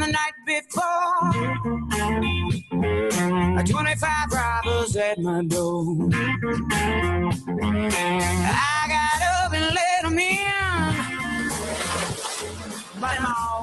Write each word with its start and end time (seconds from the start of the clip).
the 0.00 0.06
night 0.06 0.32
before. 0.46 1.32
25 3.64 4.32
robbers 4.32 4.96
my 5.18 5.44
door. 5.44 6.08
I 8.42 8.86
got 8.88 9.22
up 9.44 9.52
and 9.52 9.76
in. 10.18 10.40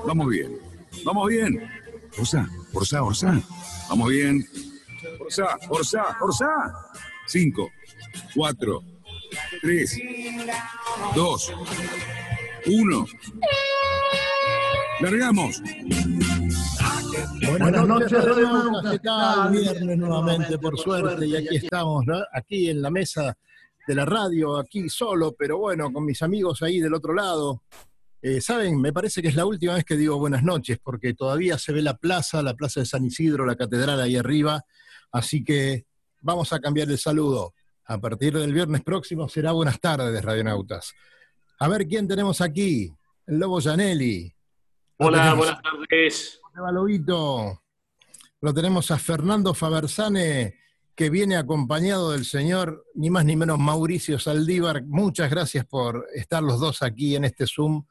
Vamos 0.05 0.27
bien, 0.27 0.59
vamos 1.03 1.27
bien. 1.27 1.69
Orsa, 2.17 2.47
Orsa, 2.73 3.03
Orsa. 3.03 3.41
Vamos 3.89 4.09
bien. 4.09 4.47
Orsa, 5.19 5.57
Orsa, 5.69 6.17
Orsa. 6.21 6.73
Cinco, 7.25 7.69
cuatro, 8.33 8.83
tres, 9.61 9.99
dos, 11.15 11.51
uno. 12.67 13.05
¡Largamos! 14.99 15.61
Buenas, 17.47 17.87
noches, 17.87 18.23
Redondo. 18.23 18.91
¿Qué 18.91 18.99
tal? 18.99 19.51
Viernes 19.51 19.97
nuevamente, 19.97 20.57
por 20.57 20.77
suerte, 20.77 21.27
y 21.27 21.35
aquí 21.35 21.55
estamos, 21.57 22.05
¿no? 22.05 22.23
aquí 22.33 22.69
en 22.69 22.81
la 22.81 22.89
mesa 22.89 23.37
de 23.87 23.95
la 23.95 24.05
radio, 24.05 24.57
aquí 24.57 24.89
solo, 24.89 25.35
pero 25.37 25.59
bueno, 25.59 25.93
con 25.93 26.03
mis 26.03 26.21
amigos 26.21 26.61
ahí 26.63 26.79
del 26.79 26.93
otro 26.93 27.13
lado. 27.13 27.63
Eh, 28.21 28.41
Saben, 28.41 28.81
me 28.81 28.91
parece 28.91 29.21
que 29.21 29.27
es 29.27 29.35
la 29.35 29.45
última 29.45 29.75
vez 29.75 29.85
que 29.85 29.95
digo 29.95 30.17
buenas 30.17 30.43
noches, 30.43 30.79
porque 30.83 31.13
todavía 31.13 31.57
se 31.57 31.71
ve 31.71 31.81
la 31.81 31.95
plaza, 31.95 32.41
la 32.41 32.55
plaza 32.55 32.79
de 32.79 32.87
San 32.87 33.05
Isidro, 33.05 33.45
la 33.45 33.55
catedral 33.55 34.01
ahí 34.01 34.15
arriba, 34.15 34.65
así 35.11 35.43
que 35.43 35.85
vamos 36.21 36.51
a 36.53 36.59
cambiar 36.59 36.89
el 36.89 36.97
saludo. 36.97 37.53
A 37.85 37.99
partir 37.99 38.37
del 38.37 38.51
viernes 38.51 38.81
próximo 38.81 39.29
será 39.29 39.51
buenas 39.51 39.79
tardes, 39.79 40.25
radionautas. 40.25 40.93
A 41.59 41.67
ver 41.67 41.87
quién 41.87 42.07
tenemos 42.07 42.41
aquí. 42.41 42.91
El 43.25 43.39
Lobo 43.39 43.61
Janelli. 43.61 44.36
Hola, 44.97 45.33
buenas 45.35 45.61
tardes. 45.61 46.41
Lobito. 46.73 47.61
Lo 48.41 48.53
tenemos 48.53 48.89
a 48.91 48.97
Fernando 48.97 49.53
Fabersane, 49.53 50.55
que 50.95 51.09
viene 51.09 51.37
acompañado 51.37 52.11
del 52.11 52.25
señor, 52.25 52.85
ni 52.95 53.09
más 53.09 53.25
ni 53.25 53.35
menos 53.35 53.59
Mauricio 53.59 54.17
Saldívar. 54.19 54.83
Muchas 54.85 55.29
gracias 55.29 55.65
por 55.65 56.07
estar 56.13 56.41
los 56.41 56.59
dos 56.59 56.81
aquí 56.81 57.15
en 57.15 57.25
este 57.25 57.45
Zoom 57.47 57.85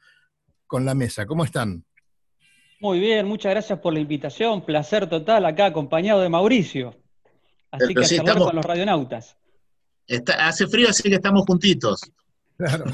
con 0.67 0.85
la 0.85 0.95
mesa. 0.95 1.27
¿Cómo 1.27 1.45
están? 1.45 1.85
Muy 2.81 2.99
bien, 3.01 3.27
muchas 3.27 3.51
gracias 3.53 3.79
por 3.79 3.93
la 3.95 4.01
invitación. 4.01 4.65
Placer 4.65 5.09
total 5.09 5.47
acá 5.47 5.67
acompañado 5.67 6.21
de 6.21 6.29
Mauricio. 6.29 6.89
Así 7.71 7.87
Pero 7.89 8.01
que 8.01 8.07
sí, 8.07 8.17
a 8.17 8.19
estamos- 8.19 8.47
con 8.49 8.57
los 8.57 8.65
radionautas. 8.65 9.37
Está- 10.07 10.47
hace 10.47 10.67
frío, 10.67 10.89
así 10.89 11.05
que 11.09 11.17
estamos 11.17 11.45
juntitos. 11.47 12.01
Claro. 12.57 12.85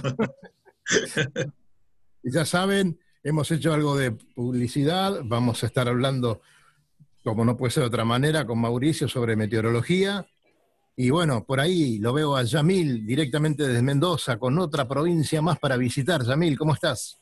Y 2.23 2.31
ya 2.33 2.45
saben, 2.47 2.99
hemos 3.23 3.51
hecho 3.51 3.73
algo 3.73 3.97
de 3.97 4.13
publicidad, 4.13 5.21
vamos 5.25 5.63
a 5.63 5.67
estar 5.67 5.89
hablando, 5.89 6.41
como 7.23 7.45
no 7.45 7.57
puede 7.57 7.71
ser 7.71 7.83
de 7.83 7.89
otra 7.89 8.05
manera, 8.05 8.47
con 8.47 8.61
Mauricio 8.61 9.09
sobre 9.09 9.37
meteorología. 9.37 10.27
Y 10.97 11.11
bueno, 11.11 11.45
por 11.45 11.61
ahí 11.61 11.99
lo 11.99 12.13
veo 12.13 12.37
a 12.37 12.43
Yamil 12.43 13.07
directamente 13.07 13.67
desde 13.67 13.83
Mendoza, 13.83 14.39
con 14.39 14.59
otra 14.59 14.87
provincia 14.87 15.41
más 15.41 15.59
para 15.59 15.77
visitar. 15.77 16.23
Yamil, 16.23 16.59
¿cómo 16.59 16.75
estás? 16.75 17.19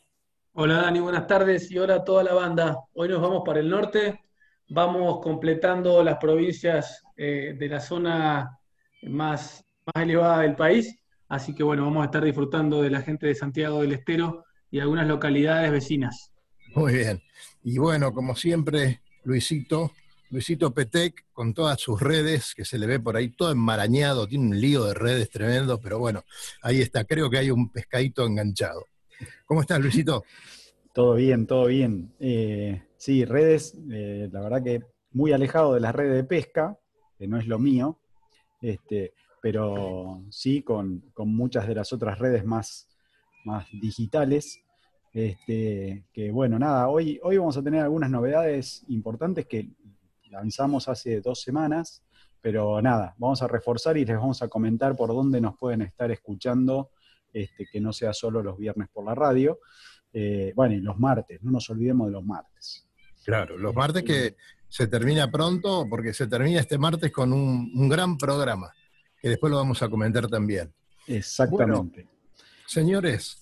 Hola 0.52 0.82
Dani, 0.82 0.98
buenas 0.98 1.26
tardes 1.26 1.70
y 1.70 1.78
hola 1.78 1.96
a 1.96 2.04
toda 2.04 2.24
la 2.24 2.34
banda. 2.34 2.78
Hoy 2.94 3.08
nos 3.08 3.20
vamos 3.20 3.42
para 3.46 3.60
el 3.60 3.68
norte, 3.68 4.20
vamos 4.68 5.20
completando 5.22 6.02
las 6.02 6.16
provincias 6.16 7.02
eh, 7.16 7.54
de 7.56 7.68
la 7.68 7.80
zona 7.80 8.58
más, 9.02 9.64
más 9.94 10.02
elevada 10.02 10.40
del 10.40 10.56
país, 10.56 10.98
así 11.28 11.54
que 11.54 11.62
bueno, 11.62 11.84
vamos 11.84 12.02
a 12.02 12.06
estar 12.06 12.24
disfrutando 12.24 12.82
de 12.82 12.90
la 12.90 13.02
gente 13.02 13.28
de 13.28 13.36
Santiago 13.36 13.82
del 13.82 13.92
Estero 13.92 14.44
y 14.70 14.80
algunas 14.80 15.06
localidades 15.06 15.70
vecinas. 15.70 16.32
Muy 16.74 16.94
bien. 16.94 17.22
Y 17.62 17.78
bueno, 17.78 18.12
como 18.12 18.36
siempre, 18.36 19.00
Luisito, 19.24 19.92
Luisito 20.30 20.72
Petec, 20.72 21.24
con 21.32 21.52
todas 21.52 21.80
sus 21.80 22.00
redes, 22.00 22.54
que 22.54 22.64
se 22.64 22.78
le 22.78 22.86
ve 22.86 23.00
por 23.00 23.16
ahí 23.16 23.28
todo 23.30 23.50
enmarañado, 23.50 24.26
tiene 24.26 24.46
un 24.46 24.60
lío 24.60 24.84
de 24.84 24.94
redes 24.94 25.28
tremendo, 25.30 25.80
pero 25.80 25.98
bueno, 25.98 26.24
ahí 26.62 26.80
está, 26.80 27.04
creo 27.04 27.28
que 27.28 27.38
hay 27.38 27.50
un 27.50 27.70
pescadito 27.70 28.24
enganchado. 28.24 28.84
¿Cómo 29.44 29.60
estás, 29.60 29.80
Luisito? 29.80 30.24
Todo 30.92 31.14
bien, 31.14 31.46
todo 31.46 31.66
bien. 31.66 32.12
Eh, 32.18 32.82
sí, 32.96 33.24
redes, 33.24 33.78
eh, 33.92 34.28
la 34.32 34.40
verdad 34.40 34.60
que 34.60 34.82
muy 35.12 35.32
alejado 35.32 35.74
de 35.74 35.80
las 35.80 35.94
redes 35.94 36.16
de 36.16 36.24
pesca, 36.24 36.76
que 37.16 37.28
no 37.28 37.38
es 37.38 37.46
lo 37.46 37.60
mío, 37.60 38.00
este, 38.60 39.14
pero 39.40 40.24
sí 40.30 40.62
con, 40.62 41.10
con 41.14 41.32
muchas 41.32 41.68
de 41.68 41.76
las 41.76 41.92
otras 41.92 42.18
redes 42.18 42.44
más, 42.44 42.88
más 43.44 43.66
digitales. 43.72 44.60
Este, 45.12 46.06
que 46.12 46.30
bueno, 46.30 46.58
nada, 46.58 46.88
hoy, 46.88 47.18
hoy 47.22 47.36
vamos 47.36 47.56
a 47.56 47.62
tener 47.62 47.82
algunas 47.82 48.10
novedades 48.10 48.84
importantes 48.88 49.46
que 49.46 49.68
lanzamos 50.30 50.88
hace 50.88 51.20
dos 51.20 51.42
semanas, 51.42 52.04
pero 52.40 52.80
nada, 52.80 53.14
vamos 53.18 53.42
a 53.42 53.48
reforzar 53.48 53.96
y 53.96 54.04
les 54.04 54.16
vamos 54.16 54.40
a 54.42 54.48
comentar 54.48 54.96
por 54.96 55.08
dónde 55.08 55.40
nos 55.40 55.58
pueden 55.58 55.82
estar 55.82 56.10
escuchando, 56.10 56.90
este, 57.32 57.66
que 57.70 57.80
no 57.80 57.92
sea 57.92 58.12
solo 58.12 58.42
los 58.42 58.56
viernes 58.56 58.88
por 58.92 59.04
la 59.04 59.14
radio. 59.14 59.58
Eh, 60.12 60.52
bueno, 60.54 60.74
y 60.74 60.80
los 60.80 60.98
martes, 60.98 61.42
no 61.42 61.50
nos 61.50 61.68
olvidemos 61.70 62.06
de 62.06 62.12
los 62.12 62.24
martes. 62.24 62.88
Claro, 63.24 63.58
los 63.58 63.74
martes 63.74 64.02
que 64.02 64.36
se 64.68 64.86
termina 64.86 65.30
pronto, 65.30 65.86
porque 65.90 66.14
se 66.14 66.26
termina 66.26 66.60
este 66.60 66.78
martes 66.78 67.12
con 67.12 67.32
un, 67.32 67.70
un 67.74 67.88
gran 67.88 68.16
programa, 68.16 68.72
que 69.20 69.28
después 69.28 69.50
lo 69.50 69.58
vamos 69.58 69.82
a 69.82 69.88
comentar 69.88 70.28
también. 70.28 70.72
Exactamente. 71.06 72.08
Señores, 72.70 73.36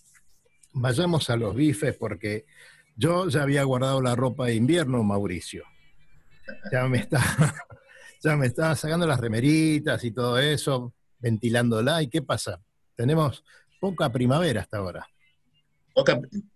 vayamos 0.73 1.29
a 1.29 1.37
los 1.37 1.55
bifes, 1.55 1.95
porque 1.99 2.47
yo 2.97 3.29
ya 3.29 3.43
había 3.43 3.63
guardado 3.63 4.01
la 4.01 4.17
ropa 4.17 4.47
de 4.47 4.55
invierno, 4.55 5.03
Mauricio. 5.03 5.65
Ya 6.73 6.89
me 6.89 6.97
está, 6.97 7.21
ya 8.25 8.37
me 8.37 8.47
está 8.47 8.75
sacando 8.75 9.07
las 9.07 9.21
remeritas 9.21 10.03
y 10.03 10.13
todo 10.13 10.39
eso, 10.39 10.95
ventilándola. 11.19 12.03
¿Y 12.03 12.09
qué 12.09 12.23
pasa? 12.23 12.63
Tenemos 12.97 13.45
poca 13.79 14.11
primavera 14.11 14.63
hasta 14.63 14.79
ahora. 14.79 15.07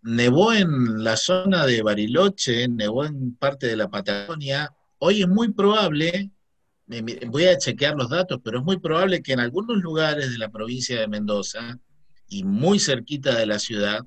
Nevó 0.00 0.54
en 0.54 1.04
la 1.04 1.18
zona 1.18 1.66
de 1.66 1.82
Bariloche, 1.82 2.68
nevó 2.68 3.04
en 3.04 3.36
parte 3.36 3.66
de 3.66 3.76
la 3.76 3.90
Patagonia. 3.90 4.74
Hoy 4.96 5.20
es 5.20 5.28
muy 5.28 5.52
probable, 5.52 6.30
voy 7.26 7.44
a 7.44 7.58
chequear 7.58 7.96
los 7.96 8.08
datos, 8.08 8.40
pero 8.42 8.60
es 8.60 8.64
muy 8.64 8.78
probable 8.78 9.22
que 9.22 9.34
en 9.34 9.40
algunos 9.40 9.76
lugares 9.76 10.32
de 10.32 10.38
la 10.38 10.48
provincia 10.48 10.98
de 10.98 11.06
Mendoza 11.06 11.78
y 12.32 12.44
muy 12.44 12.78
cerquita 12.80 13.36
de 13.36 13.46
la 13.46 13.58
ciudad 13.58 14.06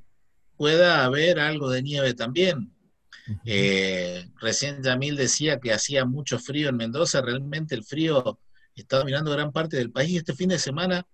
pueda 0.57 1.05
haber 1.05 1.39
algo 1.39 1.69
de 1.69 1.83
nieve 1.83 2.13
también. 2.15 2.71
Eh, 3.45 4.29
recién 4.39 4.81
Yamil 4.83 5.15
decía 5.15 5.59
que 5.59 5.73
hacía 5.73 6.05
mucho 6.05 6.39
frío 6.39 6.69
en 6.69 6.77
Mendoza, 6.77 7.21
realmente 7.21 7.75
el 7.75 7.83
frío 7.83 8.39
está 8.75 8.97
dominando 8.97 9.31
gran 9.31 9.51
parte 9.51 9.77
del 9.77 9.91
país 9.91 10.11
y 10.11 10.17
este 10.17 10.33
fin 10.33 10.49
de 10.49 10.59
semana 10.59 11.05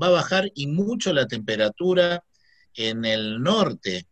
va 0.00 0.08
a 0.08 0.10
bajar 0.10 0.50
y 0.54 0.66
mucho 0.66 1.12
la 1.12 1.26
temperatura 1.26 2.24
en 2.74 3.04
el 3.04 3.42
norte. 3.42 4.06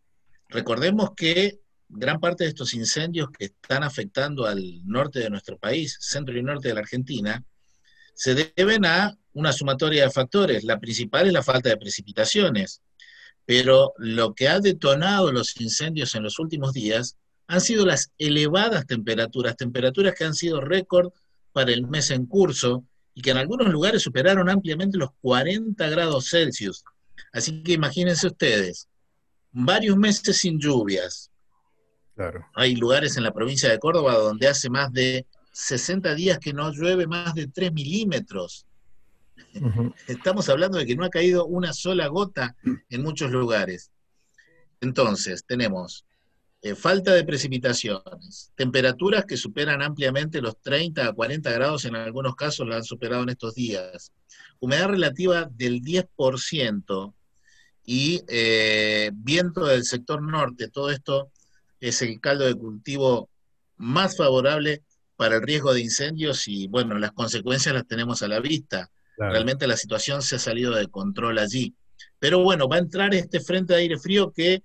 Recordemos 0.49 1.11
que 1.15 1.59
gran 1.87 2.19
parte 2.19 2.43
de 2.43 2.49
estos 2.49 2.73
incendios 2.73 3.29
que 3.31 3.45
están 3.45 3.83
afectando 3.83 4.45
al 4.45 4.85
norte 4.85 5.19
de 5.19 5.29
nuestro 5.29 5.57
país, 5.57 5.97
centro 5.99 6.37
y 6.37 6.43
norte 6.43 6.67
de 6.67 6.73
la 6.75 6.81
Argentina, 6.81 7.43
se 8.13 8.33
deben 8.55 8.85
a 8.85 9.17
una 9.35 9.53
sumatoria 9.53 10.03
de 10.03 10.11
factores. 10.11 10.63
La 10.63 10.79
principal 10.79 11.27
es 11.27 11.33
la 11.33 11.43
falta 11.43 11.69
de 11.69 11.77
precipitaciones, 11.77 12.81
pero 13.45 13.93
lo 13.97 14.33
que 14.33 14.47
ha 14.47 14.59
detonado 14.59 15.31
los 15.31 15.59
incendios 15.61 16.15
en 16.15 16.23
los 16.23 16.39
últimos 16.39 16.73
días 16.73 17.17
han 17.47 17.61
sido 17.61 17.85
las 17.85 18.11
elevadas 18.17 18.87
temperaturas, 18.87 19.55
temperaturas 19.55 20.15
que 20.15 20.25
han 20.25 20.33
sido 20.33 20.61
récord 20.61 21.11
para 21.51 21.71
el 21.71 21.87
mes 21.87 22.09
en 22.09 22.25
curso 22.25 22.83
y 23.13 23.21
que 23.21 23.31
en 23.31 23.37
algunos 23.37 23.69
lugares 23.69 24.01
superaron 24.01 24.49
ampliamente 24.49 24.97
los 24.97 25.11
40 25.21 25.87
grados 25.89 26.29
Celsius. 26.29 26.83
Así 27.31 27.61
que 27.63 27.73
imagínense 27.73 28.27
ustedes, 28.27 28.87
varios 29.51 29.95
meses 29.95 30.37
sin 30.37 30.59
lluvias. 30.59 31.29
Claro. 32.15 32.45
Hay 32.55 32.75
lugares 32.75 33.15
en 33.17 33.23
la 33.23 33.33
provincia 33.33 33.69
de 33.69 33.79
Córdoba 33.79 34.15
donde 34.15 34.47
hace 34.47 34.69
más 34.69 34.91
de 34.91 35.25
60 35.51 36.15
días 36.15 36.39
que 36.39 36.53
no 36.53 36.71
llueve 36.71 37.07
más 37.07 37.33
de 37.33 37.47
3 37.47 37.71
milímetros. 37.71 38.64
Estamos 40.07 40.49
hablando 40.49 40.77
de 40.77 40.85
que 40.85 40.95
no 40.95 41.05
ha 41.05 41.09
caído 41.09 41.45
una 41.45 41.73
sola 41.73 42.07
gota 42.07 42.55
en 42.89 43.01
muchos 43.01 43.31
lugares. 43.31 43.91
Entonces, 44.81 45.45
tenemos 45.45 46.05
eh, 46.61 46.75
falta 46.75 47.13
de 47.13 47.23
precipitaciones, 47.23 48.51
temperaturas 48.55 49.25
que 49.25 49.37
superan 49.37 49.81
ampliamente 49.81 50.41
los 50.41 50.59
30 50.61 51.07
a 51.07 51.13
40 51.13 51.51
grados, 51.51 51.85
en 51.85 51.95
algunos 51.95 52.35
casos 52.35 52.67
la 52.67 52.77
han 52.77 52.83
superado 52.83 53.23
en 53.23 53.29
estos 53.29 53.53
días, 53.53 54.11
humedad 54.59 54.89
relativa 54.89 55.47
del 55.51 55.81
10% 55.81 57.13
y 57.85 58.23
eh, 58.27 59.11
viento 59.13 59.65
del 59.65 59.83
sector 59.83 60.21
norte. 60.21 60.69
Todo 60.69 60.89
esto 60.89 61.31
es 61.79 62.01
el 62.01 62.19
caldo 62.19 62.45
de 62.45 62.55
cultivo 62.55 63.29
más 63.77 64.17
favorable 64.17 64.81
para 65.15 65.35
el 65.35 65.43
riesgo 65.43 65.73
de 65.73 65.81
incendios 65.81 66.47
y 66.47 66.67
bueno, 66.67 66.97
las 66.97 67.11
consecuencias 67.11 67.75
las 67.75 67.87
tenemos 67.87 68.23
a 68.23 68.27
la 68.27 68.39
vista. 68.39 68.89
Claro. 69.15 69.31
Realmente 69.33 69.67
la 69.67 69.77
situación 69.77 70.21
se 70.21 70.35
ha 70.35 70.39
salido 70.39 70.75
de 70.75 70.87
control 70.87 71.37
allí. 71.39 71.73
Pero 72.19 72.39
bueno, 72.39 72.67
va 72.67 72.77
a 72.77 72.79
entrar 72.79 73.13
este 73.13 73.39
frente 73.39 73.73
de 73.73 73.79
aire 73.79 73.99
frío 73.99 74.31
que 74.31 74.63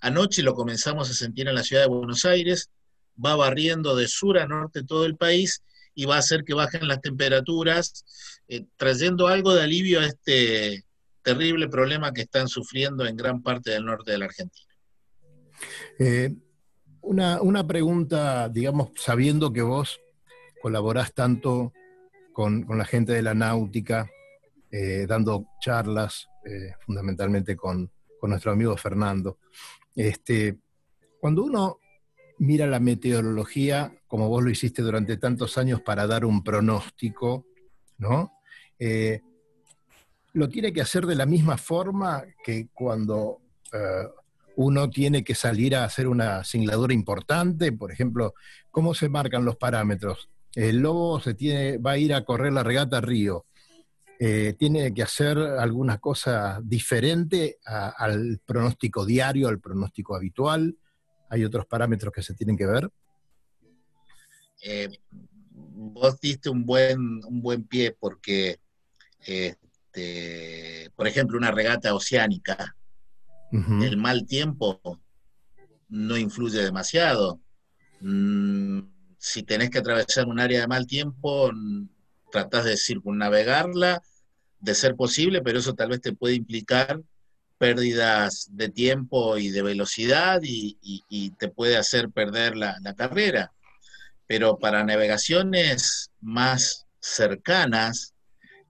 anoche 0.00 0.42
lo 0.42 0.54
comenzamos 0.54 1.10
a 1.10 1.14
sentir 1.14 1.48
en 1.48 1.54
la 1.54 1.62
ciudad 1.62 1.82
de 1.82 1.88
Buenos 1.88 2.24
Aires, 2.24 2.70
va 3.22 3.36
barriendo 3.36 3.94
de 3.96 4.08
sur 4.08 4.38
a 4.38 4.46
norte 4.46 4.82
todo 4.82 5.04
el 5.04 5.16
país 5.16 5.62
y 5.94 6.06
va 6.06 6.16
a 6.16 6.20
hacer 6.20 6.44
que 6.44 6.54
bajen 6.54 6.88
las 6.88 7.00
temperaturas, 7.00 8.04
eh, 8.48 8.64
trayendo 8.76 9.28
algo 9.28 9.54
de 9.54 9.62
alivio 9.62 10.00
a 10.00 10.06
este 10.06 10.84
terrible 11.22 11.68
problema 11.68 12.12
que 12.12 12.22
están 12.22 12.48
sufriendo 12.48 13.04
en 13.06 13.16
gran 13.16 13.42
parte 13.42 13.72
del 13.72 13.84
norte 13.84 14.12
de 14.12 14.18
la 14.18 14.24
Argentina. 14.24 14.66
Eh, 15.98 16.34
una, 17.02 17.42
una 17.42 17.66
pregunta, 17.66 18.48
digamos, 18.48 18.90
sabiendo 18.96 19.52
que 19.52 19.62
vos 19.62 20.00
colaborás 20.62 21.12
tanto 21.12 21.72
con, 22.32 22.66
la 22.68 22.84
gente 22.84 23.12
de 23.12 23.22
la 23.22 23.34
náutica, 23.34 24.10
eh, 24.70 25.06
dando 25.08 25.46
charlas, 25.60 26.28
eh, 26.44 26.74
fundamentalmente 26.80 27.56
con, 27.56 27.90
nuestro 28.22 28.52
amigo 28.52 28.76
Fernando. 28.76 29.38
Este, 29.96 30.58
cuando 31.18 31.42
uno 31.42 31.78
mira 32.38 32.66
la 32.66 32.78
meteorología, 32.78 33.94
como 34.06 34.28
vos 34.28 34.44
lo 34.44 34.50
hiciste 34.50 34.82
durante 34.82 35.16
tantos 35.16 35.56
años 35.56 35.80
para 35.80 36.06
dar 36.06 36.26
un 36.26 36.44
pronóstico, 36.44 37.46
¿no? 37.96 38.32
Eh, 38.78 39.22
lo 40.34 40.50
tiene 40.50 40.70
que 40.72 40.82
hacer 40.82 41.06
de 41.06 41.14
la 41.14 41.24
misma 41.24 41.56
forma 41.56 42.22
que 42.44 42.68
cuando 42.74 43.38
uno 44.56 44.90
tiene 44.90 45.24
que 45.24 45.34
salir 45.34 45.74
a 45.74 45.84
hacer 45.84 46.06
una 46.08 46.44
singladura 46.44 46.92
importante, 46.92 47.72
por 47.72 47.90
ejemplo, 47.92 48.34
¿cómo 48.70 48.92
se 48.92 49.08
marcan 49.08 49.44
los 49.44 49.56
parámetros? 49.56 50.28
El 50.54 50.78
lobo 50.78 51.20
se 51.20 51.34
tiene, 51.34 51.78
va 51.78 51.92
a 51.92 51.98
ir 51.98 52.12
a 52.14 52.24
correr 52.24 52.52
la 52.52 52.62
regata 52.62 53.00
Río. 53.00 53.46
Eh, 54.18 54.54
¿Tiene 54.58 54.92
que 54.92 55.02
hacer 55.02 55.38
alguna 55.38 55.98
cosa 55.98 56.60
diferente 56.62 57.58
a, 57.64 57.88
al 57.88 58.40
pronóstico 58.44 59.06
diario, 59.06 59.48
al 59.48 59.60
pronóstico 59.60 60.14
habitual? 60.14 60.76
¿Hay 61.30 61.44
otros 61.44 61.66
parámetros 61.66 62.12
que 62.12 62.22
se 62.22 62.34
tienen 62.34 62.56
que 62.56 62.66
ver? 62.66 62.90
Eh, 64.62 64.90
vos 65.50 66.20
diste 66.20 66.50
un 66.50 66.66
buen, 66.66 67.24
un 67.24 67.40
buen 67.40 67.64
pie 67.64 67.96
porque, 67.98 68.60
este, 69.20 70.90
por 70.94 71.06
ejemplo, 71.06 71.38
una 71.38 71.50
regata 71.50 71.94
oceánica, 71.94 72.76
uh 73.52 73.56
-huh. 73.56 73.84
el 73.84 73.96
mal 73.96 74.26
tiempo 74.26 74.80
no 75.88 76.16
influye 76.18 76.62
demasiado. 76.62 77.40
Mm, 78.00 78.80
si 79.20 79.42
tenés 79.42 79.68
que 79.68 79.78
atravesar 79.78 80.26
un 80.28 80.40
área 80.40 80.60
de 80.60 80.66
mal 80.66 80.86
tiempo, 80.86 81.52
tratás 82.32 82.64
de 82.64 82.78
circunnavegarla, 82.78 84.02
de 84.60 84.74
ser 84.74 84.96
posible, 84.96 85.42
pero 85.42 85.58
eso 85.58 85.74
tal 85.74 85.90
vez 85.90 86.00
te 86.00 86.14
puede 86.14 86.36
implicar 86.36 87.02
pérdidas 87.58 88.48
de 88.50 88.70
tiempo 88.70 89.36
y 89.36 89.50
de 89.50 89.60
velocidad 89.60 90.40
y, 90.42 91.30
te 91.38 91.48
puede 91.48 91.76
hacer 91.76 92.08
perder 92.08 92.56
la, 92.56 92.78
la, 92.80 92.94
carrera. 92.94 93.52
Pero 94.26 94.58
para 94.58 94.84
navegaciones 94.84 96.10
más 96.22 96.86
cercanas, 96.98 98.14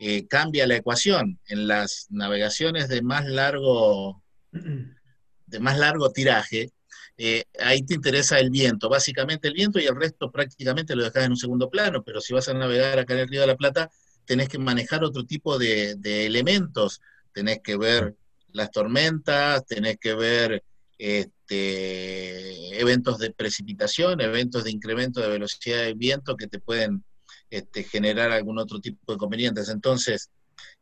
eh, 0.00 0.26
cambia 0.26 0.66
la 0.66 0.76
ecuación. 0.76 1.38
En 1.46 1.68
las 1.68 2.08
navegaciones 2.10 2.88
de 2.88 3.02
más 3.02 3.24
largo, 3.24 4.20
de 4.50 5.60
más 5.60 5.78
largo 5.78 6.10
tiraje, 6.10 6.72
eh, 7.22 7.44
ahí 7.58 7.82
te 7.82 7.92
interesa 7.92 8.38
el 8.38 8.48
viento, 8.48 8.88
básicamente 8.88 9.46
el 9.46 9.52
viento 9.52 9.78
y 9.78 9.84
el 9.84 9.94
resto 9.94 10.30
prácticamente 10.30 10.96
lo 10.96 11.04
dejas 11.04 11.26
en 11.26 11.32
un 11.32 11.36
segundo 11.36 11.68
plano, 11.68 12.02
pero 12.02 12.18
si 12.18 12.32
vas 12.32 12.48
a 12.48 12.54
navegar 12.54 12.98
acá 12.98 13.12
en 13.12 13.20
el 13.20 13.28
Río 13.28 13.42
de 13.42 13.46
la 13.46 13.58
Plata, 13.58 13.90
tenés 14.24 14.48
que 14.48 14.56
manejar 14.56 15.04
otro 15.04 15.26
tipo 15.26 15.58
de, 15.58 15.96
de 15.96 16.24
elementos, 16.24 17.02
tenés 17.34 17.60
que 17.62 17.76
ver 17.76 18.14
las 18.52 18.70
tormentas, 18.70 19.66
tenés 19.66 19.98
que 19.98 20.14
ver 20.14 20.64
este, 20.96 22.80
eventos 22.80 23.18
de 23.18 23.32
precipitación, 23.32 24.22
eventos 24.22 24.64
de 24.64 24.70
incremento 24.70 25.20
de 25.20 25.28
velocidad 25.28 25.82
del 25.82 25.96
viento 25.96 26.38
que 26.38 26.46
te 26.46 26.58
pueden 26.58 27.04
este, 27.50 27.84
generar 27.84 28.30
algún 28.30 28.58
otro 28.58 28.80
tipo 28.80 28.98
de 29.08 29.16
inconvenientes. 29.16 29.68
Entonces, 29.68 30.30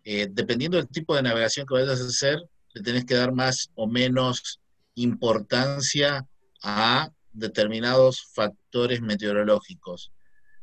eh, 0.05 0.29
dependiendo 0.31 0.76
del 0.76 0.87
tipo 0.87 1.17
de 1.17 1.23
navegación 1.23 1.67
que 1.67 1.75
vayas 1.75 2.00
a 2.00 2.05
hacer, 2.06 2.38
le 2.75 2.82
tenés 2.82 3.05
que 3.06 3.14
dar 3.14 3.32
más 3.32 3.70
o 3.75 3.88
menos 3.88 4.61
importancia 5.02 6.26
a 6.62 7.10
determinados 7.32 8.26
factores 8.34 9.00
meteorológicos. 9.00 10.12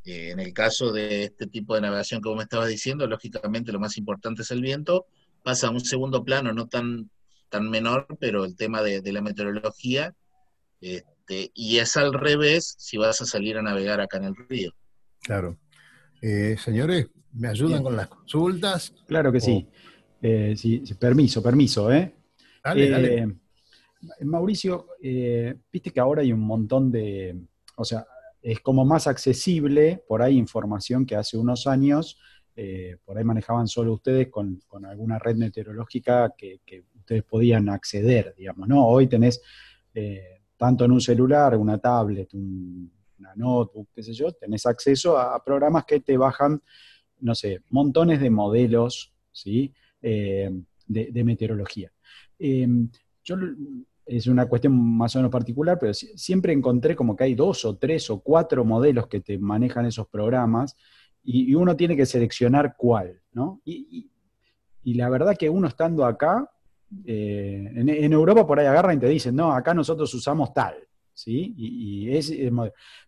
Eh, 0.04 0.32
en 0.32 0.40
el 0.40 0.54
caso 0.54 0.92
de 0.92 1.24
este 1.24 1.48
tipo 1.48 1.76
de 1.76 1.82
navegación 1.82 2.22
que 2.22 2.30
vos 2.30 2.38
me 2.38 2.44
estabas 2.44 2.70
diciendo, 2.70 3.08
lógicamente 3.08 3.72
lo 3.72 3.80
más 3.80 3.98
importante 3.98 4.44
es 4.44 4.52
el 4.52 4.62
viento, 4.62 5.08
pasa 5.44 5.68
a 5.68 5.72
un 5.72 5.80
segundo 5.80 6.24
plano, 6.24 6.54
no 6.54 6.68
tan, 6.68 7.10
tan 7.50 7.70
menor, 7.70 8.08
pero 8.20 8.46
el 8.46 8.56
tema 8.56 8.82
de, 8.82 9.02
de 9.02 9.14
la 9.14 9.22
meteorología, 9.22 10.14
este, 10.82 11.52
y 11.54 11.78
es 11.78 11.98
al 11.98 12.14
revés 12.14 12.76
si 12.78 12.98
vas 12.98 13.22
a 13.22 13.26
salir 13.26 13.58
a 13.58 13.62
navegar 13.62 14.02
acá 14.02 14.18
en 14.18 14.26
el 14.26 14.36
río. 14.36 14.72
Claro. 15.22 15.58
Eh, 16.22 16.56
señores, 16.64 17.08
¿me 17.34 17.48
ayudan 17.48 17.74
Bien. 17.74 17.84
con 17.84 17.96
las 17.96 18.08
consultas? 18.08 18.94
Claro 19.08 19.32
que 19.32 19.40
o... 19.40 19.42
sí. 19.42 19.68
Eh, 20.22 20.56
sí. 20.58 20.84
Permiso, 21.00 21.42
permiso, 21.42 21.92
¿eh? 21.92 22.16
Dale, 22.64 22.90
dale. 22.90 23.36
Mauricio, 24.22 24.88
eh, 25.02 25.56
viste 25.72 25.92
que 25.92 26.00
ahora 26.00 26.22
hay 26.22 26.32
un 26.32 26.42
montón 26.42 26.92
de, 26.92 27.38
o 27.76 27.84
sea, 27.84 28.06
es 28.42 28.60
como 28.62 28.86
más 28.86 29.08
accesible 29.08 30.04
por 30.08 30.22
ahí 30.22 30.38
información 30.38 31.06
que 31.06 31.16
hace 31.16 31.38
unos 31.38 31.68
años, 31.68 32.20
eh, 32.56 32.98
por 33.04 33.18
ahí 33.18 33.24
manejaban 33.24 33.68
solo 33.68 33.94
ustedes 33.94 34.30
con, 34.30 34.62
con 34.68 34.86
alguna 34.86 35.20
red 35.20 35.36
meteorológica 35.36 36.34
que, 36.38 36.62
que, 36.66 36.84
ustedes 36.96 37.24
podían 37.24 37.70
acceder, 37.70 38.34
digamos, 38.36 38.68
¿no? 38.68 38.88
Hoy 38.88 39.06
tenés 39.06 39.40
eh, 39.94 40.42
tanto 40.58 40.86
en 40.86 40.92
un 40.92 41.02
celular, 41.02 41.56
una 41.56 41.78
tablet, 41.78 42.34
un, 42.34 42.92
una 43.20 43.36
notebook, 43.36 43.90
qué 43.94 44.02
sé 44.02 44.14
yo, 44.14 44.32
tenés 44.32 44.66
acceso 44.66 45.16
a, 45.16 45.44
programas 45.44 45.86
que 45.86 46.00
te 46.00 46.18
bajan, 46.18 46.64
no 47.20 47.36
sé, 47.36 47.62
montones 47.70 48.20
de 48.20 48.32
modelos, 48.32 49.14
¿sí? 49.32 49.72
De, 50.02 50.64
de, 50.88 51.24
meteorología. 51.24 51.92
yo 52.40 53.36
es 54.06 54.28
una 54.28 54.48
cuestión 54.48 54.98
más 54.98 55.16
o 55.16 55.20
menos 55.20 55.32
particular, 55.32 55.78
pero 55.80 55.94
siempre 55.94 56.54
encontré 56.54 56.96
como 56.96 57.16
que 57.16 57.24
hay 57.24 57.36
dos 57.36 57.66
o 57.66 57.78
tres 57.78 58.10
o 58.10 58.20
cuatro 58.20 58.64
modelos 58.64 59.08
que 59.08 59.22
te 59.22 59.38
manejan 59.38 59.86
esos 59.86 60.08
programas 60.08 60.76
y, 61.24 61.56
uno 61.56 61.76
tiene 61.76 61.96
que 61.98 62.06
seleccionar 62.06 62.76
cuál, 62.78 63.20
¿no? 63.32 63.62
Y, 63.66 64.12
y, 64.84 64.94
la 64.94 65.10
verdad 65.10 65.36
que 65.36 65.50
uno 65.50 65.68
estando 65.68 66.06
acá, 66.06 66.48
eh, 67.04 67.72
en, 67.76 67.90
en, 67.90 68.14
Europa 68.14 68.46
por 68.46 68.60
ahí 68.60 68.68
agarran 68.68 68.98
y 68.98 69.00
te 69.00 69.08
dicen, 69.10 69.36
no, 69.36 69.52
acá 69.52 69.74
nosotros 69.74 70.14
usamos 70.14 70.54
tal, 70.54 70.76
¿sí? 71.12 71.56
Y, 71.58 72.16
es, 72.16 72.30
es, 72.30 72.52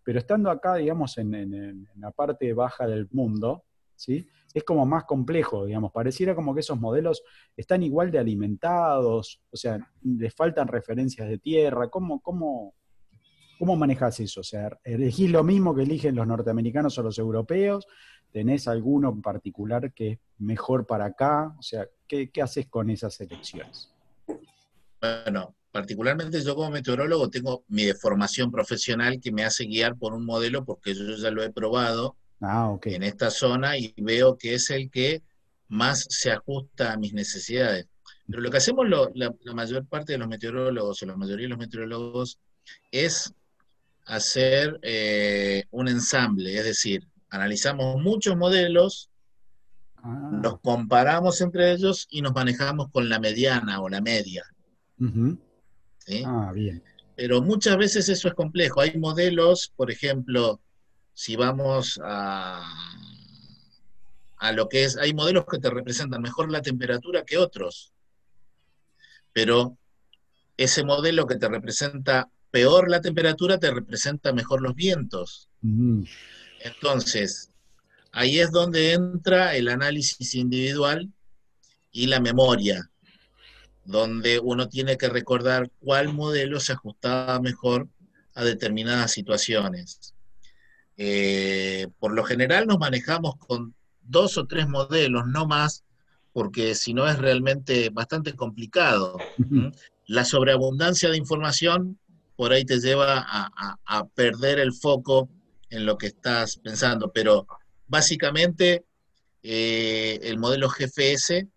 pero 0.03 0.17
estando 0.17 0.49
acá, 0.49 0.75
digamos, 0.75 1.15
en, 1.19 1.35
en, 1.35 1.87
la 1.97 2.09
parte 2.09 2.51
baja 2.53 2.87
del 2.87 3.07
mundo, 3.11 3.65
¿sí? 3.95 4.27
Es 4.57 4.63
como 4.63 4.85
más 4.85 5.05
complejo, 5.05 5.65
digamos, 5.65 5.91
pareciera 5.91 6.35
como 6.35 6.53
que 6.53 6.61
esos 6.61 6.79
modelos 6.79 7.23
están 7.55 7.83
igual 7.83 8.11
de 8.11 8.19
alimentados, 8.19 9.41
o 9.51 9.57
sea, 9.57 9.79
les 10.03 10.33
faltan 10.33 10.67
referencias 10.67 11.27
de 11.27 11.37
tierra, 11.37 11.89
¿cómo, 11.89 12.19
cómo, 12.21 12.73
cómo 13.59 13.75
manejas 13.75 14.19
eso? 14.19 14.41
O 14.41 14.43
sea, 14.43 14.77
¿elegís 14.83 15.31
lo 15.31 15.43
mismo 15.43 15.75
que 15.75 15.83
eligen 15.83 16.15
los 16.15 16.27
norteamericanos 16.27 16.97
o 16.97 17.03
los 17.03 17.17
europeos? 17.19 17.87
¿Tenés 18.31 18.67
alguno 18.67 19.09
en 19.09 19.21
particular 19.21 19.93
que 19.93 20.11
es 20.11 20.19
mejor 20.39 20.85
para 20.85 21.05
acá? 21.05 21.55
O 21.57 21.61
sea, 21.61 21.87
¿qué, 22.07 22.29
qué 22.29 22.41
haces 22.41 22.67
con 22.67 22.89
esas 22.89 23.19
elecciones? 23.21 23.93
Bueno, 24.99 25.55
particularmente 25.71 26.41
yo 26.41 26.55
como 26.55 26.71
meteorólogo 26.71 27.29
tengo 27.29 27.63
mi 27.67 27.91
formación 27.93 28.51
profesional 28.51 29.19
que 29.21 29.31
me 29.31 29.43
hace 29.43 29.65
guiar 29.65 29.95
por 29.95 30.13
un 30.13 30.25
modelo 30.25 30.65
porque 30.65 30.93
yo 30.95 31.15
ya 31.15 31.31
lo 31.31 31.43
he 31.43 31.51
probado 31.51 32.15
ah, 32.41 32.69
okay. 32.69 32.95
en 32.95 33.03
esta 33.03 33.29
zona 33.29 33.77
y 33.77 33.93
veo 33.97 34.37
que 34.37 34.55
es 34.55 34.69
el 34.69 34.89
que 34.89 35.21
más 35.67 36.05
se 36.09 36.31
ajusta 36.31 36.93
a 36.93 36.97
mis 36.97 37.13
necesidades. 37.13 37.87
Pero 38.27 38.41
lo 38.41 38.51
que 38.51 38.57
hacemos 38.57 38.87
lo, 38.87 39.09
la, 39.15 39.33
la, 39.41 39.53
mayor 39.53 39.85
parte 39.85 40.13
de 40.13 40.17
los 40.17 40.27
meteorólogos 40.27 41.01
o 41.01 41.05
la 41.05 41.15
mayoría 41.15 41.45
de 41.45 41.49
los 41.49 41.59
meteorólogos 41.59 42.39
es 42.91 43.33
hacer 44.05 44.79
eh, 44.81 45.63
un 45.71 45.87
ensamble, 45.87 46.57
es 46.57 46.63
decir, 46.63 47.07
analizamos 47.29 48.01
muchos 48.01 48.35
modelos, 48.37 49.09
ah. 49.97 50.39
los 50.41 50.59
comparamos 50.59 51.41
entre 51.41 51.71
ellos 51.71 52.07
y 52.09 52.21
nos 52.21 52.33
manejamos 52.33 52.89
con 52.91 53.09
la 53.09 53.19
mediana 53.19 53.81
o 53.81 53.89
la 53.89 54.01
media. 54.01 54.45
Uh 54.99 55.05
-huh. 55.05 55.37
¿sí? 55.99 56.23
Ah, 56.25 56.51
bien. 56.53 56.81
Pero 57.15 57.41
muchas 57.41 57.77
veces 57.77 58.07
eso 58.09 58.27
es 58.27 58.33
complejo. 58.33 58.81
Hay 58.81 58.97
modelos, 58.97 59.73
por 59.75 59.91
ejemplo, 59.91 60.61
si 61.17 61.35
vamos 61.35 61.99
a, 62.03 62.61
a 64.37 64.51
lo 64.51 64.69
que 64.69 64.83
es, 64.83 64.97
hay 64.97 65.15
modelos 65.15 65.45
que 65.51 65.57
te 65.57 65.71
representan 65.71 66.21
mejor 66.21 66.51
la 66.51 66.61
temperatura 66.61 67.25
que 67.25 67.39
otros, 67.39 67.91
pero 69.33 69.79
ese 70.57 70.83
modelo 70.83 71.25
que 71.25 71.37
te 71.37 71.49
representa 71.49 72.29
peor 72.51 72.91
la 72.91 73.01
temperatura 73.01 73.57
te 73.57 73.71
representa 73.71 74.31
mejor 74.31 74.61
los 74.61 74.75
vientos. 74.75 75.49
Mm. 75.61 76.03
Entonces, 76.59 77.49
ahí 78.11 78.39
es 78.39 78.51
donde 78.51 78.93
entra 78.93 79.55
el 79.55 79.69
análisis 79.69 80.35
individual 80.35 81.11
y 81.91 82.05
la 82.05 82.19
memoria, 82.19 82.91
donde 83.85 84.37
uno 84.37 84.69
tiene 84.69 84.99
que 84.99 85.09
recordar 85.09 85.71
cuál 85.79 86.13
modelo 86.13 86.59
se 86.59 86.73
ajustaba 86.73 87.39
mejor 87.39 87.87
a 88.35 88.43
determinadas 88.43 89.13
situaciones. 89.13 90.13
Eh, 90.97 91.87
por 91.99 92.13
lo 92.13 92.23
general 92.23 92.65
nos 92.67 92.79
manejamos 92.79 93.35
con 93.37 93.75
dos 94.01 94.37
o 94.37 94.47
tres 94.47 94.67
modelos, 94.67 95.27
no 95.27 95.45
más, 95.45 95.83
porque 96.33 96.75
si 96.75 96.93
no 96.93 97.07
es 97.07 97.17
realmente 97.19 97.89
bastante 97.89 98.33
complicado. 98.33 99.17
La 100.07 100.25
sobreabundancia 100.25 101.09
de 101.09 101.17
información 101.17 101.99
por 102.35 102.51
ahí 102.53 102.63
te 102.65 102.79
lleva 102.79 103.19
a, 103.19 103.49
a- 103.55 103.77
a 103.85 104.05
perder 104.07 104.59
el 104.59 104.73
foco 104.73 105.29
en 105.69 105.85
lo 105.85 105.97
que 105.97 106.07
estás 106.07 106.57
pensando, 106.57 107.11
pero 107.11 107.45
básicamente 107.87 108.85
eh, 109.43 110.19
el 110.23 110.37
modelo 110.37 110.69
GFS, 110.69 111.47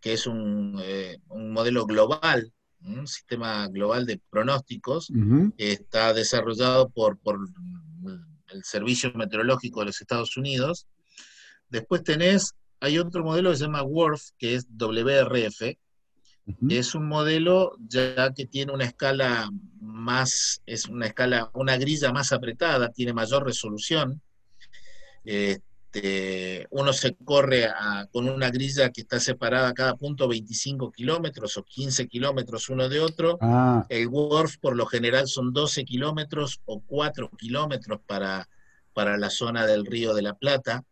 que 0.00 0.12
es 0.12 0.26
un, 0.26 0.78
eh, 0.82 1.18
un 1.28 1.52
modelo 1.52 1.86
global, 1.86 2.52
un 2.82 3.06
sistema 3.06 3.66
global 3.68 4.04
de 4.06 4.20
pronósticos, 4.30 5.08
está 5.56 6.12
desarrollado 6.12 6.88
por, 6.90 7.18
por 7.18 7.38
el 8.54 8.64
Servicio 8.64 9.12
Meteorológico 9.14 9.80
de 9.80 9.86
los 9.86 10.00
Estados 10.00 10.36
Unidos. 10.36 10.86
Después 11.68 12.02
tenés, 12.02 12.54
hay 12.80 12.98
otro 12.98 13.24
modelo 13.24 13.50
que 13.50 13.56
se 13.56 13.64
llama 13.64 13.82
WRF, 13.82 14.30
que 14.38 14.54
es 14.54 14.66
WRF, 14.68 15.76
que 16.68 16.78
es 16.78 16.94
un 16.94 17.08
modelo 17.08 17.76
ya 17.88 18.32
que 18.32 18.46
tiene 18.46 18.72
una 18.72 18.84
escala 18.84 19.50
más, 19.80 20.62
es 20.66 20.86
una 20.86 21.06
escala, 21.06 21.50
una 21.54 21.76
grilla 21.76 22.12
más 22.12 22.32
apretada, 22.32 22.90
tiene 22.90 23.12
mayor 23.12 23.44
resolución. 23.44 24.20
Este, 25.94 26.66
uno 26.70 26.92
se 26.92 27.14
corre 27.24 27.66
a- 27.66 28.06
con 28.10 28.28
una 28.28 28.50
grilla 28.50 28.90
que 28.90 29.02
está 29.02 29.20
separada 29.20 29.68
a 29.68 29.74
cada 29.74 29.94
punto 29.94 30.26
25 30.26 30.90
kilómetros 30.90 31.56
o 31.56 31.62
15 31.62 32.08
kilómetros 32.08 32.68
uno 32.68 32.88
de 32.88 32.98
otro. 33.00 33.38
Ah, 33.40 33.86
El 33.88 34.08
WRF 34.08 34.58
por 34.60 34.76
lo 34.76 34.86
general 34.86 35.28
son 35.28 35.52
12 35.52 35.84
kilómetros 35.84 36.60
o 36.64 36.80
4 36.80 37.30
kilómetros 37.38 38.00
para, 38.06 38.48
para 38.92 39.16
la 39.18 39.30
zona 39.30 39.66
del 39.66 39.86
Río 39.86 40.14
de 40.14 40.22
la 40.22 40.34
Plata. 40.34 40.82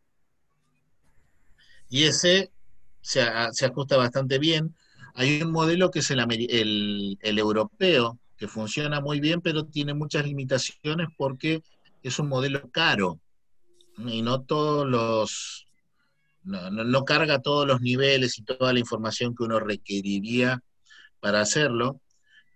Y 1.88 2.04
ese 2.04 2.52
se, 3.00 3.24
se 3.52 3.66
ajusta 3.66 3.96
bastante 3.96 4.38
bien. 4.38 4.74
Hay 5.14 5.42
un 5.42 5.50
modelo 5.50 5.90
que 5.90 5.98
es 5.98 6.10
el- 6.10 7.18
el 7.20 7.38
europeo, 7.38 8.18
que 8.36 8.46
funciona 8.46 9.00
muy 9.00 9.18
bien, 9.20 9.40
pero 9.40 9.64
tiene 9.64 9.94
muchas 9.94 10.24
limitaciones 10.24 11.08
porque 11.16 11.62
es 12.02 12.18
un 12.20 12.28
modelo 12.28 12.70
caro 12.70 13.18
y 13.98 14.22
no 14.22 14.42
todos 14.42 14.86
los, 14.88 15.66
no, 16.44 16.70
no- 16.70 16.84
no 16.84 17.04
carga 17.04 17.40
todos 17.42 17.66
los 17.66 17.80
niveles 17.80 18.38
y 18.38 18.44
toda 18.44 18.72
la 18.72 18.80
información 18.80 19.34
que 19.34 19.44
uno 19.44 19.60
requeriría 19.60 20.60
para 21.20 21.40
hacerlo, 21.42 22.00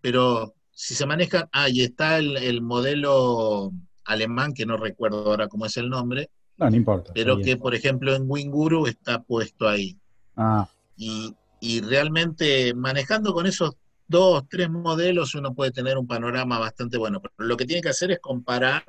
pero 0.03 0.55
si 0.73 0.95
se 0.95 1.07
maneja, 1.07 1.49
ah, 1.53 1.69
y 1.71 1.83
está 1.83 2.19
el, 2.19 2.37
el 2.39 2.63
modelo 2.63 3.73
alemán, 4.05 4.55
que 4.55 4.67
no 4.67 4.77
recuerdo 4.77 5.27
ahora 5.31 5.49
cómo 5.49 5.67
es 5.67 5.77
el 5.79 5.89
nombre, 5.91 6.31
no, 6.59 6.71
no 6.71 6.77
importa. 6.77 7.13
pero 7.15 7.41
que 7.41 7.57
por 7.57 7.75
ejemplo 7.75 8.15
en 8.15 8.25
Winguru 8.27 8.87
está 8.87 9.23
puesto 9.23 9.69
ahí. 9.69 9.99
Ah, 10.37 10.69
Y, 10.97 11.35
y 11.61 11.81
realmente 11.81 12.75
manejando 12.75 13.33
con 13.35 13.47
esos 13.47 13.73
dos, 14.07 14.45
tres 14.49 14.71
modelos 14.71 15.35
uno 15.35 15.55
puede 15.55 15.73
tener 15.73 15.99
un 15.99 16.07
panorama 16.07 16.59
bastante 16.59 16.97
bueno, 16.99 17.21
pero 17.21 17.35
lo 17.49 17.57
que 17.57 17.67
tiene 17.67 17.83
que 17.83 17.89
hacer 17.91 18.11
es 18.13 18.21
comparar, 18.21 18.85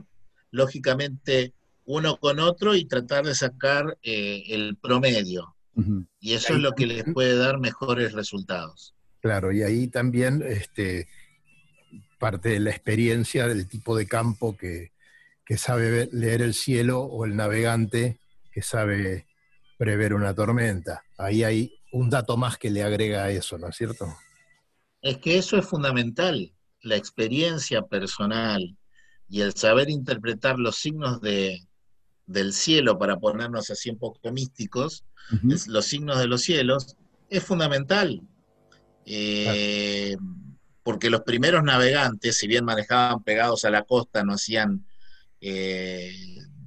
lógicamente, 0.51 1.53
uno 1.87 2.17
con 2.17 2.39
otro 2.39 2.75
y 2.75 2.85
tratar 2.85 3.25
de 3.25 3.33
sacar 3.33 3.97
eh, 4.03 4.43
el 4.49 4.77
promedio. 4.77 5.55
Y 6.19 6.33
eso 6.33 6.53
es 6.53 6.59
lo 6.59 6.71
que 6.73 6.87
les 6.87 7.03
puede 7.13 7.37
dar 7.37 7.59
mejores 7.59 8.13
resultados. 8.13 8.95
Claro, 9.21 9.51
y 9.51 9.61
ahí 9.61 9.87
también 9.87 10.43
este, 10.43 11.07
parte 12.17 12.49
de 12.49 12.59
la 12.59 12.71
experiencia 12.71 13.47
del 13.47 13.67
tipo 13.67 13.95
de 13.95 14.07
campo 14.07 14.57
que, 14.57 14.91
que 15.45 15.57
sabe 15.57 16.09
leer 16.11 16.41
el 16.41 16.55
cielo 16.55 17.01
o 17.01 17.25
el 17.25 17.35
navegante 17.35 18.19
que 18.51 18.63
sabe 18.63 19.27
prever 19.77 20.15
una 20.15 20.33
tormenta. 20.33 21.03
Ahí 21.15 21.43
hay 21.43 21.79
un 21.91 22.09
dato 22.09 22.37
más 22.37 22.57
que 22.57 22.71
le 22.71 22.81
agrega 22.81 23.25
a 23.25 23.29
eso, 23.29 23.59
¿no 23.59 23.69
es 23.69 23.75
cierto? 23.75 24.07
Es 25.01 25.19
que 25.19 25.37
eso 25.37 25.57
es 25.57 25.65
fundamental, 25.65 26.51
la 26.81 26.95
experiencia 26.95 27.83
personal 27.83 28.75
y 29.29 29.41
el 29.41 29.53
saber 29.53 29.91
interpretar 29.91 30.57
los 30.57 30.77
signos 30.77 31.21
de, 31.21 31.67
del 32.27 32.53
cielo, 32.53 32.99
para 32.99 33.17
ponernos 33.17 33.69
así 33.71 33.89
un 33.89 33.97
poco 33.97 34.31
místicos, 34.31 35.03
es- 35.51 35.67
los 35.67 35.85
signos 35.85 36.19
de 36.19 36.27
los 36.27 36.41
cielos, 36.41 36.95
es 37.29 37.43
fundamental. 37.43 38.21
Eh, 39.05 40.15
porque 40.83 41.09
los 41.09 41.21
primeros 41.21 41.63
navegantes, 41.63 42.37
si 42.37 42.47
bien 42.47 42.63
manejaban 42.65 43.23
pegados 43.23 43.65
a 43.65 43.69
la 43.69 43.83
costa, 43.83 44.23
no 44.23 44.33
hacían, 44.33 44.85
eh, 45.41 46.13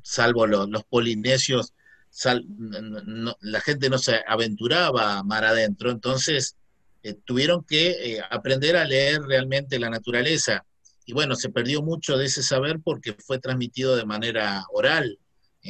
salvo 0.03 0.47
lo- 0.47 0.67
los 0.67 0.85
polinesios, 0.85 1.73
sal- 2.11 2.45
no- 2.59 3.03
no- 3.03 3.37
la 3.41 3.61
gente 3.61 3.89
no 3.89 3.99
se 3.99 4.21
aventuraba 4.27 5.19
a 5.19 5.23
mar 5.23 5.45
adentro, 5.45 5.91
entonces 5.91 6.57
eh, 7.03 7.15
tuvieron 7.25 7.65
que 7.65 8.21
aprender 8.31 8.77
a 8.77 8.85
leer 8.85 9.23
realmente 9.23 9.79
la 9.79 9.89
naturaleza. 9.89 10.67
Y 11.07 11.15
bueno, 11.15 11.35
se 11.35 11.49
perdió 11.49 11.81
mucho 11.81 12.19
de 12.19 12.27
ese 12.27 12.43
saber 12.43 12.81
porque 12.85 13.15
fue 13.15 13.39
transmitido 13.39 13.97
de 13.97 14.05
manera 14.05 14.65
oral, 14.71 15.19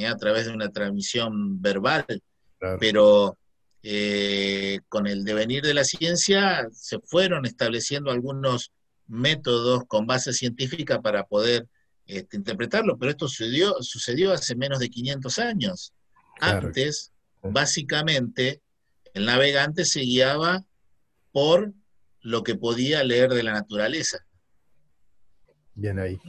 eh, 0.01 0.07
a 0.07 0.17
través 0.17 0.47
de 0.47 0.53
una 0.53 0.71
transmisión 0.71 1.61
verbal 1.61 2.05
Claro. 2.59 2.77
pero 2.79 3.39
eh, 3.83 4.81
con 4.91 5.07
el 5.07 5.25
devenir 5.25 5.63
de 5.63 5.73
la 5.73 5.85
ciencia 5.85 6.69
se 6.73 6.99
fueron 7.01 7.47
estableciendo 7.47 8.11
algunos 8.11 8.71
métodos 9.07 9.85
con 9.87 10.07
base 10.07 10.35
científica 10.35 11.01
para 11.01 11.25
poder 11.25 11.67
este, 12.05 12.37
interpretarlo, 12.37 12.99
pero 12.99 13.13
esto 13.13 13.29
sucedió, 13.29 13.75
sucedió 13.81 14.33
hace 14.33 14.55
menos 14.57 14.79
de 14.79 14.91
500 14.91 15.39
años. 15.39 15.95
Claro. 16.39 16.67
Antes, 16.69 17.13
básicamente, 17.43 18.61
el 19.15 19.25
navegante 19.25 19.85
se 19.87 20.01
guiaba 20.01 20.65
por 21.33 21.73
lo 22.21 22.43
que 22.43 22.57
podía 22.57 23.03
leer 23.05 23.31
de 23.31 23.43
la 23.43 23.53
naturaleza. 23.53 24.19
Bien 25.75 25.99
ahí. 25.99 26.21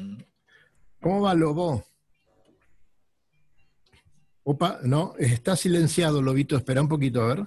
¿Cómo 1.01 1.21
va 1.21 1.33
Lobo? 1.33 1.83
Opa, 4.43 4.79
no, 4.83 5.13
está 5.17 5.55
silenciado, 5.55 6.21
Lobito. 6.21 6.55
Espera 6.57 6.81
un 6.81 6.89
poquito, 6.89 7.21
a 7.21 7.27
ver. 7.35 7.45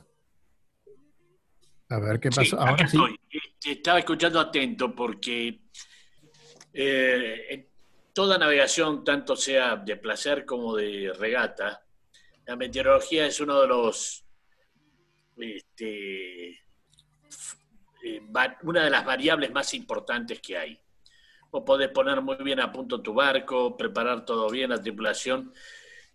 A 1.89 1.99
ver 1.99 2.21
qué 2.21 2.31
Sí, 2.31 2.37
pasó. 2.37 2.57
acá 2.61 2.71
Ahora 2.71 2.89
sí. 2.89 2.97
estoy. 2.97 3.21
Estaba 3.73 3.99
escuchando 3.99 4.39
atento 4.41 4.95
porque 4.95 5.61
eh, 6.73 7.47
en 7.49 7.69
toda 8.13 8.37
navegación, 8.39 9.03
tanto 9.05 9.37
sea 9.37 9.77
de 9.77 9.97
placer 9.97 10.45
como 10.45 10.77
de 10.77 11.13
regata, 11.19 11.83
la 12.47 12.57
meteorología 12.57 13.27
es 13.27 13.41
uno 13.41 13.61
de 13.61 13.67
los 13.69 14.25
este, 15.37 16.51
eh, 16.51 18.21
una 18.63 18.85
de 18.85 18.91
las 18.91 19.05
variables 19.05 19.51
más 19.51 19.73
importantes 19.75 20.41
que 20.41 20.59
hay. 20.59 20.81
Vos 21.51 21.63
podés 21.65 21.89
poner 21.89 22.21
muy 22.21 22.37
bien 22.37 22.61
a 22.61 22.71
punto 22.71 23.01
tu 23.01 23.15
barco, 23.15 23.77
preparar 23.77 24.25
todo 24.25 24.51
bien, 24.51 24.71
la 24.71 24.81
tripulación, 24.83 25.53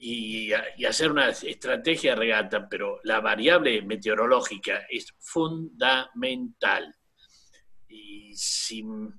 y, 0.02 0.54
hacer 0.86 1.12
una 1.12 1.28
estrategia 1.30 2.12
de 2.12 2.20
regata, 2.20 2.70
pero 2.70 3.02
la 3.04 3.20
variable 3.20 3.82
meteorológica 3.82 4.86
es 4.90 5.14
fundamental. 5.20 6.96
Y 7.90 8.34
si 8.36 8.82
me 8.84 9.12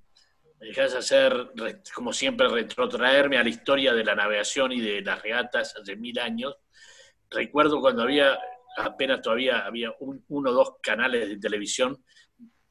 dejas 0.59 0.95
hacer, 0.95 1.53
como 1.95 2.15
siempre, 2.15 2.49
retrotraerme 2.49 3.37
a 3.37 3.43
la 3.43 3.51
historia 3.51 3.93
de 3.93 4.05
la 4.05 4.15
navegación 4.15 4.73
y 4.73 4.81
de 4.81 5.03
las 5.03 5.21
regatas 5.23 5.77
hace 5.77 5.97
mil 5.97 6.19
años, 6.19 6.57
recuerdo 7.29 7.81
cuando 7.81 8.03
había, 8.03 8.39
apenas 8.79 9.21
todavía 9.21 9.67
había 9.67 9.93
un- 10.01 10.25
uno 10.29 10.51
o 10.51 10.55
dos 10.55 10.77
canales 10.83 11.29
de 11.29 11.39
televisión, 11.39 12.03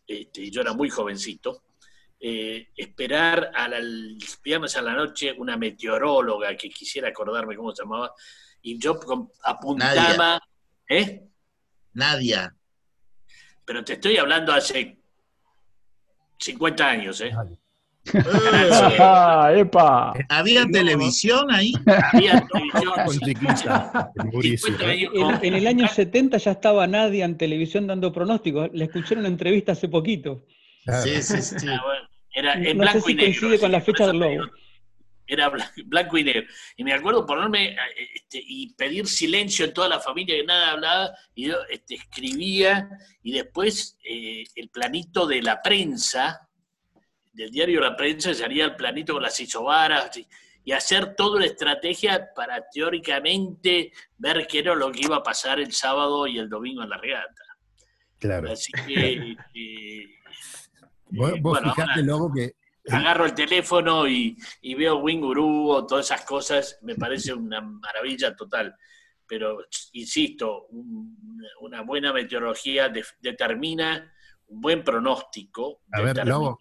este, 0.07 0.49
yo 0.49 0.61
era 0.61 0.73
muy 0.73 0.89
jovencito, 0.89 1.63
eh, 2.19 2.67
esperar 2.75 3.51
al 3.53 4.17
viernes 4.43 4.75
a 4.75 4.81
la 4.81 4.93
noche 4.93 5.33
una 5.37 5.55
meteoróloga 5.57 6.55
que 6.57 6.69
quisiera 6.69 7.09
acordarme 7.09 7.55
cómo 7.55 7.73
se 7.73 7.83
llamaba, 7.83 8.11
y 8.61 8.77
yo 8.77 8.99
con- 8.99 9.29
apuntaba, 9.43 10.41
¿eh? 10.87 11.23
Nadia, 11.93 12.53
Pero 13.65 13.83
te 13.83 13.93
estoy 13.93 14.17
hablando 14.17 14.51
hace 14.53 14.97
50 16.39 16.87
años, 16.89 17.21
¿eh? 17.21 17.31
¡Ah, 18.99 19.51
epa! 19.55 20.13
¿había 20.29 20.65
televisión 20.65 21.51
ahí? 21.51 21.73
Había 22.13 22.45
televisión, 22.47 22.93
Con 23.05 23.19
chiquita, 23.19 24.11
Mauricio. 24.15 24.67
50 24.73 24.85
años 24.89 25.43
En, 25.43 25.53
el 25.53 25.67
año 25.67 25.87
70 25.87 26.37
ya 26.37 26.51
estaba 26.51 26.87
Nadia 26.87 27.25
en 27.25 27.37
televisión 27.37 27.87
dando 27.87 28.11
pronósticos. 28.11 28.69
Le 28.73 28.85
escuché 28.85 29.13
en 29.13 29.19
una 29.19 29.27
entrevista 29.29 29.73
hace 29.73 29.87
poquito. 29.89 30.43
Claro. 30.85 31.03
Sí, 31.03 31.21
sí, 31.21 31.41
sí. 31.41 31.67
Ah, 31.69 31.81
bueno, 31.85 32.08
Era 32.31 32.53
en 32.53 32.61
No 32.61 32.67
sé 32.67 32.73
blanco 32.91 33.01
si 33.07 33.11
y 33.11 33.15
negro. 33.15 33.39
coincide 33.39 33.59
con 33.59 33.71
la 33.71 33.81
fecha 33.81 34.07
del 34.07 34.19
digo, 34.19 34.43
Era 35.27 35.51
blan- 35.51 35.71
blanco 35.85 36.17
y 36.17 36.23
negro. 36.23 36.43
Y 36.77 36.83
me 36.83 36.93
acuerdo 36.93 37.25
ponerme 37.25 37.69
eh, 37.73 37.77
este, 38.15 38.41
y 38.43 38.73
pedir 38.73 39.07
silencio 39.07 39.65
en 39.65 39.73
toda 39.73 39.87
la 39.89 39.99
familia 39.99 40.35
que 40.35 40.43
nada 40.43 40.71
hablaba, 40.71 41.11
y 41.35 41.47
yo 41.47 41.55
este, 41.69 41.95
escribía, 41.95 42.89
y 43.23 43.31
después 43.33 43.97
eh, 44.03 44.43
el 44.55 44.69
planito 44.69 45.25
de 45.27 45.41
la 45.41 45.61
prensa, 45.61 46.47
del 47.31 47.51
diario 47.51 47.79
La 47.79 47.95
Prensa 47.95 48.33
se 48.33 48.43
haría 48.43 48.65
el 48.65 48.75
planito 48.75 49.13
con 49.13 49.21
las 49.23 49.39
isobaras 49.39 50.17
y, 50.17 50.27
y 50.65 50.71
hacer 50.73 51.15
toda 51.15 51.37
una 51.37 51.45
estrategia 51.45 52.29
para 52.35 52.65
teóricamente 52.69 53.91
ver 54.17 54.45
qué 54.45 54.59
era 54.59 54.75
lo 54.75 54.91
que 54.91 55.01
iba 55.03 55.17
a 55.17 55.23
pasar 55.23 55.59
el 55.59 55.71
sábado 55.71 56.27
y 56.27 56.37
el 56.37 56.49
domingo 56.49 56.83
en 56.83 56.89
la 56.89 56.97
regata. 56.97 57.43
Claro. 58.17 58.51
Así 58.51 58.71
que, 58.85 59.35
eh, 59.55 60.05
Vos, 61.09 61.31
eh, 61.31 61.39
vos 61.41 61.59
bueno, 61.59 61.73
fijate, 61.73 62.03
Lobo, 62.03 62.31
que 62.33 62.53
agarro 62.91 63.25
el 63.25 63.33
teléfono 63.33 64.07
y, 64.07 64.37
y 64.61 64.73
veo 64.75 64.97
Winguru 64.97 65.69
o 65.71 65.85
todas 65.85 66.05
esas 66.07 66.25
cosas, 66.25 66.79
me 66.81 66.95
parece 66.95 67.33
una 67.33 67.61
maravilla 67.61 68.35
total. 68.35 68.75
Pero, 69.27 69.59
insisto, 69.93 70.65
un- 70.69 71.17
una 71.61 71.81
buena 71.81 72.11
meteorología 72.13 72.89
de- 72.89 73.05
determina 73.19 74.11
un 74.47 74.61
buen 74.61 74.83
pronóstico, 74.83 75.81
A 75.91 76.01
ver, 76.01 76.15
Lobo, 76.27 76.57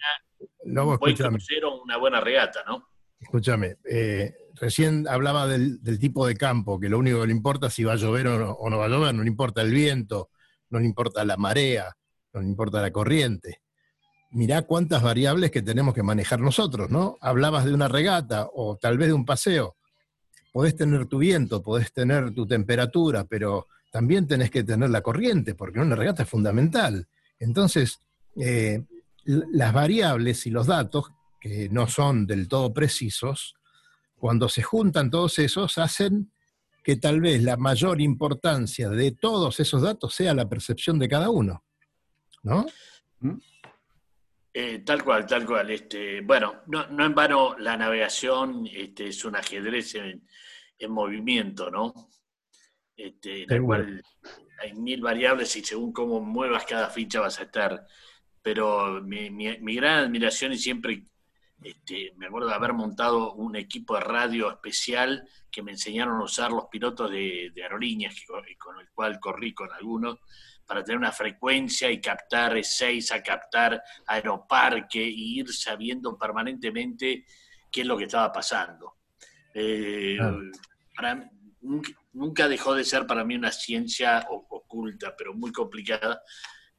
Lobo, 0.64 0.90
un 0.92 0.98
buen 0.98 1.12
crucero, 1.38 1.82
una 1.82 1.96
buena 1.96 2.20
regata, 2.20 2.62
¿no? 2.66 2.88
Escúchame, 3.20 3.76
eh, 3.90 4.32
recién 4.54 5.08
hablaba 5.08 5.46
del, 5.46 5.82
del 5.82 5.98
tipo 5.98 6.26
de 6.26 6.36
campo, 6.36 6.78
que 6.78 6.88
lo 6.88 6.98
único 6.98 7.20
que 7.22 7.26
le 7.28 7.32
importa 7.32 7.66
es 7.68 7.74
si 7.74 7.84
va 7.84 7.94
a 7.94 7.96
llover 7.96 8.26
o 8.28 8.38
no, 8.38 8.50
o 8.52 8.70
no 8.70 8.78
va 8.78 8.84
a 8.84 8.88
llover, 8.88 9.14
no 9.14 9.22
le 9.22 9.28
importa 9.28 9.62
el 9.62 9.72
viento, 9.72 10.30
no 10.70 10.78
le 10.78 10.84
importa 10.84 11.24
la 11.24 11.36
marea, 11.36 11.96
no 12.34 12.40
le 12.42 12.46
importa 12.46 12.80
la 12.82 12.92
corriente. 12.92 13.62
Mirá 14.30 14.62
cuántas 14.62 15.02
variables 15.02 15.50
que 15.50 15.62
tenemos 15.62 15.94
que 15.94 16.02
manejar 16.02 16.40
nosotros, 16.40 16.90
¿no? 16.90 17.16
Hablabas 17.20 17.64
de 17.64 17.72
una 17.72 17.88
regata 17.88 18.48
o 18.52 18.76
tal 18.76 18.98
vez 18.98 19.08
de 19.08 19.14
un 19.14 19.24
paseo. 19.24 19.76
Podés 20.52 20.76
tener 20.76 21.06
tu 21.06 21.18
viento, 21.18 21.62
podés 21.62 21.92
tener 21.92 22.34
tu 22.34 22.46
temperatura, 22.46 23.24
pero 23.24 23.68
también 23.90 24.26
tenés 24.26 24.50
que 24.50 24.64
tener 24.64 24.90
la 24.90 25.00
corriente, 25.00 25.54
porque 25.54 25.80
una 25.80 25.96
regata 25.96 26.24
es 26.24 26.28
fundamental. 26.28 27.08
Entonces, 27.38 28.00
eh, 28.36 28.84
las 29.24 29.72
variables 29.72 30.46
y 30.46 30.50
los 30.50 30.66
datos 30.66 31.10
que 31.40 31.68
no 31.70 31.86
son 31.86 32.26
del 32.26 32.48
todo 32.48 32.72
precisos, 32.72 33.54
cuando 34.18 34.48
se 34.48 34.62
juntan 34.62 35.10
todos 35.10 35.38
esos, 35.38 35.78
hacen 35.78 36.32
que 36.82 36.96
tal 36.96 37.20
vez 37.20 37.42
la 37.42 37.56
mayor 37.56 38.00
importancia 38.00 38.88
de 38.88 39.12
todos 39.12 39.60
esos 39.60 39.82
datos 39.82 40.14
sea 40.14 40.34
la 40.34 40.48
percepción 40.48 40.98
de 40.98 41.08
cada 41.08 41.30
uno. 41.30 41.62
¿No? 42.42 42.66
Eh, 44.60 44.80
tal 44.80 45.04
cual, 45.04 45.24
tal 45.24 45.46
cual. 45.46 45.70
Este, 45.70 46.20
bueno, 46.22 46.62
no, 46.66 46.88
no 46.88 47.04
en 47.06 47.14
vano 47.14 47.56
la 47.58 47.76
navegación 47.76 48.66
este, 48.66 49.06
es 49.06 49.24
un 49.24 49.36
ajedrez 49.36 49.94
en, 49.94 50.26
en 50.78 50.90
movimiento, 50.90 51.70
¿no? 51.70 51.94
Este, 52.96 53.42
la 53.46 53.54
Seguro. 53.54 53.66
cual 53.84 54.02
hay 54.60 54.72
mil 54.74 55.00
variables 55.00 55.54
y 55.54 55.62
según 55.62 55.92
cómo 55.92 56.20
muevas 56.20 56.64
cada 56.64 56.90
ficha 56.90 57.20
vas 57.20 57.38
a 57.38 57.44
estar. 57.44 57.86
Pero 58.42 59.00
mi, 59.00 59.30
mi- 59.30 59.58
mi 59.58 59.76
gran 59.76 60.06
admiración 60.06 60.52
y 60.52 60.58
siempre 60.58 61.04
este, 61.62 62.12
me 62.16 62.26
acuerdo 62.26 62.48
de 62.48 62.54
haber 62.54 62.72
montado 62.72 63.34
un 63.34 63.54
equipo 63.54 63.94
de 63.94 64.00
radio 64.00 64.50
especial 64.50 65.28
que 65.52 65.62
me 65.62 65.70
enseñaron 65.72 66.20
a 66.20 66.24
usar 66.24 66.50
los 66.50 66.66
pilotos 66.66 67.08
de, 67.12 67.52
de 67.54 67.62
aerolíneas 67.62 68.12
que 68.14 68.26
con 68.56 68.80
el 68.80 68.90
cual 68.92 69.20
corrí 69.20 69.54
con 69.54 69.70
algunos 69.72 70.18
para 70.68 70.84
tener 70.84 70.98
una 70.98 71.10
frecuencia 71.12 71.90
y 71.90 71.98
captar 71.98 72.52
a 72.54 73.22
captar 73.22 73.82
aeroparque 74.06 75.02
y 75.02 75.40
ir 75.40 75.48
sabiendo 75.50 76.16
permanentemente 76.18 77.24
qué 77.72 77.80
es 77.80 77.86
lo 77.86 77.96
que 77.96 78.04
estaba 78.04 78.30
pasando. 78.30 78.98
Eh, 79.54 80.16
Claro. 80.18 80.40
para- 80.94 81.30
nunca, 82.12 82.46
dejó 82.48 82.74
de 82.74 82.84
ser 82.84 83.06
para 83.06 83.24
mí 83.24 83.34
una 83.34 83.50
ciencia 83.50 84.26
oculta, 84.28 85.14
pero 85.16 85.32
muy 85.34 85.50
complicada, 85.52 86.20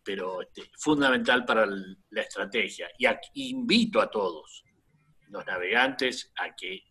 pero 0.03 0.41
este, 0.43 0.69
fundamental 0.77 1.43
para 1.43 1.65
la 1.65 2.21
estrategia. 2.21 2.89
Y 2.99 3.07
aquí 3.07 3.49
invito 3.49 3.99
a 3.99 4.09
todos 4.09 4.63
los 5.29 5.45
navegantes 5.47 6.31
a 6.37 6.55
que 6.55 6.83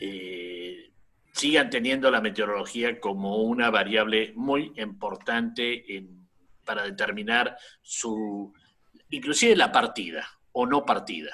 eh, 0.00 0.90
sigan 1.36 1.68
teniendo 1.68 2.10
la 2.10 2.22
meteorología 2.22 2.98
como 2.98 3.42
una 3.42 3.70
variable 3.70 4.32
muy 4.36 4.72
importante 4.76 5.96
en- 5.96 6.26
para 6.64 6.82
determinar 6.82 7.56
su, 7.82 8.52
inclusive 9.10 9.54
la 9.54 9.70
partida 9.70 10.26
o 10.52 10.66
no 10.66 10.84
partida. 10.84 11.30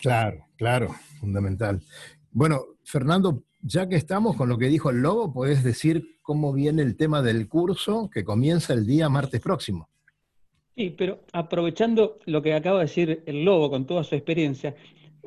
Claro, 0.00 0.46
claro, 0.56 0.94
fundamental. 1.20 1.82
Bueno, 2.30 2.60
Fernando, 2.84 3.42
ya 3.60 3.88
que 3.88 3.96
estamos 3.96 4.36
con 4.36 4.48
lo 4.48 4.56
que 4.56 4.68
dijo 4.68 4.90
el 4.90 5.02
Lobo, 5.02 5.32
podés 5.32 5.64
decir 5.64 6.18
cómo 6.22 6.52
viene 6.52 6.82
el 6.82 6.96
tema 6.96 7.20
del 7.20 7.48
curso 7.48 8.08
que 8.10 8.24
comienza 8.24 8.72
el 8.72 8.86
día 8.86 9.08
martes 9.08 9.40
próximo. 9.40 9.88
Sí, 10.76 10.94
pero 10.96 11.20
aprovechando 11.32 12.18
lo 12.26 12.40
que 12.40 12.54
acaba 12.54 12.78
de 12.78 12.84
decir 12.84 13.22
el 13.26 13.44
Lobo 13.44 13.68
con 13.68 13.84
toda 13.86 14.04
su 14.04 14.14
experiencia, 14.14 14.74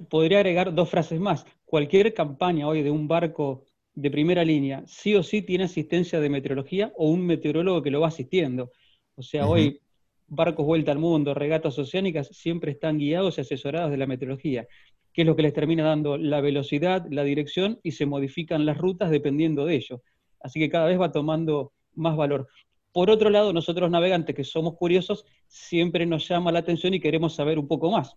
podría 0.10 0.40
agregar 0.40 0.74
dos 0.74 0.90
frases 0.90 1.20
más. 1.20 1.46
Cualquier 1.66 2.14
campaña 2.14 2.68
hoy 2.68 2.82
de 2.82 2.92
un 2.92 3.08
barco 3.08 3.66
de 3.98 4.12
primera 4.12 4.46
línea, 4.46 4.84
sí 4.86 5.16
o 5.16 5.24
sí 5.24 5.42
tiene 5.42 5.64
asistencia 5.64 6.20
de 6.20 6.30
meteorología 6.30 6.94
o 6.98 7.10
un 7.10 7.26
meteorólogo 7.26 7.82
que 7.82 7.90
lo 7.90 8.00
va 8.00 8.10
asistiendo. 8.10 8.72
O 9.16 9.24
sea, 9.24 9.48
hoy 9.48 9.82
barcos 10.28 10.68
vuelta 10.68 10.92
al 10.92 11.00
mundo, 11.00 11.34
regatas 11.34 11.80
oceánicas, 11.80 12.28
siempre 12.28 12.74
están 12.74 13.00
guiados 13.00 13.38
y 13.38 13.42
asesorados 13.42 13.90
de 13.90 13.98
la 13.98 14.06
meteorología, 14.06 14.68
que 15.12 15.24
es 15.24 15.26
lo 15.26 15.36
que 15.36 15.42
les 15.42 15.54
termina 15.54 15.84
dando 15.84 16.16
la 16.16 16.42
velocidad, 16.42 17.08
la 17.10 17.24
dirección 17.24 17.80
y 17.82 17.94
se 17.94 18.06
modifican 18.06 18.68
las 18.68 18.78
rutas 18.78 19.10
dependiendo 19.10 19.66
de 19.66 19.78
ello. 19.78 20.04
Así 20.42 20.60
que 20.60 20.70
cada 20.70 20.86
vez 20.86 21.02
va 21.02 21.12
tomando 21.12 21.74
más 21.96 22.16
valor. 22.16 22.48
Por 22.92 23.10
otro 23.10 23.32
lado, 23.32 23.52
nosotros 23.52 23.90
navegantes 23.90 24.36
que 24.36 24.44
somos 24.44 24.76
curiosos, 24.76 25.26
siempre 25.48 26.06
nos 26.06 26.28
llama 26.28 26.52
la 26.52 26.60
atención 26.60 26.94
y 26.94 27.00
queremos 27.00 27.34
saber 27.34 27.58
un 27.58 27.68
poco 27.68 27.90
más. 27.90 28.16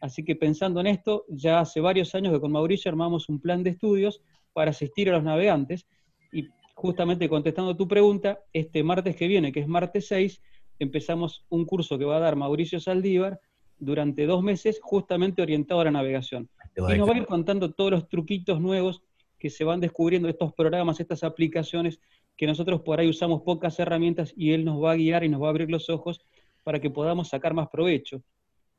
Así 0.00 0.24
que 0.24 0.36
pensando 0.36 0.80
en 0.80 0.86
esto, 0.86 1.26
ya 1.28 1.60
hace 1.60 1.80
varios 1.80 2.14
años 2.14 2.32
que 2.32 2.40
con 2.40 2.50
Mauricio 2.50 2.88
armamos 2.88 3.28
un 3.28 3.40
plan 3.40 3.62
de 3.62 3.70
estudios 3.70 4.22
para 4.52 4.70
asistir 4.70 5.08
a 5.08 5.12
los 5.12 5.24
navegantes 5.24 5.86
y 6.32 6.48
justamente 6.74 7.28
contestando 7.28 7.76
tu 7.76 7.88
pregunta, 7.88 8.40
este 8.52 8.82
martes 8.82 9.16
que 9.16 9.28
viene, 9.28 9.52
que 9.52 9.60
es 9.60 9.68
martes 9.68 10.08
6, 10.08 10.42
empezamos 10.78 11.44
un 11.48 11.64
curso 11.64 11.98
que 11.98 12.04
va 12.04 12.16
a 12.16 12.20
dar 12.20 12.36
Mauricio 12.36 12.80
Saldívar 12.80 13.40
durante 13.78 14.26
dos 14.26 14.42
meses 14.42 14.78
justamente 14.82 15.42
orientado 15.42 15.80
a 15.80 15.84
la 15.84 15.90
navegación. 15.90 16.48
Y 16.76 16.96
nos 16.96 17.08
va 17.08 17.14
a 17.14 17.18
ir 17.18 17.26
contando 17.26 17.72
todos 17.72 17.90
los 17.90 18.08
truquitos 18.08 18.60
nuevos 18.60 19.02
que 19.38 19.50
se 19.50 19.64
van 19.64 19.80
descubriendo, 19.80 20.28
estos 20.28 20.52
programas, 20.52 21.00
estas 21.00 21.22
aplicaciones, 21.22 22.00
que 22.36 22.46
nosotros 22.46 22.82
por 22.82 23.00
ahí 23.00 23.08
usamos 23.08 23.42
pocas 23.42 23.78
herramientas 23.78 24.32
y 24.36 24.52
él 24.52 24.64
nos 24.64 24.82
va 24.82 24.92
a 24.92 24.96
guiar 24.96 25.24
y 25.24 25.28
nos 25.28 25.42
va 25.42 25.46
a 25.46 25.50
abrir 25.50 25.70
los 25.70 25.88
ojos 25.90 26.20
para 26.64 26.80
que 26.80 26.90
podamos 26.90 27.28
sacar 27.28 27.54
más 27.54 27.68
provecho. 27.68 28.22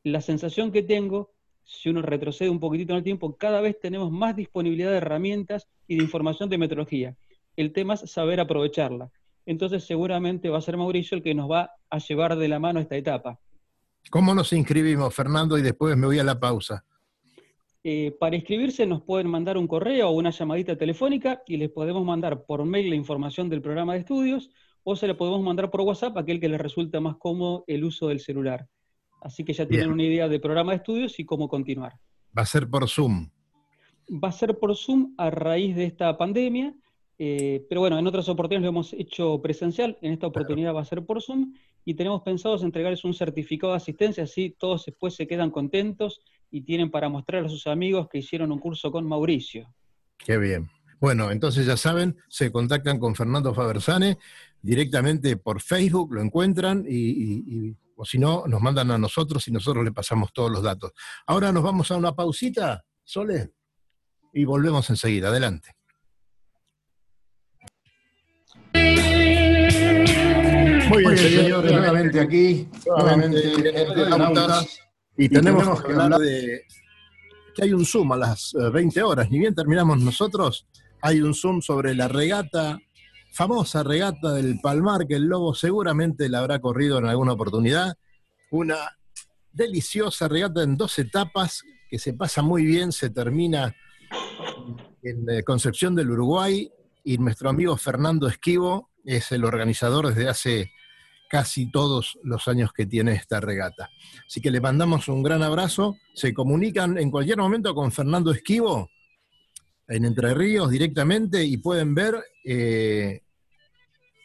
La 0.03 0.21
sensación 0.21 0.71
que 0.71 0.83
tengo, 0.83 1.31
si 1.69 1.87
uno 1.87 2.01
retrocede 2.01 2.49
un 2.49 2.59
poquitito 2.59 2.93
en 2.93 2.97
el 2.97 3.03
tiempo, 3.03 3.37
cada 3.37 3.61
vez 3.61 3.79
tenemos 3.79 4.11
más 4.11 4.35
disponibilidad 4.35 4.89
de 4.89 4.97
herramientas 4.97 5.67
y 5.87 5.97
de 5.97 6.03
información 6.03 6.49
de 6.49 6.57
meteorología. 6.57 7.15
El 7.55 7.73
tema 7.73 7.93
es 7.93 8.09
saber 8.11 8.39
aprovecharla. 8.39 9.11
Entonces 9.45 9.83
seguramente 9.83 10.49
va 10.49 10.57
a 10.57 10.61
ser 10.61 10.77
Mauricio 10.77 11.15
el 11.15 11.23
que 11.23 11.35
nos 11.35 11.49
va 11.49 11.71
a 11.89 11.99
llevar 11.99 12.35
de 12.37 12.47
la 12.47 12.59
mano 12.59 12.79
esta 12.79 12.97
etapa. 12.97 13.39
¿Cómo 14.09 14.33
nos 14.33 14.51
inscribimos, 14.51 15.13
Fernando? 15.13 15.59
Y 15.59 15.61
después 15.61 15.95
me 15.95 16.07
voy 16.07 16.17
a 16.17 16.23
la 16.23 16.39
pausa. 16.39 16.83
Eh, 17.83 18.15
para 18.19 18.35
inscribirse 18.35 18.87
nos 18.87 19.03
pueden 19.03 19.27
mandar 19.27 19.55
un 19.57 19.67
correo 19.67 20.09
o 20.09 20.11
una 20.11 20.31
llamadita 20.31 20.75
telefónica 20.75 21.43
y 21.45 21.57
les 21.57 21.69
podemos 21.69 22.03
mandar 22.03 22.45
por 22.45 22.65
mail 22.65 22.89
la 22.89 22.95
información 22.95 23.47
del 23.47 23.61
programa 23.61 23.93
de 23.93 23.99
estudios 23.99 24.49
o 24.83 24.95
se 24.95 25.07
la 25.07 25.15
podemos 25.15 25.41
mandar 25.43 25.69
por 25.69 25.81
WhatsApp 25.81 26.17
a 26.17 26.21
aquel 26.21 26.39
que 26.39 26.49
les 26.49 26.59
resulta 26.59 26.99
más 26.99 27.17
cómodo 27.17 27.63
el 27.67 27.83
uso 27.83 28.07
del 28.07 28.19
celular. 28.19 28.67
Así 29.21 29.43
que 29.43 29.53
ya 29.53 29.65
tienen 29.67 29.87
Bien. 29.87 29.93
una 29.93 30.03
idea 30.03 30.27
del 30.27 30.41
programa 30.41 30.71
de 30.71 30.77
estudios 30.77 31.19
y 31.19 31.25
cómo 31.25 31.47
continuar. 31.47 31.93
Va 32.37 32.43
a 32.43 32.45
ser 32.45 32.69
por 32.69 32.87
Zoom. 32.87 33.29
Va 34.11 34.29
a 34.29 34.31
ser 34.31 34.57
por 34.57 34.75
Zoom 34.75 35.13
a 35.17 35.29
raíz 35.29 35.75
de 35.75 35.85
esta 35.85 36.17
pandemia, 36.17 36.73
eh, 37.17 37.65
pero 37.67 37.81
bueno, 37.81 37.99
en 37.99 38.07
otras 38.07 38.29
oportunidades 38.29 38.63
lo 38.63 38.69
hemos 38.69 38.93
hecho 38.93 39.41
presencial, 39.41 39.97
en 40.01 40.13
esta 40.13 40.27
oportunidad 40.27 40.73
va 40.73 40.81
a 40.81 40.85
ser 40.85 41.05
por 41.05 41.21
Zoom 41.21 41.53
y 41.85 41.93
tenemos 41.95 42.21
pensados 42.21 42.63
entregarles 42.63 43.03
un 43.03 43.13
certificado 43.13 43.73
de 43.73 43.77
asistencia, 43.77 44.23
así 44.23 44.55
todos 44.57 44.85
después 44.85 45.15
se 45.15 45.27
quedan 45.27 45.51
contentos 45.51 46.21
y 46.49 46.61
tienen 46.61 46.89
para 46.89 47.09
mostrar 47.09 47.45
a 47.45 47.49
sus 47.49 47.67
amigos 47.67 48.07
que 48.09 48.19
hicieron 48.19 48.51
un 48.51 48.59
curso 48.59 48.91
con 48.91 49.05
Mauricio. 49.07 49.67
Qué 50.17 50.37
bien. 50.37 50.69
Bueno, 50.99 51.31
entonces 51.31 51.65
ya 51.65 51.77
saben, 51.77 52.15
se 52.27 52.51
contactan 52.51 52.99
con 52.99 53.15
Fernando 53.15 53.53
Fabersane 53.53 54.17
directamente 54.61 55.37
por 55.37 55.61
Facebook, 55.61 56.13
lo 56.13 56.21
encuentran 56.21 56.85
y, 56.87 56.95
y- 56.95 57.43
y- 57.47 57.75
o 57.99 58.05
si 58.05 58.17
no, 58.17 58.45
nos 58.47 58.61
mandan 58.61 58.91
a 58.91 58.97
nosotros 58.97 59.45
y 59.49 59.51
nosotros 59.51 59.83
le 59.83 59.91
pasamos 59.91 60.31
todos 60.31 60.49
los 60.49 60.63
datos. 60.63 60.93
Ahora 61.27 61.51
nos 61.51 61.61
vamos 61.61 61.91
a 61.91 61.97
una 61.97 62.15
pausita, 62.15 62.85
Sole, 63.03 63.51
y 64.31 64.45
volvemos 64.45 64.89
enseguida. 64.89 65.27
Adelante. 65.27 65.71
Muy 70.89 71.03
bien, 71.03 71.17
señores, 71.17 71.71
nuevamente 71.73 72.21
aquí, 72.21 72.69
nuevamente 72.85 73.53
en 73.53 73.67
Eternautas, 73.67 74.79
y 75.17 75.27
tenemos 75.27 75.83
que 75.83 75.91
hablar 75.91 76.19
de 76.19 76.61
que 77.53 77.63
hay 77.63 77.73
un 77.73 77.85
Zoom 77.85 78.13
a 78.13 78.17
las 78.17 78.55
eh, 78.55 78.69
20 78.69 79.03
horas, 79.03 79.29
ni 79.29 79.39
bien 79.39 79.53
terminamos 79.53 79.99
nosotros, 79.99 80.65
hay 81.01 81.19
un 81.19 81.33
Zoom 81.33 81.61
sobre 81.61 81.93
la 81.95 82.07
regata, 82.07 82.79
famosa 83.31 83.83
regata 83.83 84.33
del 84.33 84.59
Palmar, 84.59 85.07
que 85.07 85.15
el 85.15 85.25
Lobo 85.25 85.53
seguramente 85.53 86.29
la 86.29 86.39
habrá 86.39 86.59
corrido 86.59 86.97
en 86.97 87.05
alguna 87.05 87.33
oportunidad, 87.33 87.97
una 88.51 88.77
deliciosa 89.51 90.27
regata 90.27 90.63
en 90.63 90.77
dos 90.77 90.97
etapas 90.99 91.63
que 91.89 91.99
se 91.99 92.13
pasa 92.13 92.41
muy 92.41 92.65
bien, 92.65 92.91
se 92.91 93.09
termina 93.09 93.75
en 95.01 95.29
eh, 95.29 95.43
Concepción 95.43 95.95
del 95.95 96.11
Uruguay 96.11 96.71
y 97.03 97.17
nuestro 97.17 97.49
amigo 97.49 97.75
Fernando 97.77 98.27
Esquivo 98.27 98.91
es 99.05 99.31
el 99.31 99.43
organizador 99.45 100.07
desde 100.07 100.29
hace 100.29 100.71
casi 101.29 101.71
todos 101.71 102.17
los 102.23 102.47
años 102.47 102.73
que 102.73 102.85
tiene 102.85 103.13
esta 103.13 103.39
regata. 103.39 103.89
Así 104.25 104.41
que 104.41 104.51
le 104.51 104.61
mandamos 104.61 105.07
un 105.07 105.21
gran 105.21 105.43
abrazo. 105.43 105.95
Se 106.13 106.33
comunican 106.33 106.97
en 106.97 107.11
cualquier 107.11 107.37
momento 107.37 107.73
con 107.75 107.91
Fernando 107.91 108.31
Esquivo 108.31 108.89
en 109.89 110.05
Entre 110.05 110.33
Ríos 110.33 110.69
directamente 110.69 111.43
y 111.43 111.57
pueden 111.57 111.95
ver 111.95 112.23
eh, 112.45 113.23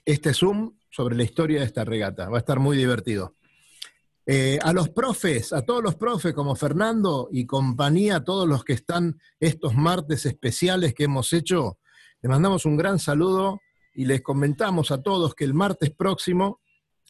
este 0.04 0.34
Zoom 0.34 0.76
sobre 0.90 1.16
la 1.16 1.24
historia 1.24 1.60
de 1.60 1.66
esta 1.66 1.84
regata. 1.84 2.28
Va 2.28 2.36
a 2.36 2.40
estar 2.40 2.60
muy 2.60 2.76
divertido. 2.76 3.34
Eh, 4.26 4.58
a 4.62 4.72
los 4.72 4.88
profes, 4.90 5.52
a 5.52 5.62
todos 5.62 5.82
los 5.82 5.96
profes 5.96 6.32
como 6.32 6.54
Fernando 6.54 7.28
y 7.30 7.46
compañía, 7.46 8.24
todos 8.24 8.48
los 8.48 8.64
que 8.64 8.74
están 8.74 9.18
estos 9.40 9.74
martes 9.74 10.24
especiales 10.24 10.94
que 10.94 11.04
hemos 11.04 11.32
hecho, 11.32 11.78
les 12.22 12.30
mandamos 12.30 12.64
un 12.64 12.76
gran 12.76 12.98
saludo 12.98 13.60
y 13.94 14.06
les 14.06 14.22
comentamos 14.22 14.90
a 14.90 15.02
todos 15.02 15.34
que 15.34 15.44
el 15.44 15.52
martes 15.52 15.90
próximo 15.90 16.60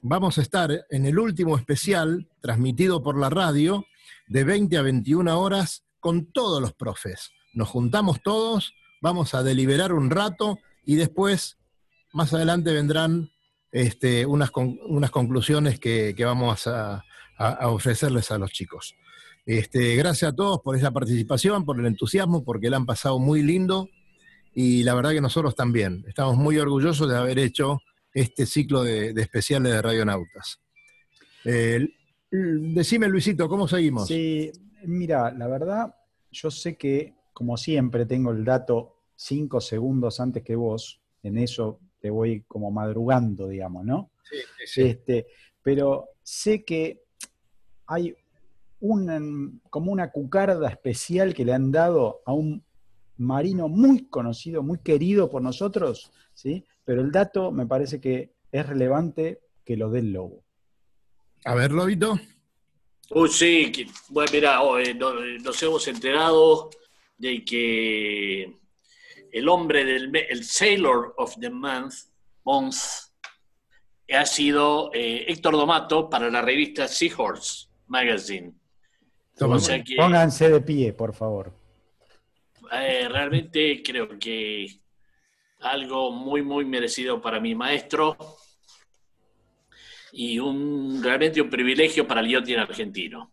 vamos 0.03 0.38
a 0.38 0.43
estar 0.43 0.87
en 0.90 1.07
el 1.07 1.19
último 1.19 1.57
especial 1.57 2.29
transmitido 2.40 3.03
por 3.03 3.19
la 3.19 3.31
radio 3.31 3.85
de 4.27 4.45
20 4.45 4.77
a 4.77 4.83
21 4.83 5.40
horas 5.40 5.85
con 6.01 6.33
todos 6.33 6.61
los 6.61 6.73
profes. 6.73 7.31
Nos 7.55 7.69
juntamos 7.69 8.23
todos, 8.23 8.75
vamos 9.01 9.35
a 9.35 9.43
deliberar 9.43 9.93
un 9.93 10.11
rato 10.11 10.59
y 10.85 10.97
después, 10.97 11.59
más 12.12 12.33
adelante 12.35 12.73
vendrán 12.73 13.31
este, 13.71 14.27
unas, 14.27 14.51
unas 14.55 15.11
conclusiones 15.11 15.81
que, 15.81 16.14
vamos 16.25 16.67
a, 16.67 17.05
ofrecerles 17.62 18.31
a 18.31 18.38
los 18.38 18.53
chicos. 18.53 18.95
Este, 19.47 19.97
gracias 19.97 20.33
a 20.33 20.35
todos 20.37 20.61
por 20.62 20.77
esa 20.77 20.90
participación, 20.93 21.64
por 21.64 21.79
el 21.79 21.87
entusiasmo, 21.87 22.45
porque 22.45 22.71
la 22.71 22.77
han 22.77 22.87
pasado 22.87 23.19
muy 23.19 23.43
lindo 23.43 23.88
y 24.55 24.85
la 24.85 24.95
verdad 24.95 25.11
que 25.11 25.21
nosotros 25.21 25.55
también. 25.55 26.05
Estamos 26.07 26.37
muy 26.37 26.57
orgullosos 26.59 27.09
de 27.09 27.17
haber 27.17 27.38
hecho 27.38 27.81
este 28.12 28.47
ciclo 28.47 28.85
de, 28.85 29.11
especiales 29.11 29.73
de 29.73 29.83
Radionautas. 29.83 30.61
Eh, 31.45 31.88
decime, 32.31 33.09
Luisito, 33.09 33.49
¿cómo 33.49 33.67
seguimos? 33.67 34.07
Sí, 34.07 34.53
mira, 34.85 35.33
la 35.33 35.49
verdad, 35.49 35.95
yo 36.31 36.51
sé 36.51 36.77
que, 36.77 37.14
como 37.35 37.59
siempre, 37.59 38.07
tengo 38.07 38.31
el 38.31 38.44
dato 38.44 38.94
cinco 39.14 39.61
segundos 39.61 40.20
antes 40.20 40.42
que 40.42 40.57
vos, 40.57 41.03
en 41.23 41.37
eso 41.37 41.81
te 42.01 42.09
voy 42.09 42.44
como 42.49 42.70
madrugando, 42.70 43.49
digamos, 43.49 43.85
¿no? 43.85 44.11
Sí, 44.23 44.37
sí. 44.64 44.83
Este, 44.83 45.27
pero 45.62 46.11
sé 46.23 46.64
que 46.64 47.03
hay 47.87 48.14
un, 48.81 49.61
como 49.70 49.92
una 49.92 50.11
cucarda 50.11 50.68
especial 50.68 51.35
que 51.35 51.44
le 51.44 51.53
han 51.53 51.73
dado 51.73 52.23
a 52.25 52.33
un 52.33 52.64
marino 53.16 53.68
muy 53.68 54.07
conocido, 54.09 54.62
muy 54.62 54.79
querido 54.79 55.31
por 55.31 55.42
nosotros, 55.42 56.11
¿sí? 56.35 56.64
Pero 56.85 57.01
el 57.01 57.11
dato 57.11 57.53
me 57.53 57.66
parece 57.66 58.01
que 58.01 58.35
es 58.53 58.66
relevante 58.66 59.40
que 59.64 59.77
lo 59.77 59.90
dé 59.90 60.01
el 60.01 60.12
lobo. 60.12 60.44
A 61.44 61.55
ver, 61.55 61.73
Lobito. 61.73 62.18
Uy, 63.11 63.29
sí, 63.29 63.87
bueno, 64.09 64.31
mira, 64.33 64.59
nos 65.42 65.62
hemos 65.62 65.87
enterado 65.88 66.70
de 67.16 67.44
que 67.44 68.57
el 69.33 69.48
hombre 69.48 69.85
del 69.85 70.14
el 70.16 70.44
Sailor 70.44 71.14
of 71.18 71.37
the 71.40 71.50
Month, 71.50 71.94
month 72.44 72.77
ha 74.12 74.27
sido 74.27 74.90
eh, 74.92 75.24
Héctor 75.29 75.55
Domato 75.55 76.09
para 76.11 76.31
la 76.31 76.42
revista 76.42 76.87
Seahorse 76.87 77.68
Magazine. 77.87 78.53
Pónganse 79.37 80.50
de 80.50 80.61
pie, 80.61 80.92
por 80.92 81.14
favor. 81.14 81.53
Eh, 82.72 83.09
realmente 83.09 83.83
creo 83.83 84.18
que 84.18 84.66
algo 85.61 86.11
muy, 86.12 86.42
muy 86.42 86.64
merecido 86.64 87.20
para 87.20 87.40
mi 87.40 87.55
maestro 87.55 88.16
y 90.12 90.38
un 90.38 91.03
realmente 91.03 91.40
un 91.40 91.50
privilegio 91.50 92.07
para 92.07 92.20
el 92.20 92.29
yachting 92.29 92.59
argentino, 92.59 93.33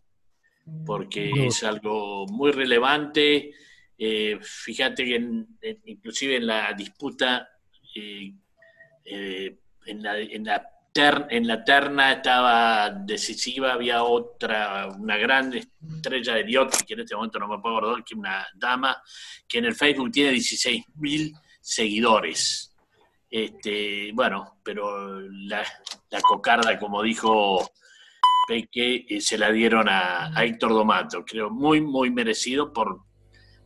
porque 0.84 1.30
es 1.46 1.62
algo 1.62 2.26
muy 2.26 2.50
relevante 2.50 3.52
eh, 4.04 4.36
fíjate 4.42 5.04
que 5.04 5.14
inclusive 5.84 6.34
en 6.34 6.48
la 6.48 6.72
disputa, 6.72 7.48
eh, 7.94 8.32
eh, 9.04 9.56
en, 9.86 10.02
la, 10.02 10.18
en, 10.18 11.46
la 11.46 11.62
terna 11.62 12.14
estaba 12.14 12.90
decisiva, 12.90 13.74
había 13.74 14.02
otra, 14.02 14.88
una 14.88 15.16
gran 15.16 15.54
estrella 15.54 16.34
de 16.34 16.42
Dios, 16.42 16.82
que 16.82 16.94
en 16.94 17.00
este 17.00 17.14
momento 17.14 17.38
no 17.38 17.46
me 17.46 17.60
puedo 17.60 17.76
acordar, 17.76 18.02
que 18.02 18.16
una 18.16 18.44
dama, 18.56 19.00
que 19.46 19.58
en 19.58 19.66
el 19.66 19.74
Facebook 19.76 20.10
tiene 20.10 20.32
16 20.32 20.84
mil 20.96 21.32
seguidores. 21.60 22.74
Este, 23.30 24.10
bueno, 24.14 24.58
pero 24.64 25.20
la, 25.20 25.64
cocarda, 26.22 26.76
como 26.76 27.04
dijo 27.04 27.70
Peque, 28.48 29.20
se 29.20 29.38
la 29.38 29.52
dieron 29.52 29.88
a, 29.88 30.36
a 30.36 30.44
Héctor 30.44 30.70
Domato. 30.70 31.24
Creo 31.24 31.50
muy, 31.50 31.80
muy 31.80 32.10
merecido 32.10 32.72
por, 32.72 33.11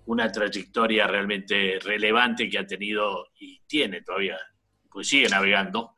una 0.07 0.31
trayectoria 0.31 1.07
realmente 1.07 1.79
relevante 1.81 2.49
que 2.49 2.59
ha 2.59 2.67
tenido 2.67 3.29
y 3.39 3.61
tiene 3.67 4.03
todavía, 4.03 4.39
pues 4.91 5.09
sigue 5.09 5.29
navegando, 5.29 5.97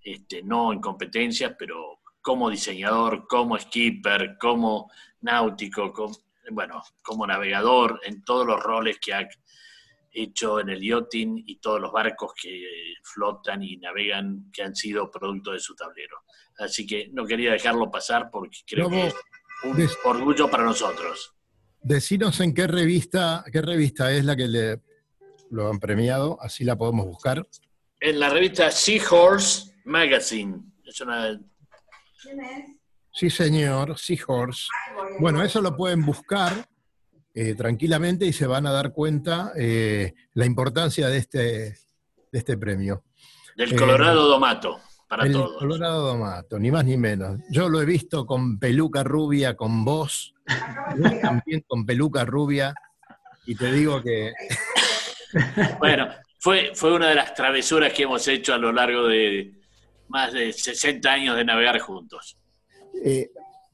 este, 0.00 0.42
no 0.42 0.72
en 0.72 0.80
competencias, 0.80 1.54
pero 1.58 2.00
como 2.20 2.50
diseñador, 2.50 3.26
como 3.26 3.58
skipper, 3.58 4.36
como 4.38 4.90
náutico, 5.22 5.92
como, 5.92 6.16
bueno, 6.50 6.82
como 7.02 7.26
navegador, 7.26 8.00
en 8.04 8.24
todos 8.24 8.46
los 8.46 8.60
roles 8.62 8.98
que 9.00 9.12
ha 9.12 9.28
hecho 10.12 10.60
en 10.60 10.68
el 10.68 10.80
yachting 10.80 11.42
y 11.46 11.56
todos 11.56 11.80
los 11.80 11.90
barcos 11.90 12.32
que 12.40 12.94
flotan 13.02 13.62
y 13.62 13.76
navegan 13.78 14.50
que 14.52 14.62
han 14.62 14.76
sido 14.76 15.10
producto 15.10 15.52
de 15.52 15.58
su 15.60 15.74
tablero. 15.74 16.18
Así 16.58 16.86
que 16.86 17.08
no 17.12 17.24
quería 17.24 17.52
dejarlo 17.52 17.90
pasar 17.90 18.28
porque 18.30 18.58
creo 18.66 18.88
que 18.90 19.06
es 19.08 19.14
un 19.64 19.88
orgullo 20.04 20.48
para 20.48 20.64
nosotros. 20.64 21.34
Decinos 21.82 22.40
en 22.40 22.54
qué 22.54 22.66
revista, 22.66 23.44
qué 23.52 23.60
revista 23.60 24.12
es 24.12 24.24
la 24.24 24.36
que 24.36 24.48
le 24.48 24.80
lo 25.52 25.68
han 25.68 25.78
premiado, 25.78 26.38
así 26.40 26.64
la 26.64 26.76
podemos 26.76 27.04
buscar. 27.06 27.46
En 28.00 28.18
la 28.18 28.30
revista 28.30 28.70
Seahorse 28.70 29.74
Magazine. 29.84 30.60
Es 30.84 31.00
una... 31.00 31.38
Sí, 33.12 33.28
señor, 33.28 33.98
Seahorse. 33.98 34.68
Bueno, 35.20 35.42
eso 35.42 35.60
lo 35.60 35.76
pueden 35.76 36.04
buscar 36.04 36.66
eh, 37.34 37.54
tranquilamente 37.54 38.24
y 38.24 38.32
se 38.32 38.46
van 38.46 38.66
a 38.66 38.72
dar 38.72 38.92
cuenta 38.92 39.52
eh, 39.54 40.14
la 40.34 40.46
importancia 40.46 41.08
de 41.08 41.18
este, 41.18 41.38
de 41.38 41.76
este 42.32 42.56
premio. 42.56 43.04
Del 43.54 43.76
Colorado 43.76 44.26
eh, 44.26 44.30
Domato, 44.30 44.80
para 45.06 45.26
el 45.26 45.32
todos. 45.32 45.58
Colorado 45.58 46.06
Domato, 46.06 46.58
ni 46.58 46.70
más 46.70 46.86
ni 46.86 46.96
menos. 46.96 47.40
Yo 47.50 47.68
lo 47.68 47.82
he 47.82 47.84
visto 47.84 48.24
con 48.24 48.58
peluca 48.58 49.02
rubia, 49.02 49.54
con 49.54 49.84
voz, 49.84 50.32
también 51.22 51.64
con 51.66 51.84
peluca 51.86 52.24
rubia, 52.24 52.74
y 53.46 53.54
te 53.54 53.72
digo 53.72 54.02
que... 54.02 54.32
bueno, 55.78 56.08
fue, 56.38 56.72
fue 56.74 56.92
una 56.94 57.08
de 57.08 57.14
las 57.14 57.34
travesuras 57.34 57.92
que 57.92 58.02
hemos 58.02 58.26
hecho 58.28 58.54
a 58.54 58.58
lo 58.58 58.72
largo 58.72 59.06
de 59.06 59.52
más 60.08 60.32
de 60.32 60.52
60 60.52 61.10
años 61.10 61.36
de 61.36 61.44
navegar 61.44 61.78
juntos. 61.78 62.36
Eh, 63.04 63.30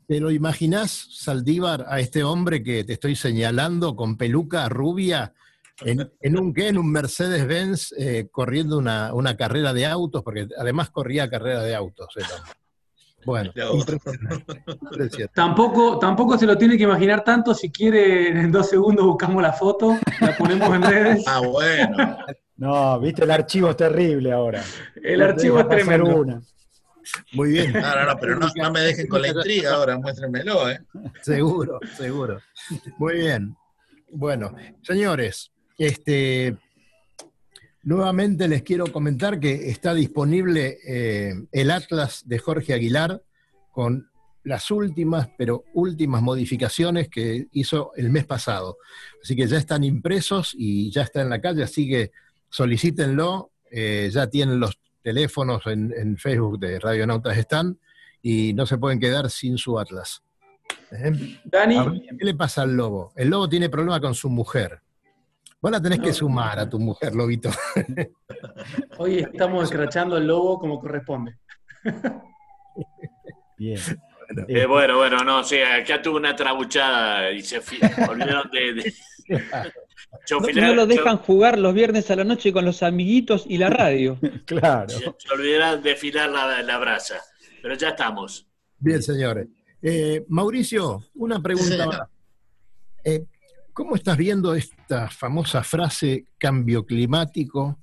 ¿Te 0.06 0.20
lo 0.20 0.30
imaginás, 0.30 1.08
Saldívar, 1.10 1.84
a 1.88 2.00
este 2.00 2.24
hombre 2.24 2.62
que 2.62 2.84
te 2.84 2.94
estoy 2.94 3.14
señalando 3.14 3.94
con 3.94 4.16
peluca 4.16 4.68
rubia 4.68 5.34
en, 5.80 6.38
un 6.38 6.52
¿qué? 6.52 6.68
En 6.68 6.78
un 6.78 6.90
Mercedes-Benz 6.90 7.92
eh, 7.92 8.28
corriendo 8.30 8.78
una, 8.78 9.14
una, 9.14 9.36
carrera 9.36 9.72
de 9.72 9.86
autos, 9.86 10.22
porque 10.22 10.48
además 10.58 10.90
corría 10.90 11.30
carrera 11.30 11.62
de 11.62 11.74
autos. 11.74 12.08
Bueno, 13.24 13.52
Tampoco, 15.34 15.98
tampoco 15.98 16.38
se 16.38 16.46
lo 16.46 16.56
tiene 16.56 16.76
que 16.76 16.84
imaginar 16.84 17.24
tanto. 17.24 17.54
Si 17.54 17.70
quiere, 17.70 18.28
en 18.28 18.52
dos 18.52 18.68
segundos 18.68 19.04
buscamos 19.04 19.42
la 19.42 19.52
foto, 19.52 19.98
la 20.20 20.36
ponemos 20.36 20.74
en 20.74 20.82
redes. 20.82 21.24
Ah, 21.26 21.40
bueno. 21.40 22.16
No, 22.56 22.98
viste, 23.00 23.24
el 23.24 23.30
archivo 23.30 23.70
es 23.70 23.76
terrible 23.76 24.32
ahora. 24.32 24.62
El 25.02 25.22
archivo 25.22 25.60
es 25.60 25.68
tremendo. 25.68 26.42
Muy 27.32 27.50
bien. 27.50 27.72
No, 27.72 27.80
no, 27.80 28.04
no, 28.04 28.18
pero 28.18 28.38
no, 28.38 28.70
me 28.72 28.80
dejen 28.80 29.06
con 29.06 29.22
la 29.22 29.28
intriga 29.28 29.74
ahora, 29.74 29.98
muéstrenmelo, 29.98 30.68
¿eh? 30.70 30.80
Seguro, 31.22 31.78
seguro. 31.96 32.40
Muy 32.98 33.14
bien. 33.14 33.56
Bueno, 34.10 34.54
señores, 34.82 35.52
este, 35.76 36.56
Nuevamente 37.88 38.48
les 38.48 38.64
quiero 38.64 38.92
comentar 38.92 39.40
que 39.40 39.70
está 39.70 39.94
disponible 39.94 40.76
eh, 40.86 41.32
el 41.50 41.70
Atlas 41.70 42.22
de 42.28 42.38
Jorge 42.38 42.74
Aguilar 42.74 43.22
con 43.72 44.10
las 44.44 44.70
últimas, 44.70 45.30
pero 45.38 45.64
últimas 45.72 46.20
modificaciones 46.20 47.08
que 47.08 47.46
hizo 47.50 47.92
el 47.96 48.10
mes 48.10 48.26
pasado. 48.26 48.76
Así 49.22 49.34
que 49.34 49.46
ya 49.46 49.56
están 49.56 49.84
impresos 49.84 50.54
y 50.54 50.90
ya 50.90 51.00
está 51.00 51.22
en 51.22 51.30
la 51.30 51.40
calle, 51.40 51.62
así 51.62 51.88
que 51.88 52.12
solicítenlo. 52.50 53.52
Eh, 53.70 54.10
ya 54.12 54.26
tienen 54.26 54.60
los 54.60 54.78
teléfonos 55.02 55.62
en, 55.64 56.18
Facebook 56.18 56.58
de 56.60 56.78
Radionautas 56.78 57.38
están 57.38 57.78
y 58.20 58.52
no 58.52 58.66
se 58.66 58.76
pueden 58.76 59.00
quedar 59.00 59.30
sin 59.30 59.56
su 59.56 59.78
Atlas. 59.78 60.22
¿Eh? 60.92 61.38
Dani, 61.42 61.78
ver, 61.78 62.02
¿Qué 62.18 62.24
le 62.26 62.34
pasa 62.34 62.60
al 62.60 62.76
lobo? 62.76 63.14
El 63.16 63.30
lobo 63.30 63.48
tiene 63.48 63.70
problema 63.70 63.98
con 63.98 64.14
su 64.14 64.28
mujer. 64.28 64.82
Vos 65.60 65.72
la 65.72 65.80
tenés 65.82 66.00
que 66.00 66.12
sumar 66.12 66.58
a 66.58 66.68
tu 66.68 66.78
mujer, 66.78 67.14
lobito. 67.14 67.50
hoy 68.98 69.18
estamos 69.18 69.64
escrachando 69.64 70.16
el 70.16 70.26
lobo 70.26 70.58
como 70.58 70.78
corresponde. 70.78 71.36
Bien. 73.56 73.80
Eh, 74.46 74.66
bueno, 74.66 74.98
bueno, 74.98 75.24
no, 75.24 75.42
sí, 75.42 75.56
acá 75.60 76.00
tuve 76.02 76.16
una 76.18 76.36
trabuchada 76.36 77.30
y 77.32 77.42
se 77.42 77.58
olvidaron 78.08 78.50
de. 78.52 78.74
de- 78.74 78.94
No, 80.54 80.74
lo 80.74 80.86
dejan 80.86 81.18
jugar 81.18 81.58
los 81.58 81.74
viernes 81.74 82.10
a 82.10 82.16
la 82.16 82.24
noche 82.24 82.50
con 82.52 82.64
los 82.64 82.82
amiguitos 82.82 83.44
y 83.46 83.58
la 83.58 83.68
radio. 83.70 84.18
Claro. 84.46 84.88
se, 84.88 85.00
se 85.18 85.34
olvidaron 85.34 85.82
de 85.82 85.92
afilar 85.92 86.30
la, 86.30 86.62
la 86.62 86.78
brasa. 86.78 87.16
Pero 87.60 87.74
ya 87.74 87.90
estamos. 87.90 88.46
Bien, 88.78 89.02
señores. 89.02 89.48
Eh, 89.82 90.24
Mauricio, 90.28 91.04
una 91.16 91.36
Sí, 91.36 91.42
pregunta 91.42 91.86
más. 91.86 92.00
Eh, 93.04 93.24
¿Cómo 93.78 93.94
estás 93.94 94.16
viendo 94.16 94.56
esta 94.56 95.08
famosa 95.08 95.62
frase 95.62 96.26
cambio 96.36 96.84
climático? 96.84 97.78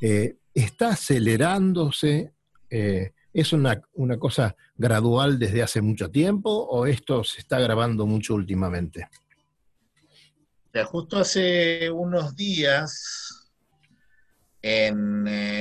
Eh, 0.00 0.38
¿Está 0.52 0.88
acelerándose? 0.88 2.32
Eh, 2.68 3.12
¿Es 3.32 3.52
una, 3.52 3.80
una 3.92 4.18
cosa 4.18 4.56
gradual 4.76 5.38
desde 5.38 5.62
hace 5.62 5.82
mucho 5.82 6.10
tiempo 6.10 6.50
o 6.50 6.84
esto 6.84 7.22
se 7.22 7.42
está 7.42 7.58
agravando 7.58 8.06
mucho 8.06 8.34
últimamente? 8.34 9.08
Justo 10.86 11.18
hace 11.18 11.88
unos 11.92 12.34
días 12.34 13.52
eh, 14.62 14.92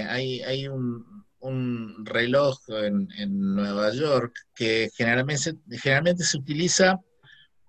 hay, 0.10 0.41
hay 0.41 0.67
un, 0.67 1.05
un 1.41 2.08
reloj 2.08 2.58
en, 2.69 3.08
en 3.19 3.53
Nueva 3.53 3.93
York 3.93 4.34
que 4.55 4.89
generalmente, 4.95 5.53
generalmente 5.79 6.23
se 6.23 6.38
utiliza 6.39 6.99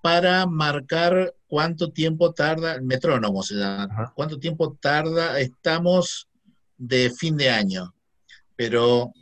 para 0.03 0.47
marcar 0.47 1.35
cuánto 1.47 1.91
tiempo 1.91 2.33
tarda, 2.33 2.75
el 2.75 2.83
metrónomo 2.83 3.43
se 3.43 3.57
llama, 3.57 4.13
cuánto 4.15 4.39
tiempo 4.39 4.77
tarda, 4.81 5.39
estamos 5.41 6.29
de 6.79 7.11
fin 7.11 7.37
de 7.37 7.51
año. 7.51 7.95
Pero 8.57 9.13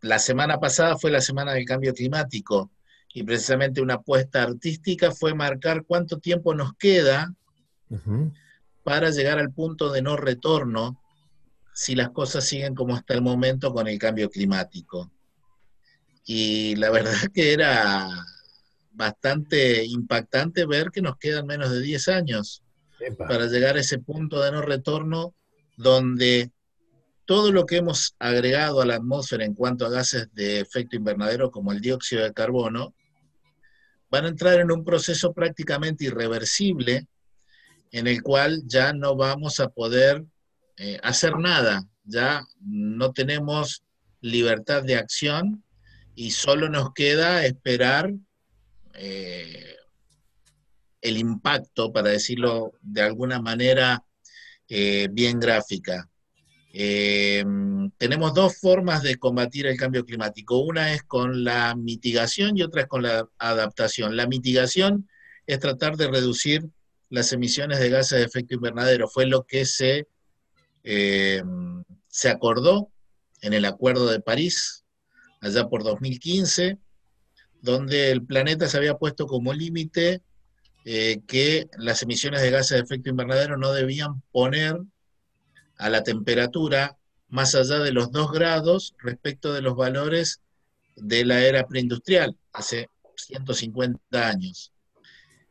la 0.00 0.18
semana 0.18 0.58
pasada 0.60 0.96
fue 0.96 1.10
la 1.10 1.20
semana 1.20 1.52
del 1.52 1.64
cambio 1.64 1.92
climático 1.92 2.70
y 3.12 3.22
precisamente 3.22 3.80
una 3.80 3.94
apuesta 3.94 4.42
artística 4.42 5.10
fue 5.10 5.34
marcar 5.34 5.84
cuánto 5.84 6.18
tiempo 6.18 6.54
nos 6.54 6.74
queda 6.74 7.34
para 8.84 9.10
llegar 9.10 9.38
al 9.38 9.52
punto 9.52 9.90
de 9.90 10.02
no 10.02 10.16
retorno 10.16 11.02
si 11.72 11.94
las 11.94 12.10
cosas 12.10 12.44
siguen 12.44 12.74
como 12.74 12.94
hasta 12.94 13.14
el 13.14 13.22
momento 13.22 13.72
con 13.72 13.88
el 13.88 13.98
cambio 13.98 14.30
climático. 14.30 15.10
Y 16.24 16.76
la 16.76 16.90
verdad 16.90 17.28
que 17.32 17.52
era 17.52 18.08
bastante 18.98 19.84
impactante 19.86 20.66
ver 20.66 20.90
que 20.90 21.00
nos 21.00 21.16
quedan 21.18 21.46
menos 21.46 21.70
de 21.70 21.80
10 21.80 22.08
años 22.08 22.64
Epa. 22.98 23.28
para 23.28 23.46
llegar 23.46 23.76
a 23.76 23.80
ese 23.80 24.00
punto 24.00 24.42
de 24.42 24.50
no 24.50 24.60
retorno 24.60 25.34
donde 25.76 26.50
todo 27.24 27.52
lo 27.52 27.64
que 27.64 27.76
hemos 27.76 28.16
agregado 28.18 28.80
a 28.80 28.86
la 28.86 28.96
atmósfera 28.96 29.44
en 29.44 29.54
cuanto 29.54 29.86
a 29.86 29.90
gases 29.90 30.28
de 30.34 30.58
efecto 30.58 30.96
invernadero 30.96 31.52
como 31.52 31.70
el 31.70 31.80
dióxido 31.80 32.24
de 32.24 32.32
carbono 32.32 32.92
van 34.10 34.24
a 34.24 34.28
entrar 34.28 34.58
en 34.58 34.72
un 34.72 34.84
proceso 34.84 35.32
prácticamente 35.32 36.06
irreversible 36.06 37.06
en 37.92 38.08
el 38.08 38.20
cual 38.22 38.62
ya 38.66 38.92
no 38.92 39.14
vamos 39.14 39.60
a 39.60 39.68
poder 39.68 40.24
eh, 40.76 40.98
hacer 41.04 41.38
nada, 41.38 41.84
ya 42.02 42.44
no 42.60 43.12
tenemos 43.12 43.84
libertad 44.20 44.82
de 44.82 44.96
acción 44.96 45.62
y 46.16 46.32
solo 46.32 46.68
nos 46.68 46.92
queda 46.94 47.46
esperar 47.46 48.12
eh, 49.00 49.76
el 51.00 51.16
impacto, 51.16 51.92
para 51.92 52.10
decirlo 52.10 52.72
de 52.82 53.02
alguna 53.02 53.40
manera 53.40 54.04
eh, 54.68 55.08
bien 55.12 55.38
gráfica. 55.38 56.10
Eh, 56.72 57.44
tenemos 57.96 58.34
dos 58.34 58.58
formas 58.58 59.04
de 59.04 59.16
combatir 59.16 59.66
el 59.66 59.76
cambio 59.76 60.04
climático. 60.04 60.58
Una 60.58 60.92
es 60.92 61.04
con 61.04 61.44
la 61.44 61.76
mitigación 61.76 62.56
y 62.58 62.62
otra 62.62 62.82
es 62.82 62.88
con 62.88 63.02
la 63.02 63.28
adaptación. 63.38 64.16
La 64.16 64.26
mitigación 64.26 65.08
es 65.46 65.60
tratar 65.60 65.96
de 65.96 66.08
reducir 66.08 66.64
las 67.08 67.32
emisiones 67.32 67.78
de 67.78 67.90
gases 67.90 68.18
de 68.18 68.24
efecto 68.24 68.56
invernadero. 68.56 69.08
Fue 69.08 69.26
lo 69.26 69.44
que 69.44 69.64
se, 69.64 70.08
se 70.82 72.28
acordó 72.28 72.90
en 73.42 73.54
el 73.54 73.64
Acuerdo 73.64 74.10
de 74.10 74.20
París, 74.20 74.84
allá 75.40 75.68
por 75.68 75.84
2015, 75.84 76.78
donde 77.62 78.10
el 78.10 78.24
planeta 78.24 78.68
se 78.68 78.76
había 78.76 78.96
puesto 78.96 79.26
como 79.26 79.52
límite 79.52 80.22
eh, 80.84 81.20
que 81.26 81.68
las 81.76 82.02
emisiones 82.02 82.40
de 82.40 82.50
gases 82.50 82.78
de 82.78 82.84
efecto 82.84 83.10
invernadero 83.10 83.56
no 83.56 83.72
debían 83.72 84.22
poner 84.32 84.78
a 85.76 85.88
la 85.88 86.02
temperatura 86.02 86.96
más 87.28 87.54
allá 87.54 87.78
de 87.80 87.92
los 87.92 88.10
2 88.10 88.32
grados 88.32 88.94
respecto 89.02 89.52
de 89.52 89.60
los 89.60 89.76
valores 89.76 90.40
de 90.96 91.24
la 91.24 91.44
era 91.44 91.66
preindustrial, 91.66 92.36
hace 92.52 92.88
150 93.16 94.28
años. 94.28 94.72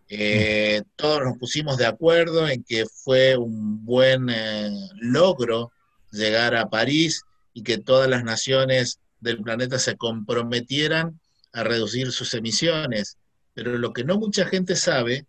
Eh, 0.09 0.81
todos 0.95 1.21
nos 1.23 1.37
pusimos 1.37 1.77
de 1.77 1.85
acuerdo 1.85 2.47
en 2.47 2.63
que 2.63 2.85
fue 2.85 3.35
un 3.35 3.85
buen 3.85 4.29
eh, 4.29 4.71
logro 4.95 5.71
llegar 6.11 6.55
a 6.55 6.69
París 6.69 7.23
y 7.53 7.63
que 7.63 7.77
todas 7.77 8.09
las 8.09 8.23
naciones 8.23 8.99
del 9.19 9.41
planeta 9.41 9.79
se 9.79 9.97
comprometieran 9.97 11.19
a 11.57 11.63
reducir 11.63 12.11
sus 12.11 12.33
emisiones. 12.35 13.17
Pero 13.53 13.77
lo 13.77 13.91
que 13.91 14.03
no 14.03 14.17
mucha 14.17 14.45
gente 14.45 14.75
sabe 14.75 15.25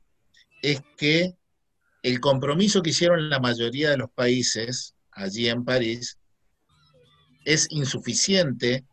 es 0.62 0.82
que 0.96 1.34
el 2.02 2.20
compromiso 2.20 2.82
que 2.82 2.90
hicieron 2.90 3.30
la 3.30 3.40
mayoría 3.40 3.90
de 3.90 3.96
los 3.96 4.10
países 4.10 4.94
allí 5.10 5.48
en 5.48 5.64
París 5.64 6.18
es 7.44 7.66
insuficiente 7.70 8.84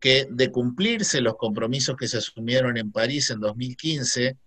que 0.00 0.26
de 0.30 0.50
cumplirse 0.50 1.20
los 1.20 1.36
compromisos 1.36 1.96
que 1.96 2.08
se 2.08 2.18
asumieron 2.18 2.78
en 2.78 2.90
París 2.90 3.30
en 3.30 3.40
2015, 3.40 4.38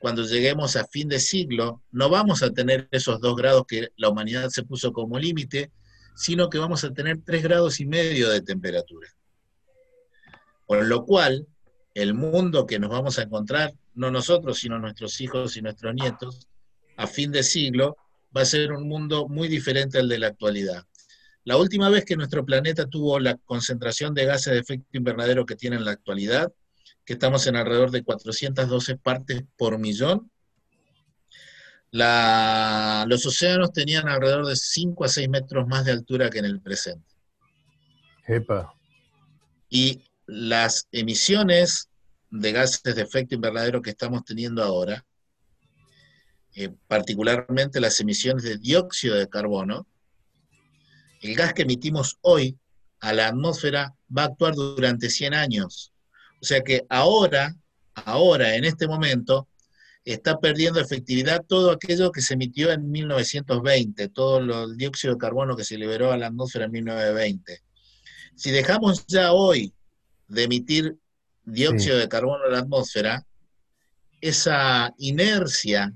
cuando 0.00 0.24
lleguemos 0.24 0.74
a 0.74 0.86
fin 0.86 1.08
de 1.08 1.20
siglo, 1.20 1.82
no 1.92 2.10
vamos 2.10 2.42
a 2.42 2.50
tener 2.50 2.88
esos 2.90 3.20
dos 3.20 3.36
grados 3.36 3.66
que 3.68 3.88
la 3.96 4.08
humanidad 4.08 4.48
se 4.48 4.64
puso 4.64 4.92
como 4.92 5.18
límite, 5.18 5.70
sino 6.16 6.50
que 6.50 6.58
vamos 6.58 6.82
a 6.82 6.92
tener 6.92 7.18
tres 7.24 7.42
grados 7.42 7.78
y 7.78 7.86
medio 7.86 8.30
de 8.30 8.42
temperatura. 8.42 9.08
Con 10.66 10.88
lo 10.88 11.04
cual, 11.04 11.46
el 11.94 12.12
mundo 12.14 12.66
que 12.66 12.78
nos 12.78 12.90
vamos 12.90 13.18
a 13.18 13.22
encontrar, 13.22 13.72
no 13.94 14.10
nosotros, 14.10 14.58
sino 14.58 14.78
nuestros 14.78 15.20
hijos 15.20 15.56
y 15.56 15.62
nuestros 15.62 15.94
nietos, 15.94 16.48
a 16.96 17.06
fin 17.06 17.32
de 17.32 17.42
siglo, 17.42 17.96
va 18.36 18.42
a 18.42 18.46
ser 18.46 18.72
un 18.72 18.86
mundo 18.88 19.28
muy 19.28 19.48
diferente 19.48 19.98
al 19.98 20.08
de 20.08 20.18
la 20.18 20.26
actualidad. 20.26 20.84
La 21.44 21.56
última 21.56 21.88
vez 21.88 22.04
que 22.04 22.16
nuestro 22.16 22.44
planeta 22.44 22.86
tuvo 22.86 23.20
la 23.20 23.36
concentración 23.36 24.12
de 24.12 24.24
gases 24.26 24.52
de 24.52 24.58
efecto 24.58 24.88
invernadero 24.98 25.46
que 25.46 25.54
tiene 25.54 25.76
en 25.76 25.84
la 25.84 25.92
actualidad, 25.92 26.52
que 27.04 27.12
estamos 27.12 27.46
en 27.46 27.54
alrededor 27.56 27.92
de 27.92 28.02
412 28.02 28.96
partes 28.96 29.44
por 29.56 29.78
millón, 29.78 30.30
la- 31.92 33.04
los 33.08 33.24
océanos 33.24 33.72
tenían 33.72 34.08
alrededor 34.08 34.46
de 34.46 34.56
5 34.56 35.04
a 35.04 35.08
6 35.08 35.28
metros 35.28 35.66
más 35.68 35.84
de 35.84 35.92
altura 35.92 36.28
que 36.28 36.40
en 36.40 36.44
el 36.46 36.60
presente. 36.60 37.06
Epa. 38.26 38.74
Y 39.70 40.02
las 40.26 40.88
emisiones 40.92 41.88
de 42.30 42.52
gases 42.52 42.82
de 42.94 43.02
efecto 43.02 43.34
invernadero 43.34 43.82
que 43.82 43.90
estamos 43.90 44.24
teniendo 44.24 44.62
ahora, 44.62 45.04
eh, 46.54 46.70
particularmente 46.88 47.80
las 47.80 48.00
emisiones 48.00 48.42
de 48.42 48.58
dióxido 48.58 49.16
de 49.16 49.28
carbono, 49.28 49.86
el 51.20 51.34
gas 51.34 51.54
que 51.54 51.62
emitimos 51.62 52.18
hoy 52.22 52.58
a 53.00 53.12
la 53.12 53.28
atmósfera 53.28 53.94
va 54.16 54.22
a 54.22 54.26
actuar 54.26 54.54
durante 54.54 55.10
100 55.10 55.34
años. 55.34 55.92
O 56.40 56.44
sea 56.44 56.60
que 56.62 56.84
ahora, 56.88 57.54
ahora, 57.94 58.56
en 58.56 58.64
este 58.64 58.86
momento, 58.86 59.48
está 60.04 60.38
perdiendo 60.38 60.80
efectividad 60.80 61.44
todo 61.44 61.70
aquello 61.70 62.12
que 62.12 62.22
se 62.22 62.34
emitió 62.34 62.72
en 62.72 62.90
1920, 62.90 64.08
todo 64.08 64.38
el 64.38 64.76
dióxido 64.76 65.14
de 65.14 65.18
carbono 65.18 65.56
que 65.56 65.64
se 65.64 65.76
liberó 65.76 66.12
a 66.12 66.16
la 66.16 66.28
atmósfera 66.28 66.66
en 66.66 66.72
1920. 66.72 67.62
Si 68.34 68.50
dejamos 68.50 69.04
ya 69.06 69.32
hoy 69.32 69.74
de 70.28 70.44
emitir 70.44 70.96
dióxido 71.44 71.98
de 71.98 72.08
carbono 72.08 72.44
a 72.44 72.50
la 72.50 72.58
atmósfera, 72.58 73.24
esa 74.20 74.92
inercia 74.98 75.92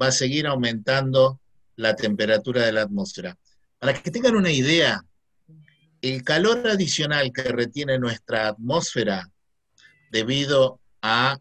va 0.00 0.08
a 0.08 0.12
seguir 0.12 0.46
aumentando 0.46 1.40
la 1.76 1.94
temperatura 1.94 2.64
de 2.64 2.72
la 2.72 2.82
atmósfera. 2.82 3.36
Para 3.78 4.00
que 4.00 4.10
tengan 4.10 4.36
una 4.36 4.50
idea, 4.50 5.04
el 6.00 6.24
calor 6.24 6.66
adicional 6.66 7.32
que 7.32 7.42
retiene 7.42 7.98
nuestra 7.98 8.48
atmósfera 8.48 9.30
debido 10.10 10.80
a 11.00 11.38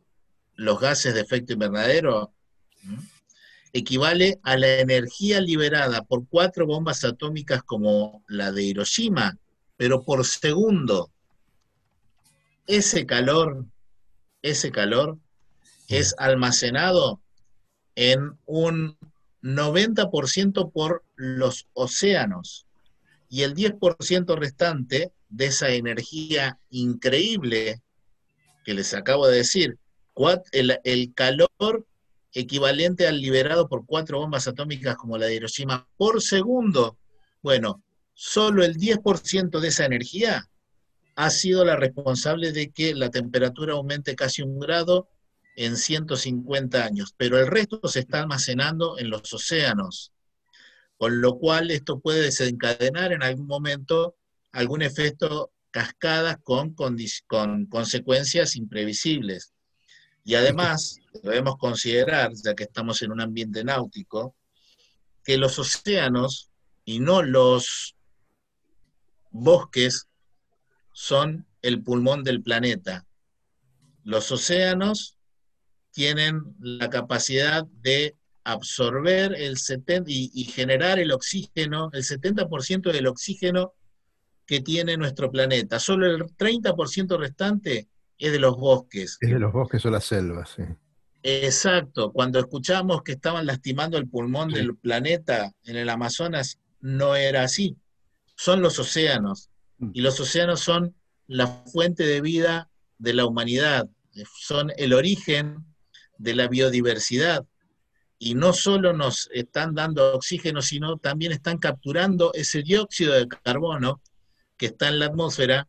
los 0.55 0.79
gases 0.79 1.13
de 1.13 1.21
efecto 1.21 1.53
invernadero 1.53 2.33
equivale 3.73 4.39
a 4.43 4.57
la 4.57 4.79
energía 4.79 5.39
liberada 5.39 6.03
por 6.03 6.27
cuatro 6.27 6.65
bombas 6.67 7.03
atómicas 7.03 7.63
como 7.63 8.23
la 8.27 8.51
de 8.51 8.63
Hiroshima, 8.63 9.37
pero 9.77 10.03
por 10.03 10.25
segundo. 10.25 11.11
Ese 12.67 13.05
calor 13.05 13.65
ese 14.41 14.71
calor 14.71 15.19
es 15.87 16.15
almacenado 16.17 17.21
en 17.95 18.37
un 18.45 18.97
90% 19.41 20.71
por 20.71 21.03
los 21.15 21.67
océanos 21.73 22.65
y 23.29 23.43
el 23.43 23.55
10% 23.55 24.35
restante 24.35 25.11
de 25.29 25.45
esa 25.45 25.69
energía 25.69 26.59
increíble 26.69 27.81
que 28.65 28.73
les 28.73 28.93
acabo 28.93 29.27
de 29.27 29.37
decir, 29.37 29.77
el, 30.51 30.79
el, 30.83 31.13
calor 31.13 31.87
equivalente 32.33 33.07
al 33.07 33.19
liberado 33.19 33.67
por 33.67 33.85
cuatro 33.85 34.19
bombas 34.19 34.47
atómicas 34.47 34.95
como 34.95 35.17
la 35.17 35.25
de 35.25 35.35
Hiroshima 35.35 35.87
por 35.97 36.21
segundo, 36.21 36.97
bueno, 37.41 37.83
solo 38.13 38.63
el 38.63 38.75
10% 38.75 39.59
de 39.59 39.67
esa 39.67 39.85
energía 39.85 40.50
ha 41.21 41.29
sido 41.29 41.63
la 41.63 41.75
responsable 41.75 42.51
de 42.51 42.71
que 42.71 42.95
la 42.95 43.11
temperatura 43.11 43.73
aumente 43.73 44.15
casi 44.15 44.41
un 44.41 44.59
grado 44.59 45.07
en 45.55 45.77
150 45.77 46.83
años, 46.83 47.13
pero 47.15 47.37
el 47.37 47.45
resto 47.45 47.79
se 47.87 47.99
está 47.99 48.21
almacenando 48.21 48.97
en 48.97 49.11
los 49.11 49.31
océanos, 49.31 50.11
con 50.97 51.21
lo 51.21 51.37
cual 51.37 51.69
esto 51.69 51.99
puede 51.99 52.21
desencadenar 52.21 53.11
en 53.11 53.21
algún 53.21 53.45
momento 53.45 54.15
algún 54.51 54.81
efecto 54.81 55.51
cascada 55.69 56.37
con, 56.37 56.73
con, 56.73 56.97
con 57.27 57.67
consecuencias 57.67 58.55
imprevisibles. 58.55 59.53
Y 60.23 60.33
además, 60.33 60.97
debemos 61.21 61.55
considerar, 61.57 62.31
ya 62.33 62.55
que 62.55 62.63
estamos 62.63 62.99
en 63.03 63.11
un 63.11 63.21
ambiente 63.21 63.63
náutico, 63.63 64.35
que 65.23 65.37
los 65.37 65.59
océanos 65.59 66.49
y 66.83 66.99
no 66.99 67.21
los 67.21 67.95
bosques 69.29 70.07
son 70.91 71.45
el 71.61 71.83
pulmón 71.83 72.23
del 72.23 72.41
planeta. 72.41 73.05
Los 74.03 74.31
océanos 74.31 75.17
tienen 75.91 76.55
la 76.59 76.89
capacidad 76.89 77.65
de 77.81 78.15
absorber 78.43 79.35
el 79.35 79.57
70 79.57 80.09
y, 80.09 80.43
generar 80.45 80.99
el 80.99 81.11
oxígeno, 81.11 81.89
el 81.93 82.03
70% 82.03 82.91
del 82.91 83.07
oxígeno 83.07 83.73
que 84.45 84.61
tiene 84.61 84.97
nuestro 84.97 85.31
planeta. 85.31 85.79
Solo 85.79 86.07
el 86.07 86.23
30% 86.23 87.17
restante 87.17 87.87
es 88.17 88.31
de 88.31 88.39
los 88.39 88.57
bosques. 88.57 89.17
Es 89.21 89.29
de 89.29 89.39
los 89.39 89.53
bosques 89.53 89.85
o 89.85 89.91
las 89.91 90.05
selvas, 90.05 90.49
sí. 90.55 90.63
Exacto. 91.23 92.11
Cuando 92.11 92.39
escuchamos 92.39 93.03
que 93.03 93.13
estaban 93.13 93.45
lastimando 93.45 93.97
el 93.97 94.09
pulmón 94.09 94.49
del 94.49 94.75
planeta 94.75 95.51
en 95.63 95.77
el 95.77 95.89
Amazonas, 95.89 96.59
no 96.79 97.15
era 97.15 97.43
así. 97.43 97.77
Son 98.35 98.61
los 98.61 98.79
océanos. 98.79 99.50
Mm. 99.81 99.91
Y 99.93 100.01
los 100.01 100.19
océanos 100.19 100.61
son 100.61 100.95
la 101.27 101.47
fuente 101.47 102.05
de 102.05 102.21
vida 102.21 102.69
de 102.97 103.13
la 103.13 103.25
humanidad. 103.25 103.89
Son 104.39 104.71
el 104.77 104.93
origen 104.93 105.65
de 106.17 106.35
la 106.35 106.47
biodiversidad. 106.47 107.45
Y 108.17 108.35
no 108.35 108.53
solo 108.53 108.93
nos 108.93 109.29
están 109.33 109.73
dando 109.73 110.13
oxígeno, 110.13 110.61
sino 110.61 110.97
también 110.97 111.31
están 111.31 111.57
capturando 111.57 112.31
ese 112.33 112.61
dióxido 112.61 113.13
de 113.13 113.27
carbono 113.27 114.01
que 114.57 114.67
está 114.67 114.89
en 114.89 114.99
la 114.99 115.07
atmósfera 115.07 115.67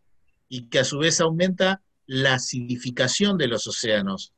y 0.49 0.69
que 0.69 0.81
a 0.81 0.85
su 0.85 0.99
vez 0.99 1.21
aumenta 1.21 1.81
la 2.07 2.35
acidificación 2.35 3.39
de 3.39 3.49
los 3.49 3.67
océanos. 3.67 4.35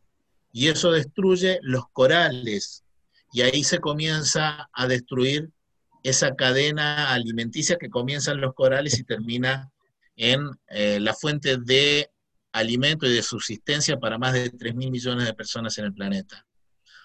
Y 0.52 0.68
eso 0.68 0.92
destruye 0.92 1.58
los 1.62 1.88
corales. 1.92 2.84
Y 3.32 3.42
ahí 3.42 3.64
se 3.64 3.80
comienza 3.80 4.70
a 4.72 4.86
destruir 4.86 5.50
esa 6.04 6.36
cadena 6.36 7.12
alimenticia 7.12 7.76
que 7.76 7.88
comienza 7.88 8.30
en 8.30 8.42
los 8.42 8.54
corales 8.54 8.98
y 8.98 9.04
termina 9.04 9.72
en 10.16 10.50
eh, 10.68 11.00
la 11.00 11.14
fuente 11.14 11.56
de 11.56 12.10
alimento 12.52 13.06
y 13.06 13.14
de 13.14 13.22
subsistencia 13.22 13.98
para 13.98 14.18
más 14.18 14.34
de 14.34 14.50
3 14.50 14.74
mil 14.76 14.90
millones 14.90 15.26
de 15.26 15.34
personas 15.34 15.76
en 15.78 15.86
el 15.86 15.94
planeta. 15.94 16.46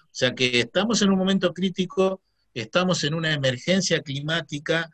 O 0.04 0.12
sea 0.12 0.34
que 0.34 0.60
estamos 0.60 1.00
en 1.02 1.10
un 1.10 1.18
momento 1.18 1.52
crítico, 1.54 2.22
estamos 2.52 3.02
en 3.04 3.14
una 3.14 3.32
emergencia 3.32 4.02
climática 4.02 4.90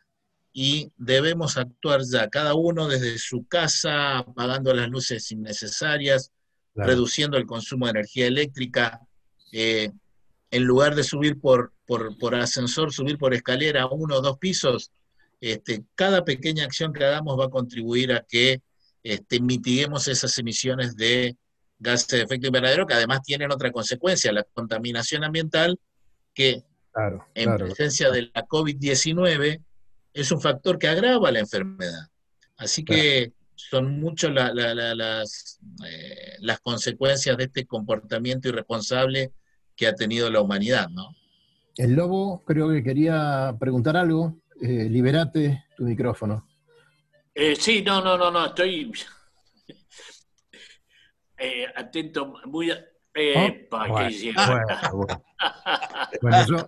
y 0.53 0.91
debemos 0.97 1.57
actuar 1.57 2.03
ya, 2.09 2.29
cada 2.29 2.55
uno 2.55 2.87
desde 2.87 3.19
su 3.19 3.47
casa, 3.47 4.19
apagando 4.19 4.73
las 4.73 4.89
luces 4.89 5.31
innecesarias, 5.33 6.33
reduciendo 6.75 7.37
el 7.37 7.45
consumo 7.45 7.87
de 7.87 7.91
energía 7.91 8.27
eléctrica, 8.27 9.01
eh, 9.53 9.91
en 10.51 10.65
lugar 10.65 10.95
de 10.95 11.03
subir 11.03 11.41
por, 11.41 11.73
por, 11.87 12.35
ascensor, 12.35 12.93
subir 12.93 13.19
por 13.19 13.35
escalera 13.35 13.87
uno 13.87 14.17
o 14.17 14.21
dos 14.21 14.39
pisos, 14.39 14.91
este, 15.41 15.85
cada 15.95 16.25
pequeña 16.25 16.65
acción 16.65 16.93
que 16.93 17.05
hagamos 17.05 17.39
va 17.39 17.47
a 17.47 17.51
contribuir 17.51 18.13
a 18.13 18.25
que 18.29 18.63
este, 19.03 19.41
mitiguemos 19.41 20.09
esas 20.09 20.37
emisiones 20.39 20.97
de 20.97 21.37
gases 21.79 22.09
de 22.09 22.23
efecto 22.23 22.49
invernadero, 22.49 22.87
que 22.87 22.95
además 22.95 23.23
tienen 23.23 23.53
otra 23.53 23.71
consecuencia, 23.71 24.33
la 24.33 24.43
contaminación 24.43 25.25
ambiental, 25.25 25.79
que 26.35 26.63
en 27.35 27.57
presencia 27.57 28.11
de 28.11 28.31
la 28.35 28.47
COVID-19 28.47 29.63
es 30.15 30.33
un 30.33 30.41
factor 30.41 30.79
que 30.79 30.89
agrava 30.89 31.31
la 31.31 31.41
enfermedad. 31.41 32.09
Así 32.57 32.83
que 32.85 33.33
son 33.55 34.01
muchas 34.01 34.33
las, 34.33 35.59
eh, 35.87 36.37
las 36.41 36.61
consecuencias 36.61 37.37
de 37.37 37.45
este 37.45 37.67
comportamiento 37.67 38.49
irresponsable 38.49 39.33
que 39.75 39.87
ha 39.87 39.95
tenido 39.95 40.31
la 40.31 40.41
humanidad, 40.41 40.89
¿no? 40.89 41.15
El 41.77 41.95
lobo 41.95 42.43
creo 42.45 42.71
que 42.71 42.83
quería 42.83 43.55
preguntar 43.59 43.97
algo. 43.97 44.37
Eh, 44.61 44.89
liberate 44.89 45.67
tu 45.77 45.85
micrófono. 45.85 46.47
Eh, 47.35 47.55
sí, 47.55 47.83
no, 47.83 48.01
no, 48.01 48.17
no, 48.17 48.31
no, 48.31 48.47
estoy 48.47 48.91
eh, 51.39 51.67
atento, 51.75 52.35
muy... 52.47 52.73
Eh, 53.19 53.67
bueno, 56.21 56.21
bueno, 56.21 56.67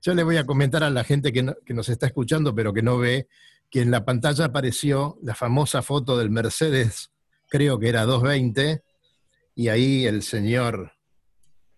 yo, 0.00 0.14
le, 0.14 0.22
voy 0.22 0.36
a 0.36 0.46
comentar 0.46 0.84
a 0.84 0.90
la 0.90 1.02
gente 1.02 1.32
que, 1.32 1.52
que 1.64 1.74
nos 1.74 1.88
está 1.88 2.06
escuchando, 2.06 2.54
pero 2.54 2.72
que 2.72 2.82
no 2.82 2.98
ve, 2.98 3.28
que 3.70 3.82
en 3.82 3.90
la 3.90 4.04
pantalla 4.04 4.46
apareció 4.46 5.18
la 5.22 5.34
famosa 5.34 5.82
foto 5.82 6.16
del 6.16 6.30
Mercedes, 6.30 7.10
creo 7.48 7.78
que 7.78 7.88
era 7.88 8.04
220, 8.04 8.82
y 9.56 9.68
ahí 9.68 10.06
el 10.06 10.22
señor, 10.22 10.92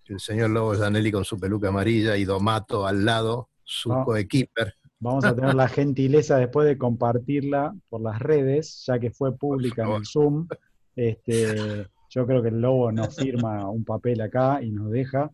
el 0.08 0.20
señor 0.20 0.50
Lobo 0.50 0.74
Zanelli 0.74 1.10
con 1.10 1.24
su 1.24 1.38
peluca 1.38 1.68
amarilla 1.68 2.16
y 2.16 2.24
Domato 2.24 2.86
al 2.86 3.04
lado, 3.04 3.50
su 3.64 3.90
coequiper. 4.04 4.74
Vamos 4.98 5.24
a 5.24 5.34
tener 5.34 5.54
la 5.54 5.68
gentileza 5.68 6.38
después 6.38 6.66
de 6.66 6.78
compartirla 6.78 7.74
por 7.88 8.00
las 8.00 8.18
redes, 8.18 8.84
ya 8.86 8.98
que 8.98 9.10
fue 9.10 9.36
pública 9.36 9.84
en 9.84 9.92
el 9.92 10.06
Zoom. 10.06 10.46
Este, 10.94 11.86
yo 12.08 12.26
creo 12.26 12.42
que 12.42 12.48
el 12.48 12.60
Lobo 12.60 12.90
nos 12.92 13.14
firma 13.14 13.68
un 13.68 13.84
papel 13.84 14.20
acá 14.22 14.62
y 14.62 14.70
nos 14.70 14.90
deja, 14.90 15.30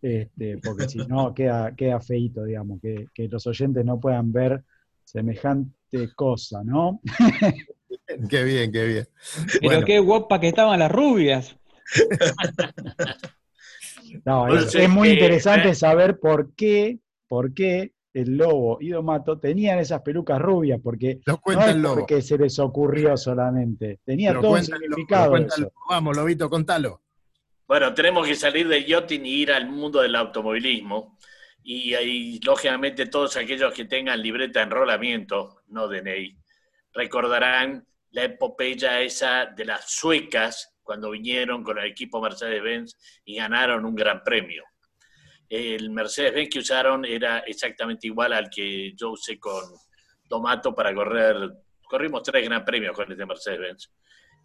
este, 0.00 0.58
porque 0.58 0.88
si 0.88 0.98
no 0.98 1.34
queda, 1.34 1.74
queda 1.76 2.00
feito, 2.00 2.44
digamos, 2.44 2.80
que, 2.80 3.28
los 3.28 3.46
oyentes 3.46 3.84
no 3.84 4.00
puedan 4.00 4.32
ver 4.32 4.64
semejante 5.04 6.14
cosa, 6.16 6.62
¿no? 6.64 7.00
qué 8.30 8.44
bien, 8.44 8.72
qué 8.72 8.86
bien. 8.86 9.08
Pero 9.60 9.84
qué 9.84 9.98
guapa 9.98 10.40
que 10.40 10.48
estaban 10.48 10.78
las 10.78 10.90
rubias. 10.90 11.56
No, 14.24 14.54
es, 14.54 14.88
muy 14.88 15.10
interesante 15.10 15.70
eh, 15.70 15.74
saber 15.74 16.18
por 16.18 16.54
qué, 16.54 16.98
por 17.28 17.54
qué 17.54 17.92
el 18.12 18.36
lobo 18.36 18.78
y 18.80 18.90
Domato 18.90 19.38
tenían 19.38 19.78
esas 19.78 20.02
pelucas 20.02 20.40
rubias, 20.40 20.80
porque 20.82 21.20
no 21.26 21.40
es 21.46 21.76
porque 21.94 22.20
se 22.20 22.36
les 22.36 22.58
ocurrió 22.58 23.16
solamente, 23.16 24.00
tenía 24.04 24.34
todo 24.34 24.52
un 24.52 24.64
significado. 24.64 25.34
Vamos, 25.88 26.16
Lobito, 26.16 26.50
contalo. 26.50 27.00
Bueno, 27.66 27.94
tenemos 27.94 28.26
que 28.26 28.34
salir 28.34 28.68
del 28.68 28.84
yachting 28.84 29.24
y 29.24 29.42
ir 29.42 29.52
al 29.52 29.68
mundo 29.68 30.02
del 30.02 30.14
automovilismo. 30.14 31.16
Y 31.64 31.94
ahí, 31.94 32.40
lógicamente, 32.40 33.06
todos 33.06 33.36
aquellos 33.36 33.72
que 33.72 33.84
tengan 33.84 34.20
libreta 34.20 34.60
de 34.60 34.66
enrolamiento, 34.66 35.62
no 35.68 35.88
DNI, 35.88 36.36
recordarán 36.92 37.86
la 38.10 38.24
epopeya 38.24 39.00
esa 39.00 39.46
de 39.46 39.64
las 39.64 39.90
suecas 39.90 40.71
cuando 40.82 41.10
vinieron 41.10 41.62
con 41.62 41.78
el 41.78 41.86
equipo 41.86 42.20
Mercedes-Benz 42.20 42.96
y 43.24 43.36
ganaron 43.36 43.84
un 43.84 43.94
gran 43.94 44.22
premio 44.22 44.64
el 45.52 45.90
Mercedes-Benz 45.90 46.48
que 46.48 46.58
usaron 46.60 47.04
era 47.04 47.40
exactamente 47.40 48.06
igual 48.06 48.32
al 48.32 48.48
que 48.48 48.94
yo 48.94 49.10
usé 49.10 49.38
con 49.38 49.62
Tomato 50.26 50.74
para 50.74 50.94
correr. 50.94 51.36
Corrimos 51.82 52.22
tres 52.22 52.48
gran 52.48 52.64
premios 52.64 52.96
con 52.96 53.12
este 53.12 53.26
Mercedes-Benz. 53.26 53.92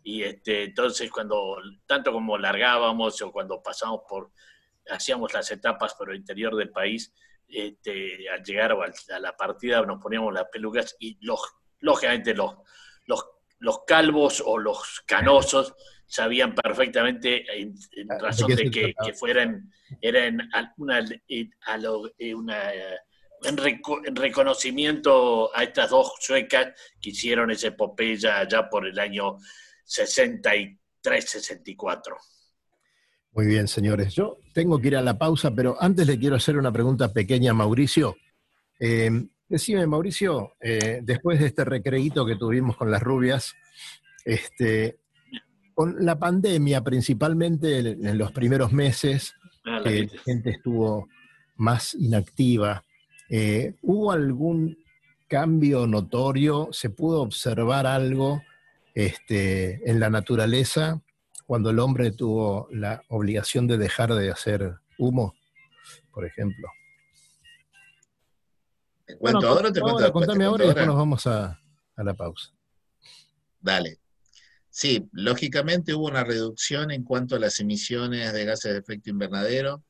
Y 0.04 0.24
este, 0.24 0.66
entonces, 0.66 1.10
cuando 1.10 1.62
tanto 1.86 2.12
como 2.12 2.38
largábamos 2.38 3.22
o 3.22 3.32
cuando 3.32 3.64
pasamos 3.64 4.02
por, 4.08 4.32
hacíamos 4.90 5.34
las 5.34 5.50
etapas 5.50 5.94
por 5.94 6.12
el 6.12 6.18
interior 6.18 6.58
del 6.58 6.72
país, 6.72 7.14
este, 7.48 8.30
al 8.30 8.44
llegar 8.44 8.74
a 8.74 9.20
la 9.20 9.38
partida 9.38 9.82
nos 9.84 10.02
poníamos 10.02 10.34
las 10.34 10.50
pelucas 10.52 10.98
y 11.00 11.18
los, 11.26 11.40
lógicamente 11.80 12.34
los, 12.34 12.54
los, 13.06 13.26
los 13.60 13.86
calvos 13.86 14.44
o 14.46 14.58
los 14.58 15.04
canosos 15.06 15.74
sabían 16.08 16.56
perfectamente 16.56 17.46
en, 17.60 17.76
ah, 18.10 18.18
razón 18.20 18.56
de 18.56 18.72
que, 18.72 18.96
fueran, 19.14 19.70
eran 20.02 20.50
una, 20.78 21.00
eh, 21.28 21.50
eh, 22.18 22.34
una 22.34 22.72
en, 23.44 23.58
reconocimiento 24.16 25.56
a 25.56 25.64
estas 25.64 25.90
dos 25.90 26.14
suecas 26.20 26.74
que 27.02 27.10
hicieron 27.12 27.50
esa 27.52 27.68
epopeya 27.68 28.40
allá 28.40 28.68
por 28.70 28.86
el 28.88 29.00
año 29.00 29.38
63-64. 29.86 32.18
Muy 33.32 33.46
bien, 33.46 33.68
señores. 33.68 34.16
Yo 34.16 34.40
tengo 34.54 34.80
que 34.80 34.88
ir 34.88 34.96
a 34.98 35.02
la 35.02 35.18
pausa, 35.18 35.54
pero 35.54 35.76
antes 35.80 36.08
le 36.08 36.18
quiero 36.18 36.38
hacer 36.38 36.58
una 36.58 36.72
pregunta 36.72 37.12
pequeña 37.14 37.52
a 37.52 37.54
Mauricio. 37.54 38.16
Eh, 38.80 39.12
decime, 39.48 39.86
Mauricio, 39.86 40.56
eh, 40.60 41.02
después 41.04 41.40
de 41.40 41.46
este 41.48 41.64
recreíto 41.64 42.26
que 42.26 42.36
tuvimos 42.36 42.76
con 42.78 42.90
las 42.90 43.04
rubias, 43.04 43.54
este, 44.26 44.98
con 45.78 45.96
la 46.04 46.18
pandemia 46.18 46.82
principalmente 46.84 47.78
en 47.78 48.18
los 48.18 48.32
primeros 48.32 48.72
meses, 48.72 49.36
Ah, 49.64 49.80
la 49.80 49.84
que 49.84 49.90
gente. 49.98 50.16
la 50.16 50.22
gente 50.24 50.50
estuvo 50.50 51.08
más 51.58 51.94
inactiva, 51.94 52.84
eh, 53.30 53.76
¿hubo 53.84 54.12
algún 54.12 54.76
cambio 55.28 55.86
notorio? 55.86 56.70
¿Se 56.72 56.90
pudo 56.90 57.22
observar 57.22 57.86
algo 57.86 58.42
este, 58.96 59.88
en 59.88 60.00
la 60.00 60.10
naturaleza 60.10 61.00
cuando 61.46 61.70
el 61.70 61.78
hombre 61.80 62.12
tuvo 62.12 62.68
la 62.72 63.04
obligación 63.10 63.68
de 63.68 63.78
dejar 63.78 64.16
de 64.16 64.32
hacer 64.32 64.78
humo, 64.98 65.36
por 66.12 66.26
ejemplo? 66.26 66.70
¿Te 69.06 69.16
cuento 69.18 69.40
Bueno, 69.42 69.54
ahora 69.54 69.70
o 69.70 69.74
te 69.74 69.82
cuento 69.82 70.00
ahora, 70.00 70.12
contame 70.12 70.46
ahora 70.46 70.64
y 70.64 70.68
después 70.68 70.88
nos 70.88 70.96
vamos 70.98 71.28
a, 71.28 71.60
a 71.96 72.04
la 72.04 72.14
pausa. 72.16 72.52
Dale. 73.60 74.00
Sí, 74.80 75.10
lógicamente 75.12 75.96
hubo 75.96 76.06
una 76.06 76.24
reducción 76.24 76.92
en 76.92 77.04
cuanto 77.04 77.36
a 77.36 77.40
las 77.40 77.60
emisiones 77.60 78.32
de 78.32 78.46
gases 78.46 78.74
de 78.74 78.78
efecto 78.78 79.10
invernadero 79.10 79.84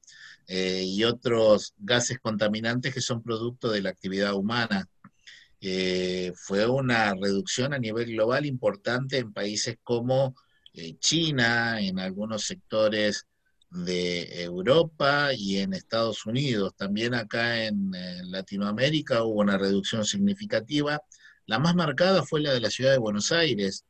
eh, 0.48 0.82
y 0.86 1.04
otros 1.04 1.74
gases 1.78 2.20
contaminantes 2.20 2.94
que 2.94 3.02
son 3.02 3.22
producto 3.22 3.70
de 3.70 3.82
la 3.82 3.90
actividad 3.90 4.34
humana. 4.34 4.88
Eh, 5.60 6.32
fue 6.38 6.66
una 6.68 7.14
reducción 7.16 7.74
a 7.74 7.80
nivel 7.80 8.14
global 8.14 8.46
importante 8.46 9.18
en 9.18 9.34
países 9.34 9.76
como 9.84 10.36
eh, 10.74 10.96
China, 11.00 11.82
en 11.82 12.00
algunos 12.00 12.46
sectores 12.46 13.28
de 13.70 14.42
Europa 14.42 15.34
y 15.34 15.58
en 15.58 15.74
Estados 15.74 16.26
Unidos. 16.26 16.76
También 16.78 17.14
acá 17.14 17.66
en, 17.66 17.92
Latinoamérica 18.32 19.24
hubo 19.24 19.42
una 19.42 19.58
reducción 19.58 20.06
significativa. 20.06 21.02
La 21.46 21.60
más 21.60 21.76
marcada 21.76 22.24
fue 22.24 22.40
la 22.40 22.54
de 22.54 22.62
la 22.62 22.70
ciudad 22.70 22.94
de 22.94 23.00
Buenos 23.00 23.34
Aires, 23.34 23.84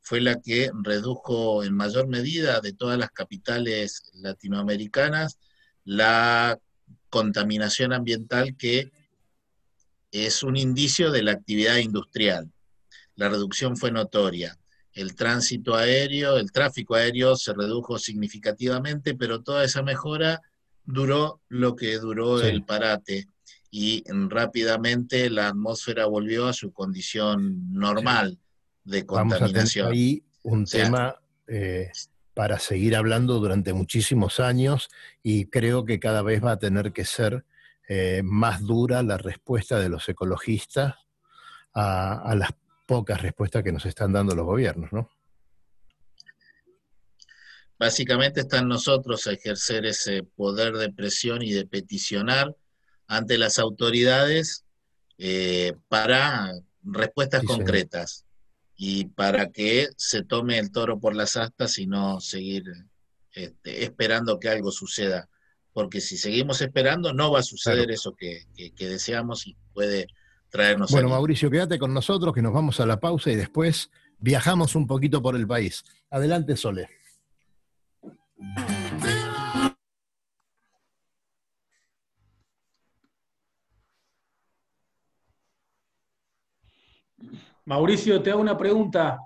fue 0.00 0.20
la 0.20 0.40
que 0.40 0.70
redujo 0.82 1.62
en 1.62 1.74
mayor 1.74 2.08
medida 2.08 2.60
de 2.60 2.72
todas 2.72 2.98
las 2.98 3.10
capitales 3.10 4.10
latinoamericanas 4.14 5.38
la 5.84 6.58
contaminación 7.08 7.92
ambiental 7.92 8.56
que 8.56 8.90
es 10.10 10.42
un 10.42 10.56
indicio 10.56 11.12
de 11.12 11.22
la 11.22 11.32
actividad 11.32 11.76
industrial. 11.76 12.50
La 13.14 13.28
reducción 13.28 13.76
fue 13.76 13.92
notoria. 13.92 14.58
El 14.92 15.14
tránsito 15.14 15.76
aéreo, 15.76 16.36
el 16.38 16.50
tráfico 16.50 16.96
aéreo 16.96 17.36
se 17.36 17.52
redujo 17.52 17.98
significativamente, 17.98 19.14
pero 19.14 19.42
toda 19.42 19.64
esa 19.64 19.82
mejora 19.82 20.40
duró 20.84 21.40
lo 21.48 21.76
que 21.76 21.98
duró 21.98 22.40
Sí. 22.40 22.48
el 22.48 22.64
parate 22.64 23.28
y 23.70 24.02
rápidamente 24.08 25.30
la 25.30 25.48
atmósfera 25.48 26.06
volvió 26.06 26.48
a 26.48 26.52
su 26.52 26.72
condición 26.72 27.72
normal 27.72 28.38
de 28.90 29.04
Vamos 29.08 29.40
a 29.42 29.50
tener 29.50 29.70
contaminación. 29.72 29.92
ahí 29.92 30.24
un 30.42 30.66
O 30.66 30.66
sea, 30.66 30.84
tema 30.84 31.22
eh, 31.46 31.90
para 32.34 32.58
seguir 32.58 32.96
hablando 32.96 33.38
durante 33.38 33.72
muchísimos 33.72 34.40
años 34.40 34.88
y 35.22 35.46
creo 35.46 35.84
que 35.84 36.00
cada 36.00 36.22
vez 36.22 36.42
va 36.44 36.52
a 36.52 36.58
tener 36.58 36.92
que 36.92 37.04
ser 37.04 37.44
eh, 37.88 38.22
más 38.24 38.62
dura 38.62 39.02
la 39.02 39.18
respuesta 39.18 39.78
de 39.78 39.88
los 39.88 40.08
ecologistas 40.08 40.94
a, 41.74 42.14
a 42.22 42.34
las 42.36 42.50
pocas 42.86 43.20
respuestas 43.22 43.62
que 43.62 43.72
nos 43.72 43.86
están 43.86 44.12
dando 44.12 44.34
los 44.34 44.46
gobiernos, 44.46 44.92
¿no? 44.92 45.10
Básicamente 47.78 48.40
está 48.40 48.58
en 48.58 48.68
nosotros 48.68 49.26
a 49.26 49.32
ejercer 49.32 49.86
ese 49.86 50.22
poder 50.22 50.74
de 50.74 50.92
presión 50.92 51.42
y 51.42 51.52
de 51.52 51.66
peticionar 51.66 52.54
ante 53.06 53.38
las 53.38 53.58
autoridades 53.58 54.64
eh, 55.18 55.72
para 55.88 56.52
respuestas 56.82 57.40
Sí, 57.40 57.46
concretas 57.46 58.24
y 58.82 59.04
para 59.04 59.50
que 59.50 59.88
se 59.98 60.22
tome 60.24 60.58
el 60.58 60.72
toro 60.72 60.98
por 60.98 61.14
las 61.14 61.36
astas 61.36 61.76
y 61.78 61.86
no 61.86 62.18
seguir 62.18 62.64
este, 63.32 63.84
esperando 63.84 64.38
que 64.40 64.48
algo 64.48 64.70
suceda. 64.72 65.28
Porque 65.74 66.00
si 66.00 66.16
seguimos 66.16 66.62
esperando, 66.62 67.12
no 67.12 67.30
va 67.30 67.40
a 67.40 67.42
suceder 67.42 67.80
Claro. 67.80 67.92
eso 67.92 68.14
que, 68.16 68.46
que- 68.56 68.70
que 68.72 68.88
deseamos 68.88 69.46
y 69.46 69.54
puede 69.74 70.06
traernos 70.48 70.90
Bueno. 70.92 71.10
Mauricio, 71.10 71.50
quédate 71.50 71.78
con 71.78 71.92
nosotros 71.92 72.34
que 72.34 72.40
nos 72.40 72.54
vamos 72.54 72.80
a 72.80 72.86
la 72.86 72.98
pausa 72.98 73.30
y 73.30 73.36
después 73.36 73.90
viajamos 74.18 74.74
un 74.74 74.86
poquito 74.86 75.20
por 75.20 75.36
el 75.36 75.46
país. 75.46 75.84
Adelante, 76.10 76.56
Sole. 76.56 76.88
Mauricio, 87.66 88.22
te 88.22 88.30
hago 88.30 88.40
una 88.40 88.56
pregunta. 88.56 89.18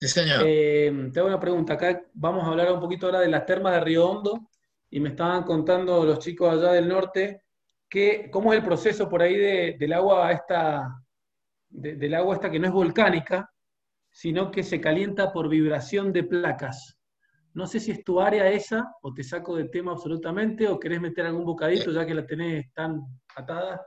Sí, 0.00 0.08
señor. 0.08 0.42
Eh, 0.44 1.10
te 1.12 1.18
hago 1.20 1.28
una 1.28 1.40
pregunta. 1.40 1.74
Acá 1.74 2.02
vamos 2.14 2.44
a 2.44 2.48
hablar 2.48 2.72
un 2.72 2.80
poquito 2.80 3.06
ahora 3.06 3.20
de 3.20 3.28
las 3.28 3.46
termas 3.46 3.74
de 3.74 3.80
Río 3.80 4.08
Hondo 4.08 4.48
y 4.90 5.00
me 5.00 5.10
estaban 5.10 5.42
contando 5.44 6.04
los 6.04 6.18
chicos 6.18 6.52
allá 6.52 6.72
del 6.72 6.88
norte 6.88 7.42
que, 7.88 8.28
cómo 8.30 8.52
es 8.52 8.58
el 8.58 8.64
proceso 8.64 9.08
por 9.08 9.22
ahí 9.22 9.36
de- 9.36 9.76
del 9.78 9.92
agua 9.92 10.32
esta, 10.32 10.88
de- 11.68 11.96
del 11.96 12.14
agua 12.14 12.34
esta 12.34 12.50
que 12.50 12.58
no 12.58 12.66
es 12.66 12.72
volcánica, 12.72 13.48
sino 14.10 14.50
que 14.50 14.62
se 14.62 14.80
calienta 14.80 15.32
por 15.32 15.48
vibración 15.48 16.12
de 16.12 16.24
placas. 16.24 16.96
No 17.54 17.66
sé 17.66 17.78
si 17.78 17.92
es 17.92 18.02
tu 18.04 18.20
área 18.20 18.48
esa 18.50 18.92
o 19.02 19.12
te 19.14 19.22
saco 19.22 19.56
del 19.56 19.70
tema 19.70 19.92
absolutamente 19.92 20.66
o 20.68 20.78
querés 20.78 21.00
meter 21.00 21.26
algún 21.26 21.44
bocadito 21.44 21.90
ya 21.92 22.04
que 22.04 22.14
la 22.14 22.26
tenés 22.26 22.72
tan 22.72 23.00
atada. 23.36 23.80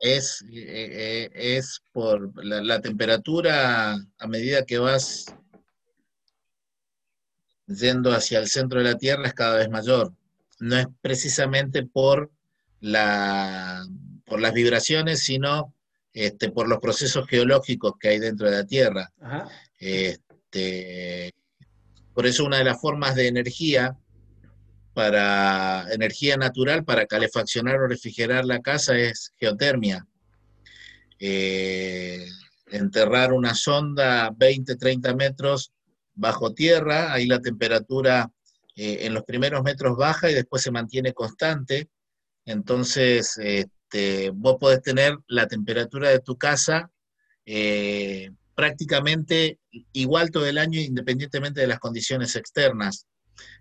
Es, 0.00 0.42
eh, 0.50 1.28
eh, 1.30 1.30
es 1.34 1.82
por 1.92 2.44
la, 2.44 2.62
la 2.62 2.80
temperatura 2.80 3.92
a 3.92 4.26
medida 4.26 4.64
que 4.64 4.78
vas 4.78 5.26
yendo 7.66 8.12
hacia 8.12 8.38
el 8.38 8.48
centro 8.48 8.78
de 8.78 8.86
la 8.86 8.98
Tierra 8.98 9.26
es 9.26 9.34
cada 9.34 9.56
vez 9.56 9.68
mayor. 9.70 10.12
No 10.58 10.76
es 10.76 10.86
precisamente 11.00 11.84
por, 11.84 12.30
la, 12.80 13.86
por 14.24 14.40
las 14.40 14.52
vibraciones, 14.52 15.20
sino 15.20 15.74
este, 16.12 16.50
por 16.50 16.68
los 16.68 16.80
procesos 16.80 17.26
geológicos 17.28 17.94
que 18.00 18.08
hay 18.08 18.18
dentro 18.18 18.50
de 18.50 18.56
la 18.56 18.66
Tierra. 18.66 19.12
Ajá. 19.20 19.48
Este, 19.78 21.34
por 22.14 22.26
eso 22.26 22.44
una 22.44 22.58
de 22.58 22.64
las 22.64 22.80
formas 22.80 23.14
de 23.14 23.28
energía 23.28 23.96
para 25.00 25.90
energía 25.94 26.36
natural 26.36 26.84
para 26.84 27.06
calefaccionar 27.06 27.76
o 27.76 27.88
refrigerar 27.88 28.44
la 28.44 28.60
casa 28.60 28.98
es 28.98 29.32
geotermia. 29.38 30.06
Eh, 31.18 32.26
enterrar 32.66 33.32
una 33.32 33.54
sonda 33.54 34.30
20, 34.36 34.76
30 34.76 35.14
metros 35.14 35.72
bajo 36.14 36.52
tierra, 36.52 37.14
ahí 37.14 37.24
la 37.24 37.40
temperatura 37.40 38.30
eh, 38.76 38.98
en 39.06 39.14
los 39.14 39.24
primeros 39.24 39.62
metros 39.62 39.96
baja 39.96 40.30
y 40.30 40.34
después 40.34 40.60
se 40.60 40.70
mantiene 40.70 41.14
constante. 41.14 41.88
Entonces, 42.44 43.38
este, 43.38 44.28
vos 44.34 44.58
podés 44.60 44.82
tener 44.82 45.16
la 45.28 45.46
temperatura 45.46 46.10
de 46.10 46.20
tu 46.20 46.36
casa 46.36 46.90
eh, 47.46 48.32
prácticamente 48.54 49.60
igual 49.92 50.30
todo 50.30 50.44
el 50.44 50.58
año 50.58 50.78
independientemente 50.78 51.62
de 51.62 51.68
las 51.68 51.78
condiciones 51.78 52.36
externas. 52.36 53.06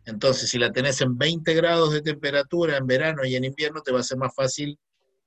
Entonces, 0.06 0.50
si 0.50 0.58
la 0.58 0.72
tenés 0.72 1.02
en 1.02 1.18
20 1.18 1.54
grados 1.54 1.92
de 1.94 2.02
temperatura 2.02 2.78
en 2.78 2.88
verano 2.88 3.26
y 3.26 3.36
en 3.36 3.44
invierno, 3.46 3.82
te 3.82 3.92
va 3.92 4.00
a 4.00 4.04
ser 4.04 4.18
más 4.18 4.34
fácil 4.36 4.78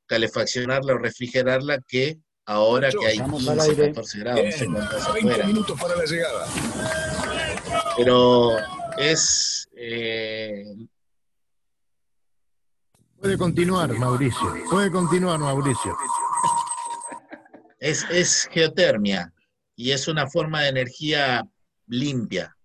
calefaccionarla 0.07 0.95
o 0.95 0.99
refrigerarla 0.99 1.79
que 1.87 2.19
ahora 2.45 2.91
que 2.91 3.07
hay 3.07 3.17
Estamos 3.17 3.49
al 3.49 3.57
15, 3.59 3.71
aire. 3.71 3.87
14 3.89 4.19
grados, 4.19 4.41
Bien, 4.43 4.73
cuánto 4.75 4.97
hace 4.97 5.13
20 5.13 5.31
afuera. 5.31 5.47
minutos 5.47 5.81
para 5.81 5.97
la 5.97 6.05
llegada. 6.05 6.47
Pero 7.97 8.51
es, 8.99 9.69
eh, 9.77 10.65
Puede 13.21 13.39
continuar, 13.39 13.93
Mauricio. 13.93 14.53
Puede 14.69 14.91
continuar, 14.91 15.39
Mauricio. 15.39 15.97
es, 17.79 18.05
es 18.11 18.49
geotermia 18.51 19.33
y 19.77 19.93
es 19.93 20.09
una 20.09 20.27
forma 20.29 20.63
de 20.63 20.69
energía 20.71 21.45
limpia. 21.87 22.57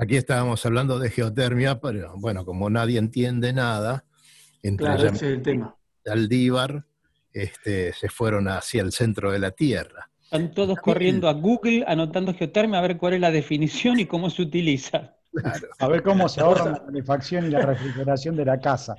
Aquí 0.00 0.16
estábamos 0.16 0.64
hablando 0.64 0.98
de 0.98 1.10
geotermia, 1.10 1.78
pero 1.78 2.14
bueno, 2.16 2.44
como 2.46 2.70
nadie 2.70 2.98
entiende 2.98 3.52
nada, 3.52 4.04
entre 4.62 4.86
Claro, 4.86 5.02
ese 5.08 5.14
es 5.16 5.22
el 5.22 5.42
tema. 5.42 5.76
Aldívar 6.06 6.84
este, 7.32 7.92
se 7.92 8.08
fueron 8.08 8.48
hacia 8.48 8.80
el 8.80 8.92
centro 8.92 9.30
de 9.30 9.38
la 9.38 9.50
Tierra. 9.50 10.08
Están 10.22 10.52
todos 10.54 10.78
corriendo 10.78 11.28
a 11.28 11.34
Google 11.34 11.84
anotando 11.86 12.32
geotermia 12.32 12.78
a 12.78 12.82
ver 12.82 12.96
cuál 12.96 13.14
es 13.14 13.20
la 13.20 13.30
definición 13.30 14.00
y 14.00 14.06
cómo 14.06 14.30
se 14.30 14.42
utiliza. 14.42 15.16
A 15.78 15.86
ver 15.88 16.02
cómo 16.02 16.28
se 16.28 16.40
ahorra 16.40 16.70
la 16.70 16.84
calefacción 16.86 17.46
y 17.46 17.50
la 17.50 17.60
refrigeración 17.60 18.36
de 18.36 18.44
la 18.46 18.58
casa. 18.58 18.96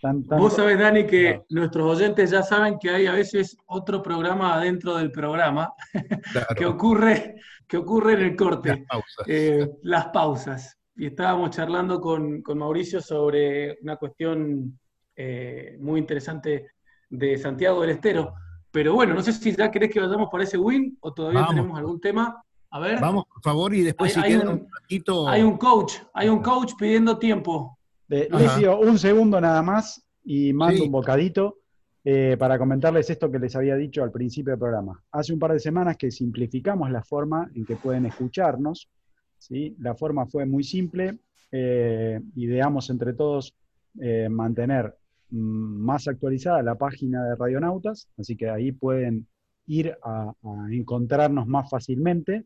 Tan- 0.00 0.24
tan- 0.24 0.38
Vos 0.38 0.54
sabés, 0.54 0.78
Dani, 0.78 1.04
que 1.06 1.22
Claro. 1.30 1.46
nuestros 1.50 1.96
oyentes 1.96 2.30
ya 2.30 2.42
saben 2.44 2.78
que 2.78 2.90
hay 2.90 3.06
a 3.06 3.12
veces 3.12 3.56
otro 3.66 4.02
programa 4.02 4.54
adentro 4.54 4.96
del 4.96 5.10
programa 5.10 5.72
que 6.56 6.64
ocurre, 6.66 7.34
que 7.68 7.76
ocurre 7.76 8.14
en 8.14 8.20
el 8.20 8.28
las 8.28 8.36
corte, 8.36 8.86
pausas. 8.88 9.26
eh, 9.28 9.70
las 9.82 10.06
pausas. 10.06 10.74
y 10.96 11.06
estábamos 11.06 11.50
charlando 11.50 12.00
con, 12.00 12.42
con 12.42 12.58
Mauricio 12.58 13.00
sobre 13.00 13.78
una 13.82 13.96
cuestión 13.96 14.76
eh, 15.14 15.76
muy 15.80 16.00
interesante 16.00 16.72
de 17.08 17.38
Santiago 17.38 17.82
del 17.82 17.90
Estero. 17.90 18.34
Pero 18.70 18.94
bueno, 18.94 19.14
no 19.14 19.22
sé 19.22 19.32
si 19.32 19.54
ya 19.54 19.70
querés 19.70 19.90
que 19.92 20.00
vayamos 20.00 20.28
por 20.28 20.42
ese 20.42 20.58
win 20.58 20.96
o 21.00 21.12
todavía 21.14 21.40
Vamos. 21.40 21.54
tenemos 21.54 21.78
algún 21.78 22.00
tema. 22.00 22.42
A 22.70 22.80
ver. 22.80 23.00
Vamos, 23.00 23.24
por 23.32 23.42
favor, 23.42 23.74
y 23.74 23.82
después 23.82 24.16
Hay- 24.16 24.22
si 24.24 24.28
hay 24.34 24.38
queda 24.40 24.50
un- 24.50 24.58
un 24.60 24.68
ratito. 24.82 25.28
Hay 25.28 25.42
un 25.42 25.56
coach, 25.56 25.94
hay 26.14 26.28
un 26.28 26.42
coach 26.42 26.72
pidiendo 26.78 27.16
tiempo. 27.18 27.78
De- 28.08 28.28
les 28.30 28.50
pido 28.52 28.78
un 28.80 28.98
segundo 28.98 29.40
nada 29.40 29.62
más 29.62 30.04
y 30.24 30.52
mando 30.52 30.76
Sí. 30.78 30.82
un 30.82 30.92
bocadito 30.92 31.58
eh, 32.04 32.36
para 32.38 32.58
comentarles 32.58 33.10
esto 33.10 33.30
que 33.30 33.38
les 33.38 33.54
había 33.56 33.76
dicho 33.76 34.02
al 34.02 34.10
principio 34.10 34.52
del 34.52 34.58
programa. 34.58 35.02
Hace 35.12 35.32
un 35.32 35.38
par 35.38 35.52
de 35.52 35.58
semanas 35.58 35.96
que 35.96 36.10
simplificamos 36.10 36.90
la 36.90 37.02
forma 37.02 37.50
en 37.54 37.64
que 37.64 37.76
pueden 37.76 38.06
escucharnos. 38.06 38.88
¿sí? 39.38 39.76
La 39.80 39.94
forma 39.94 40.26
fue 40.26 40.46
muy 40.46 40.64
simple. 40.64 41.18
eh, 41.50 42.20
ideamos 42.36 42.90
entre 42.90 43.14
todos 43.14 43.54
eh, 44.00 44.28
mantener 44.28 44.94
mm, 45.30 45.36
más 45.38 46.06
actualizada 46.08 46.62
la 46.62 46.74
página 46.74 47.24
de 47.24 47.36
Radionautas, 47.36 48.08
así 48.18 48.36
que 48.36 48.50
ahí 48.50 48.72
pueden 48.72 49.26
ir 49.66 49.96
a, 50.02 50.32
encontrarnos 50.70 51.46
más 51.46 51.68
fácilmente. 51.70 52.44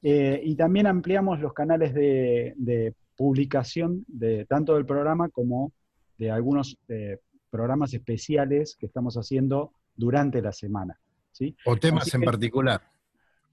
Y 0.00 0.54
también 0.54 0.86
ampliamos 0.86 1.40
los 1.40 1.52
canales 1.52 1.92
de, 1.92 2.54
de 2.56 2.94
publicación 3.18 4.04
de 4.06 4.44
tanto 4.46 4.76
del 4.76 4.86
programa 4.86 5.28
como 5.28 5.72
de 6.18 6.30
algunos 6.30 6.76
eh, 6.88 7.18
programas 7.50 7.94
especiales 7.94 8.76
que 8.78 8.86
estamos 8.86 9.16
haciendo 9.16 9.72
durante 9.96 10.40
la 10.42 10.52
semana. 10.52 10.98
¿sí? 11.32 11.54
O 11.66 11.76
temas 11.76 12.12
en 12.14 12.22
particular. 12.22 12.80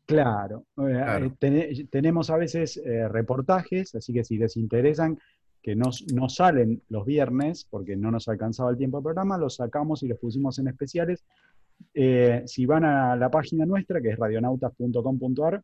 Claro, 0.06 0.66
eh, 0.78 0.82
Claro. 1.04 1.26
eh, 1.26 1.32
tene- 1.40 1.88
tenemos 1.90 2.30
a 2.30 2.38
veces 2.38 2.78
eh, 2.78 3.08
reportajes, 3.08 3.96
así 3.96 4.14
que 4.14 4.24
si 4.24 4.38
les 4.38 4.56
interesan, 4.58 5.20
que 5.64 5.76
no, 5.76 5.90
no 6.14 6.30
salen 6.30 6.84
los 6.90 7.06
viernes, 7.06 7.66
porque 7.68 7.96
no 7.96 8.12
nos 8.12 8.28
alcanzaba 8.28 8.70
el 8.70 8.78
tiempo 8.78 8.98
del 8.98 9.04
programa, 9.06 9.38
los 9.38 9.56
sacamos 9.56 10.04
y 10.04 10.08
los 10.08 10.20
pusimos 10.20 10.60
en 10.60 10.68
especiales. 10.68 11.26
Eh, 11.94 12.44
si 12.46 12.68
van 12.68 12.86
a 12.86 13.16
la 13.16 13.30
página 13.32 13.66
nuestra, 13.66 14.00
que 14.00 14.10
es 14.10 14.18
radionautas.com.ar, 14.20 15.64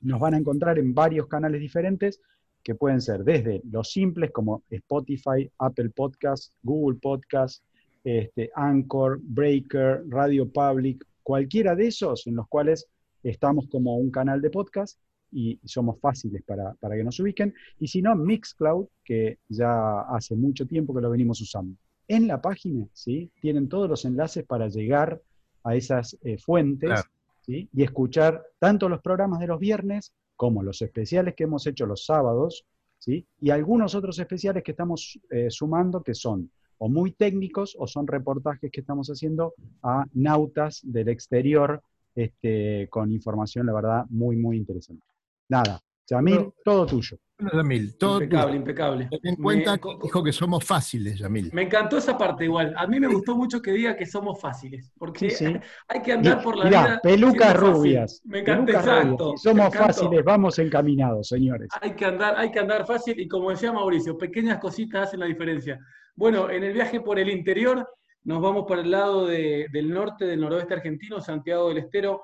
nos 0.00 0.20
van 0.20 0.34
a 0.34 0.38
encontrar 0.38 0.78
en 0.78 0.94
varios 0.94 1.26
canales 1.26 1.60
diferentes, 1.60 2.20
que 2.66 2.74
pueden 2.74 3.00
ser 3.00 3.22
desde 3.22 3.62
los 3.70 3.92
simples 3.92 4.32
como 4.32 4.64
Spotify, 4.70 5.48
Apple 5.58 5.90
Podcast, 5.90 6.52
Google 6.64 6.98
Podcast, 7.00 7.62
este, 8.02 8.50
Anchor, 8.56 9.20
Breaker, 9.22 10.02
Radio 10.08 10.50
Public, 10.50 11.06
cualquiera 11.22 11.76
de 11.76 11.86
esos 11.86 12.26
en 12.26 12.34
los 12.34 12.48
cuales 12.48 12.88
estamos 13.22 13.68
como 13.68 13.96
un 13.98 14.10
canal 14.10 14.42
de 14.42 14.50
podcast 14.50 14.98
y 15.30 15.60
somos 15.64 16.00
fáciles 16.00 16.42
para, 16.42 16.74
para 16.80 16.96
que 16.96 17.04
nos 17.04 17.20
ubiquen. 17.20 17.54
Y 17.78 17.86
si 17.86 18.02
no, 18.02 18.16
Mixcloud, 18.16 18.88
que 19.04 19.38
ya 19.48 20.00
hace 20.00 20.34
mucho 20.34 20.66
tiempo 20.66 20.92
que 20.92 21.02
lo 21.02 21.10
venimos 21.10 21.40
usando. 21.40 21.76
En 22.08 22.26
la 22.26 22.42
página, 22.42 22.84
¿sí? 22.92 23.30
Tienen 23.40 23.68
todos 23.68 23.88
los 23.88 24.04
enlaces 24.04 24.44
para 24.44 24.66
llegar 24.66 25.22
a 25.62 25.76
esas 25.76 26.18
eh, 26.24 26.36
fuentes 26.36 26.90
Claro. 26.90 27.08
¿sí? 27.42 27.68
y 27.72 27.84
escuchar 27.84 28.44
tanto 28.58 28.88
los 28.88 29.00
programas 29.02 29.38
de 29.38 29.46
los 29.46 29.60
viernes 29.60 30.12
como 30.36 30.62
los 30.62 30.82
especiales 30.82 31.34
que 31.34 31.44
hemos 31.44 31.66
hecho 31.66 31.86
los 31.86 32.04
sábados, 32.04 32.64
¿sí? 32.98 33.26
y 33.40 33.50
algunos 33.50 33.94
otros 33.94 34.18
especiales 34.18 34.62
que 34.62 34.72
estamos 34.72 35.18
eh, 35.30 35.50
sumando 35.50 36.02
que 36.02 36.14
son 36.14 36.50
o 36.78 36.88
muy 36.88 37.12
técnicos 37.12 37.74
o 37.78 37.86
son 37.86 38.06
reportajes 38.06 38.70
que 38.70 38.80
estamos 38.80 39.08
haciendo 39.08 39.54
a 39.82 40.04
nautas 40.12 40.80
del 40.82 41.08
exterior 41.08 41.82
este, 42.14 42.88
con 42.90 43.10
información, 43.12 43.66
la 43.66 43.72
verdad, 43.72 44.04
muy, 44.10 44.36
muy 44.36 44.56
interesante. 44.56 45.06
Nada, 45.48 45.80
Yamil, 46.08 46.52
todo 46.64 46.86
tuyo. 46.86 47.16
Bueno, 47.38 47.58
Yamil, 47.58 47.98
todo 47.98 48.14
impecable, 48.22 48.46
tuyo. 48.46 48.56
impecable. 48.56 49.08
Ten 49.10 49.20
en 49.24 49.36
cuenta 49.36 49.72
Me- 49.72 49.80
que 49.80 49.88
dijo 50.04 50.22
que 50.24 50.32
somos 50.32 50.64
fáciles, 50.64 51.18
Yamil. 51.18 51.50
Me 51.52 51.62
encantó 51.62 51.98
esa 51.98 52.16
parte 52.16 52.44
igual. 52.44 52.72
A 52.76 52.86
mí 52.86 52.98
me 52.98 53.08
gustó 53.08 53.36
mucho 53.36 53.60
que 53.60 53.72
diga 53.72 53.94
que 53.96 54.06
somos 54.06 54.40
fáciles, 54.40 54.90
porque 54.96 55.30
Sí, 55.30 55.36
sí. 55.36 55.44
hay 55.88 56.00
que 56.02 56.12
andar 56.12 56.42
por 56.42 56.56
la 56.56 56.64
Mirá, 56.64 56.82
vida. 56.86 57.00
pelucas 57.02 57.56
rubias. 57.56 58.22
Me 58.24 58.38
encanta, 58.40 58.72
exacto. 58.72 59.24
rubias. 59.24 59.40
Si 59.42 59.48
somos 59.48 59.74
fáciles, 59.74 60.24
vamos 60.24 60.58
encaminados, 60.58 61.28
señores. 61.28 61.68
Hay 61.80 61.94
que 61.94 62.04
andar, 62.06 62.36
hay 62.38 62.50
que 62.50 62.58
andar 62.60 62.86
fácil 62.86 63.18
y 63.20 63.28
como 63.28 63.50
decía 63.50 63.72
Mauricio, 63.72 64.16
pequeñas 64.16 64.58
cositas 64.58 65.08
hacen 65.08 65.20
la 65.20 65.26
diferencia. 65.26 65.78
Bueno, 66.14 66.48
en 66.48 66.62
el 66.64 66.72
viaje 66.72 67.00
por 67.00 67.18
el 67.18 67.28
interior 67.28 67.86
nos 68.24 68.40
vamos 68.40 68.64
para 68.66 68.80
el 68.80 68.90
lado 68.90 69.26
de- 69.26 69.66
del 69.72 69.90
norte, 69.92 70.24
del 70.24 70.40
noroeste 70.40 70.72
argentino, 70.74 71.20
Santiago 71.20 71.68
del 71.68 71.78
Estero, 71.78 72.22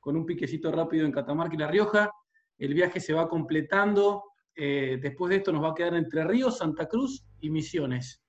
con 0.00 0.16
un 0.16 0.24
piquecito 0.24 0.72
rápido 0.72 1.04
en 1.04 1.12
Catamarca 1.12 1.54
y 1.54 1.58
La 1.58 1.66
Rioja. 1.68 2.10
El 2.58 2.74
viaje 2.74 3.00
se 3.00 3.12
va 3.12 3.28
completando. 3.28 4.22
eh, 4.56 4.98
después 5.02 5.30
de 5.30 5.36
esto 5.36 5.50
nos 5.52 5.64
va 5.64 5.70
a 5.70 5.74
quedar 5.74 5.94
Entre 5.94 6.22
Ríos, 6.24 6.58
Santa 6.58 6.86
Cruz 6.86 7.24
y 7.40 7.50
Misiones. 7.50 8.22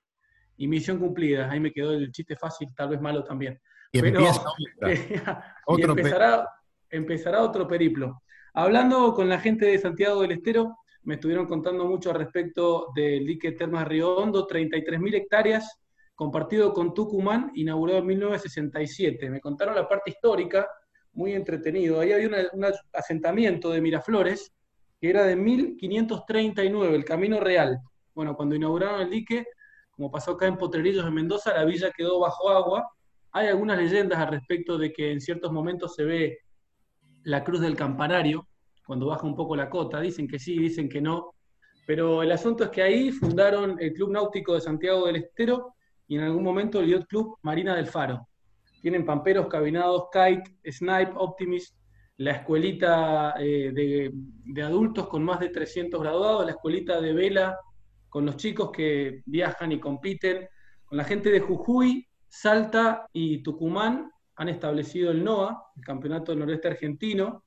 Y 0.58 0.68
misión 0.68 0.98
cumplida. 1.00 1.52
Ahí 1.52 1.60
me 1.60 1.72
quedó 1.72 1.92
el 1.94 2.12
chiste 2.12 2.36
fácil, 2.36 2.70
tal 2.76 2.90
vez 2.90 3.00
malo 3.02 3.24
también. 3.24 3.60
Y 3.92 4.02
Pero- 4.02 4.22
y 5.78 5.82
empezará, 5.82 6.48
empezará 6.90 7.42
otro 7.44 7.68
periplo. 7.68 8.22
Hablando 8.54 9.14
con 9.14 9.28
la 9.30 9.40
gente 9.40 9.66
de 9.66 9.78
Santiago 9.78 10.22
del 10.22 10.32
Estero, 10.32 10.78
me 11.04 11.16
estuvieron 11.16 11.46
contando 11.46 11.86
mucho 11.86 12.10
al 12.10 12.18
respecto 12.18 12.88
del 12.96 13.26
dique 13.28 13.52
Termas 13.52 13.88
Río 13.88 14.16
Hondo, 14.16 14.48
33.000 14.48 15.14
hectáreas, 15.16 15.80
compartido 16.16 16.74
con 16.74 16.94
Tucumán, 16.94 17.52
inaugurado 17.54 18.00
en 18.00 18.06
1967. 18.08 19.30
Me 19.30 19.40
contaron 19.42 19.76
la 19.76 19.88
parte 19.88 20.10
histórica, 20.12 20.68
muy 21.16 21.34
entretenido. 21.34 22.00
Ahí 22.00 22.12
había 22.12 22.28
una- 22.28 22.50
un 22.54 22.66
asentamiento 22.94 23.72
de 23.72 23.82
Miraflores, 23.82 24.54
que 25.00 25.10
era 25.10 25.24
de 25.24 25.36
1539, 25.36 26.96
el 26.96 27.06
Camino 27.06 27.40
Real. 27.40 27.80
Bueno, 28.14 28.36
cuando 28.36 28.56
inauguraron 28.56 29.02
el 29.02 29.10
dique, 29.10 29.46
como 29.92 30.12
pasó 30.12 30.32
acá 30.32 30.46
en 30.46 30.58
Potrerillos, 30.58 31.06
en 31.06 31.14
Mendoza, 31.14 31.54
la 31.54 31.66
villa 31.66 31.92
quedó 31.96 32.20
bajo 32.20 32.50
agua. 32.50 32.90
Hay 33.32 33.48
algunas 33.48 33.78
leyendas 33.78 34.20
al 34.20 34.30
respecto 34.30 34.78
de 34.78 34.92
que 34.92 35.12
en 35.12 35.20
ciertos 35.22 35.52
momentos 35.52 35.96
se 35.96 36.04
ve 36.04 36.40
la 37.24 37.44
cruz 37.44 37.62
del 37.62 37.76
campanario, 37.76 38.48
cuando 38.86 39.08
baja 39.08 39.26
un 39.26 39.36
poco 39.36 39.56
la 39.56 39.70
cota. 39.70 40.00
Dicen 40.00 40.28
que 40.28 40.38
sí, 40.38 40.58
dicen 40.60 40.88
que 40.88 41.02
no. 41.02 41.32
Pero 41.88 42.24
el 42.24 42.32
asunto 42.32 42.64
es 42.66 42.70
que 42.70 42.82
ahí 42.82 43.12
fundaron 43.12 43.78
el 43.80 43.94
Club 43.94 44.12
Náutico 44.12 44.54
de 44.54 44.62
Santiago 44.62 45.08
del 45.08 45.18
Estero 45.18 45.76
y 46.08 46.18
en 46.18 46.24
algún 46.24 46.44
momento 46.44 46.80
el 46.80 46.90
Yacht 46.90 47.08
Club 47.08 47.38
Marina 47.42 47.76
del 47.76 47.88
Faro. 47.88 48.28
Tienen 48.86 49.04
pamperos, 49.04 49.48
cabinados, 49.48 50.10
kite, 50.12 50.72
snipe, 50.72 51.14
optimist, 51.16 51.76
la 52.18 52.34
escuelita 52.34 53.34
eh, 53.40 53.72
de, 53.74 54.62
adultos 54.62 55.08
con 55.08 55.24
más 55.24 55.40
de 55.40 55.50
300 55.50 56.00
graduados, 56.00 56.46
la 56.46 56.52
escuelita 56.52 57.02
de 57.02 57.12
vela 57.12 57.60
con 58.08 58.28
los 58.28 58.38
chicos 58.38 58.70
que 58.70 59.24
viajan 59.26 59.72
y 59.72 59.80
compiten, 59.80 60.48
con 60.86 61.00
la 61.00 61.04
gente 61.04 61.32
de 61.32 61.40
Jujuy, 61.40 62.08
Salta 62.30 63.08
y 63.12 63.42
Tucumán 63.42 64.12
han 64.36 64.50
establecido 64.50 65.10
el 65.10 65.24
NOA, 65.24 65.64
el 65.78 65.84
Campeonato 65.84 66.32
del 66.32 66.42
Noroeste 66.42 66.68
Argentino, 66.68 67.44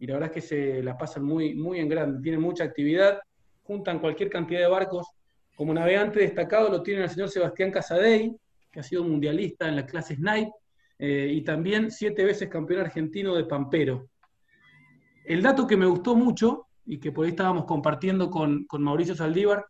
y 0.00 0.08
la 0.08 0.14
verdad 0.14 0.30
es 0.30 0.34
que 0.34 0.48
se 0.48 0.82
la 0.82 0.98
pasan 0.98 1.22
muy, 1.22 1.54
muy 1.54 1.78
en 1.78 1.88
grande, 1.88 2.20
tienen 2.20 2.40
mucha 2.40 2.64
actividad, 2.64 3.20
juntan 3.62 4.00
cualquier 4.00 4.30
cantidad 4.30 4.58
de 4.58 4.66
barcos. 4.66 5.06
Como 5.54 5.72
navegante 5.72 6.18
destacado 6.18 6.68
lo 6.68 6.82
tiene 6.82 7.04
el 7.04 7.08
señor 7.08 7.28
Sebastián 7.28 7.70
Casadei, 7.70 8.36
que 8.72 8.80
ha 8.80 8.82
sido 8.82 9.04
mundialista 9.04 9.68
en 9.68 9.76
la 9.76 9.86
clase 9.86 10.16
Snipe, 10.16 10.50
eh, 11.04 11.32
y 11.32 11.42
también 11.42 11.90
siete 11.90 12.24
veces 12.24 12.48
campeón 12.48 12.82
argentino 12.82 13.34
de 13.34 13.44
Pampero. 13.44 14.08
El 15.24 15.42
dato 15.42 15.66
que 15.66 15.76
me 15.76 15.86
gustó 15.86 16.14
mucho, 16.14 16.68
y 16.86 17.00
que 17.00 17.10
por 17.10 17.24
ahí 17.24 17.32
estábamos 17.32 17.64
compartiendo 17.64 18.30
con, 18.30 18.66
con 18.66 18.84
Mauricio 18.84 19.16
Saldívar 19.16 19.66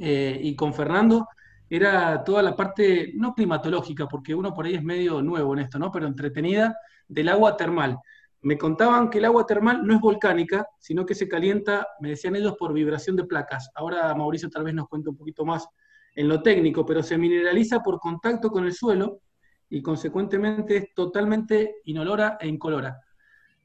eh, 0.00 0.40
y 0.42 0.56
con 0.56 0.74
Fernando, 0.74 1.28
era 1.68 2.24
toda 2.24 2.42
la 2.42 2.56
parte, 2.56 3.12
no 3.14 3.32
climatológica, 3.32 4.08
porque 4.08 4.34
uno 4.34 4.52
por 4.52 4.66
ahí 4.66 4.74
es 4.74 4.82
medio 4.82 5.22
nuevo 5.22 5.52
en 5.52 5.60
esto, 5.60 5.78
¿no? 5.78 5.92
Pero 5.92 6.08
entretenida, 6.08 6.76
del 7.06 7.28
agua 7.28 7.56
termal. 7.56 7.98
Me 8.42 8.58
contaban 8.58 9.08
que 9.08 9.18
el 9.18 9.26
agua 9.26 9.46
termal 9.46 9.86
no 9.86 9.94
es 9.94 10.00
volcánica, 10.00 10.66
sino 10.80 11.06
que 11.06 11.14
se 11.14 11.28
calienta, 11.28 11.86
me 12.00 12.08
decían 12.08 12.34
ellos, 12.34 12.56
por 12.58 12.72
vibración 12.72 13.14
de 13.14 13.22
placas. 13.22 13.70
Ahora 13.76 14.12
Mauricio 14.16 14.50
tal 14.50 14.64
vez 14.64 14.74
nos 14.74 14.88
cuente 14.88 15.10
un 15.10 15.16
poquito 15.16 15.44
más 15.44 15.68
en 16.16 16.26
lo 16.26 16.42
técnico, 16.42 16.84
pero 16.84 17.04
se 17.04 17.16
mineraliza 17.16 17.84
por 17.84 18.00
contacto 18.00 18.50
con 18.50 18.64
el 18.64 18.72
suelo 18.72 19.20
y 19.70 19.80
consecuentemente 19.80 20.76
es 20.76 20.94
totalmente 20.94 21.76
inolora 21.84 22.36
e 22.40 22.48
incolora. 22.48 23.00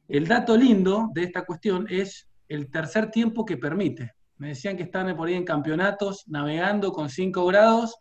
El 0.07 0.27
dato 0.27 0.55
lindo 0.55 1.09
de 1.13 1.23
esta 1.23 1.43
cuestión 1.43 1.87
es 1.89 2.29
el 2.47 2.69
tercer 2.69 3.09
tiempo 3.09 3.43
que 3.43 3.57
permite. 3.57 4.13
Me 4.37 4.49
decían 4.49 4.77
que 4.77 4.83
están 4.83 5.15
por 5.17 5.27
ahí 5.27 5.33
en 5.33 5.43
campeonatos 5.43 6.25
navegando 6.27 6.91
con 6.91 7.09
5 7.09 7.45
grados, 7.47 7.97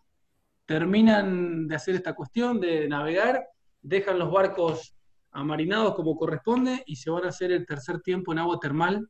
terminan 0.66 1.66
de 1.66 1.74
hacer 1.74 1.94
esta 1.94 2.12
cuestión, 2.12 2.61
de 2.61 2.86
navegar, 2.88 3.46
dejan 3.80 4.18
los 4.18 4.30
barcos 4.30 4.94
amarinados 5.32 5.94
como 5.94 6.14
corresponde 6.14 6.82
y 6.86 6.96
se 6.96 7.11
van 7.11 7.24
a 7.24 7.28
hacer 7.28 7.52
el 7.52 7.64
tercer 7.64 8.00
tiempo 8.00 8.32
en 8.32 8.38
agua 8.38 8.61
termal, 8.61 9.09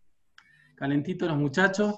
calentito 0.77 1.27
los 1.27 1.37
muchachos, 1.37 1.97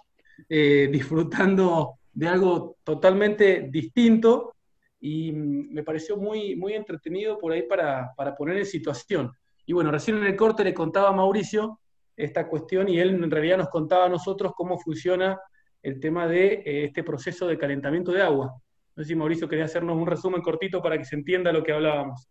eh, 0.48 0.88
disfrutando 0.90 1.98
de 2.12 2.28
algo 2.28 2.78
totalmente 2.82 3.68
distinto 3.70 4.55
y 5.00 5.32
mm, 5.32 5.72
me 5.72 5.82
pareció 5.82 6.16
muy, 6.16 6.56
muy 6.56 6.74
entretenido 6.74 7.38
por 7.38 7.52
ahí 7.52 7.62
para, 7.62 8.12
para 8.16 8.34
poner 8.34 8.56
en 8.58 8.66
situación. 8.66 9.32
Y 9.64 9.72
bueno, 9.72 9.90
recién 9.90 10.16
en 10.18 10.24
el 10.24 10.36
corte 10.36 10.64
le 10.64 10.74
contaba 10.74 11.08
a 11.08 11.12
Mauricio 11.12 11.80
esta 12.16 12.48
cuestión 12.48 12.88
y 12.88 12.98
él 12.98 13.10
en 13.10 13.30
realidad 13.30 13.58
nos 13.58 13.68
contaba 13.68 14.06
a 14.06 14.08
nosotros 14.08 14.52
cómo 14.56 14.78
funciona 14.78 15.38
el 15.82 16.00
tema 16.00 16.26
de 16.26 16.62
eh, 16.64 16.84
este 16.84 17.02
proceso 17.02 17.46
de 17.46 17.58
calentamiento 17.58 18.12
de 18.12 18.22
agua. 18.22 18.54
No 18.94 19.02
sé 19.02 19.08
si 19.08 19.14
Mauricio 19.14 19.48
quería 19.48 19.66
hacernos 19.66 19.96
un 19.96 20.06
resumen 20.06 20.40
cortito 20.40 20.80
para 20.80 20.96
que 20.96 21.04
se 21.04 21.16
entienda 21.16 21.52
lo 21.52 21.62
que 21.62 21.72
hablábamos. 21.72 22.28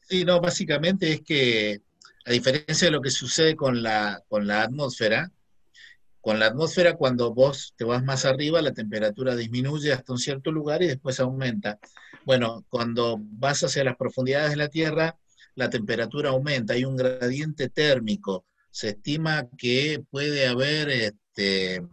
Sí, 0.00 0.24
no, 0.24 0.40
básicamente 0.40 1.10
es 1.12 1.20
que, 1.22 1.80
a 2.26 2.30
diferencia 2.30 2.86
de 2.86 2.92
lo 2.92 3.00
que 3.00 3.10
sucede 3.10 3.56
con 3.56 3.82
la, 3.82 4.20
con 4.28 4.46
la 4.46 4.62
atmósfera, 4.62 5.30
con 6.22 6.38
la 6.38 6.46
atmósfera 6.46 6.94
cuando 6.94 7.34
vos 7.34 7.74
te 7.76 7.84
vas 7.84 8.04
más 8.04 8.24
arriba, 8.24 8.62
la 8.62 8.72
temperatura 8.72 9.34
disminuye 9.34 9.92
hasta 9.92 10.12
un 10.12 10.18
cierto 10.18 10.52
lugar 10.52 10.80
y 10.80 10.86
después 10.86 11.18
aumenta. 11.18 11.80
Bueno, 12.24 12.64
cuando 12.68 13.18
vas 13.20 13.64
hacia 13.64 13.82
las 13.82 13.96
profundidades 13.96 14.50
de 14.50 14.56
la 14.56 14.68
Tierra, 14.68 15.18
la 15.56 15.68
temperatura 15.68 16.30
aumenta, 16.30 16.74
hay 16.74 16.84
un 16.84 16.96
gradiente 16.96 17.68
térmico. 17.68 18.46
Se 18.70 18.90
estima 18.90 19.48
que 19.58 20.00
puede 20.10 20.46
haber 20.46 20.90
este, 20.90 21.84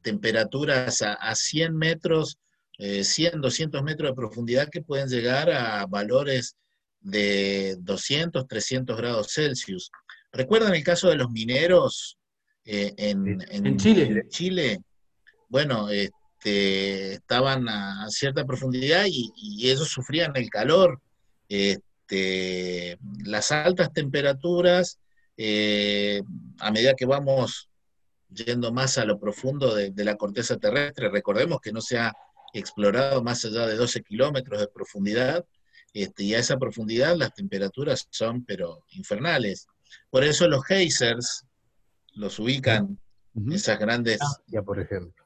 temperaturas 0.00 1.02
a, 1.02 1.34
100 1.34 1.76
metros, 1.76 2.38
100, 2.78 3.34
eh, 3.34 3.38
200 3.38 3.82
metros 3.82 4.10
de 4.10 4.16
profundidad 4.16 4.70
que 4.70 4.80
pueden 4.80 5.08
llegar 5.08 5.50
a 5.50 5.84
valores 5.84 6.56
de 7.00 7.76
200, 7.80 8.48
300 8.48 8.96
grados 8.96 9.34
Celsius. 9.34 9.90
¿Recuerdan 10.32 10.74
el 10.74 10.82
caso 10.82 11.10
de 11.10 11.16
los 11.16 11.30
mineros 11.30 12.16
eh, 12.66 12.94
en, 12.98 13.78
Chile? 14.28 14.80
Bueno, 15.48 15.88
este, 15.88 17.12
estaban 17.14 17.68
a 17.68 18.06
cierta 18.10 18.44
profundidad 18.44 19.04
y, 19.08 19.32
ellos 19.68 19.88
sufrían 19.88 20.32
el 20.34 20.50
calor. 20.50 21.00
Este, 21.48 22.98
las 23.24 23.52
altas 23.52 23.92
temperaturas, 23.92 24.98
eh, 25.36 26.20
a 26.58 26.72
medida 26.72 26.94
que 26.94 27.06
vamos 27.06 27.68
yendo 28.28 28.72
más 28.72 28.98
a 28.98 29.04
lo 29.04 29.20
profundo 29.20 29.72
de, 29.74 29.92
la 30.04 30.16
corteza 30.16 30.56
terrestre, 30.56 31.08
recordemos 31.08 31.60
que 31.60 31.72
no 31.72 31.80
se 31.80 31.98
ha 31.98 32.12
explorado 32.52 33.22
más 33.22 33.44
allá 33.44 33.66
de 33.66 33.76
12 33.76 34.02
kilómetros 34.02 34.60
de 34.60 34.68
profundidad, 34.68 35.44
este, 35.92 36.24
y 36.24 36.34
a 36.34 36.40
esa 36.40 36.58
profundidad 36.58 37.16
las 37.16 37.32
temperaturas 37.32 38.08
son 38.10 38.44
pero 38.44 38.82
infernales. 38.90 39.68
Por 40.10 40.24
eso 40.24 40.48
los 40.48 40.64
geysers 40.64 41.44
los 42.16 42.38
ubican, 42.38 42.98
esas 43.50 43.78
grandes... 43.78 44.18
Ya, 44.48 44.62
por 44.62 44.80
ejemplo. 44.80 45.24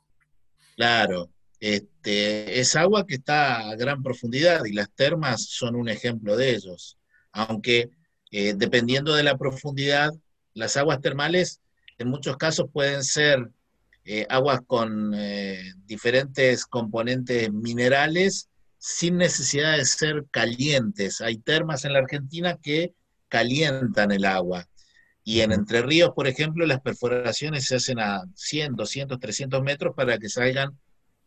Claro, 0.76 1.30
este, 1.61 2.59
es 2.59 2.74
agua 2.74 3.07
que 3.07 3.16
está 3.16 3.68
a 3.68 3.76
gran 3.76 4.03
profundidad 4.03 4.64
y 4.64 4.72
las 4.72 4.91
termas 4.91 5.45
son 5.45 5.76
un 5.76 5.88
ejemplo 5.88 6.36
de 6.36 6.55
ellos. 6.55 6.99
Aunque 7.32 7.91
eh, 8.30 8.55
dependiendo 8.57 9.14
de 9.14 9.22
la 9.22 9.36
profundidad, 9.36 10.12
las 10.55 10.76
aguas 10.76 11.01
termales 11.01 11.61
en 11.99 12.09
muchos 12.09 12.36
casos 12.36 12.68
pueden 12.72 13.05
ser 13.05 13.51
eh, 14.05 14.26
aguas 14.30 14.61
con 14.66 15.12
eh, 15.14 15.74
diferentes 15.84 16.64
componentes 16.64 17.53
minerales 17.53 18.49
sin 18.78 19.18
necesidad 19.18 19.76
de 19.76 19.84
ser 19.84 20.24
calientes. 20.30 21.20
Hay 21.20 21.36
termas 21.36 21.84
en 21.84 21.93
la 21.93 21.99
Argentina 21.99 22.57
que 22.61 22.95
calientan 23.28 24.11
el 24.12 24.24
agua. 24.24 24.66
Y 25.25 25.41
en 25.41 25.53
Entre 25.53 25.83
Ríos, 25.83 26.11
por 26.14 26.27
ejemplo, 26.27 26.66
las 26.66 26.81
perforaciones 26.81 27.66
se 27.66 27.77
hacen 27.77 27.99
a 28.01 28.25
100, 28.35 28.75
200, 28.77 29.18
300 29.18 29.62
metros 29.62 29.95
para 29.95 30.18
que 30.18 30.29
salgan 30.29 30.79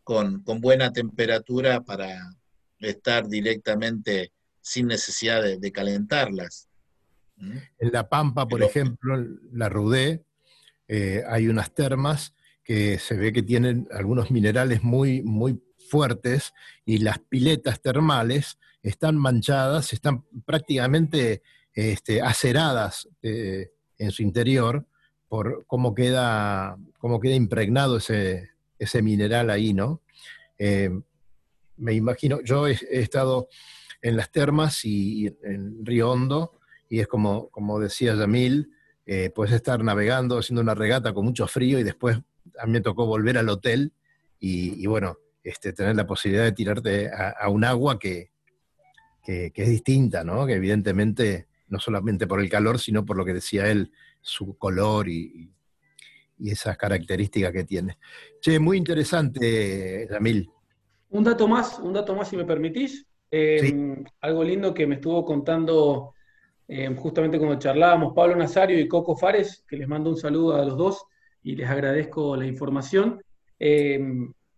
con, 0.02 0.42
buena 0.44 0.92
temperatura 0.92 1.80
para 1.80 2.18
estar 2.78 3.28
directamente 3.28 4.32
sin 4.60 4.88
necesidad 4.88 5.42
de, 5.42 5.72
calentarlas. 5.72 6.68
¿Mm? 7.36 7.56
En 7.78 7.92
La 7.92 8.08
Pampa, 8.08 8.46
por 8.46 8.62
ejemplo, 8.62 9.16
la 9.52 9.68
Rudé, 9.68 10.24
eh, 10.88 11.22
hay 11.28 11.48
unas 11.48 11.72
termas 11.74 12.34
que 12.62 12.98
se 12.98 13.16
ve 13.16 13.32
que 13.32 13.42
tienen 13.42 13.88
algunos 13.92 14.30
minerales 14.30 14.82
muy, 14.82 15.22
muy 15.22 15.60
fuertes 15.88 16.52
y 16.84 16.98
las 16.98 17.18
piletas 17.18 17.80
termales 17.80 18.58
están 18.82 19.16
manchadas, 19.16 19.92
están 19.92 20.24
prácticamente 20.44 21.42
este, 21.72 22.22
aceradas 22.22 23.08
eh, 23.22 23.70
en 23.98 24.10
su 24.10 24.22
interior 24.22 24.86
por 25.28 25.64
cómo 25.66 25.94
queda, 25.94 26.76
cómo 26.98 27.20
queda 27.20 27.34
impregnado 27.34 27.96
ese, 27.96 28.50
ese 28.78 29.02
mineral 29.02 29.50
ahí, 29.50 29.74
¿no? 29.74 30.02
Eh, 30.58 30.90
me 31.76 31.92
imagino, 31.92 32.40
yo 32.42 32.66
he, 32.66 32.76
estado 32.90 33.48
en 34.00 34.16
las 34.16 34.30
termas 34.30 34.84
y, 34.84 35.26
en 35.42 35.84
Río 35.84 36.10
Hondo, 36.10 36.60
y 36.88 37.00
es 37.00 37.08
como, 37.08 37.48
como 37.48 37.80
decía 37.80 38.14
Yamil, 38.14 38.70
eh, 39.06 39.30
puedes 39.34 39.54
estar 39.54 39.82
navegando, 39.82 40.38
haciendo 40.38 40.62
una 40.62 40.74
regata 40.74 41.12
con 41.12 41.24
mucho 41.24 41.46
frío 41.46 41.78
y 41.78 41.82
después 41.82 42.18
a 42.58 42.66
mí 42.66 42.72
me 42.72 42.80
tocó 42.80 43.06
volver 43.06 43.36
al 43.38 43.48
hotel 43.48 43.92
y, 44.38 44.86
bueno, 44.86 45.16
este, 45.42 45.72
tener 45.72 45.96
la 45.96 46.06
posibilidad 46.06 46.44
de 46.44 46.52
tirarte 46.52 47.10
a, 47.10 47.48
un 47.48 47.64
agua 47.64 47.98
que, 47.98 48.30
que, 49.24 49.50
es 49.54 49.68
distinta, 49.68 50.22
¿no? 50.22 50.46
Que 50.46 50.54
evidentemente, 50.54 51.48
no 51.68 51.78
solamente 51.78 52.26
por 52.26 52.40
el 52.40 52.48
calor, 52.48 52.78
sino 52.78 53.04
por 53.04 53.16
lo 53.16 53.24
que 53.24 53.34
decía 53.34 53.70
él, 53.70 53.90
su 54.20 54.56
color 54.56 55.08
y, 55.08 55.50
y 56.38 56.50
esas 56.50 56.76
características 56.76 57.52
que 57.52 57.64
tiene. 57.64 57.98
Che, 58.40 58.58
muy 58.58 58.78
interesante, 58.78 60.06
Ramil. 60.10 60.50
Un 61.10 61.24
dato 61.24 61.46
más, 61.46 61.78
un 61.78 61.92
dato 61.92 62.14
más 62.14 62.28
si 62.28 62.36
me 62.36 62.44
permitís. 62.44 63.06
Eh, 63.30 64.04
algo 64.20 64.44
lindo 64.44 64.72
que 64.72 64.86
me 64.86 64.96
estuvo 64.96 65.24
contando 65.24 66.14
eh, 66.68 66.94
justamente 66.96 67.38
cuando 67.38 67.58
charlábamos 67.58 68.14
Pablo 68.14 68.36
Nazario 68.36 68.78
y 68.78 68.88
Coco 68.88 69.16
Fares, 69.16 69.64
que 69.68 69.76
les 69.76 69.88
mando 69.88 70.10
un 70.10 70.16
saludo 70.16 70.54
a 70.54 70.64
los 70.64 70.76
dos 70.76 71.04
y 71.42 71.56
les 71.56 71.68
agradezco 71.68 72.36
la 72.36 72.46
información. 72.46 73.20
Eh, 73.58 73.98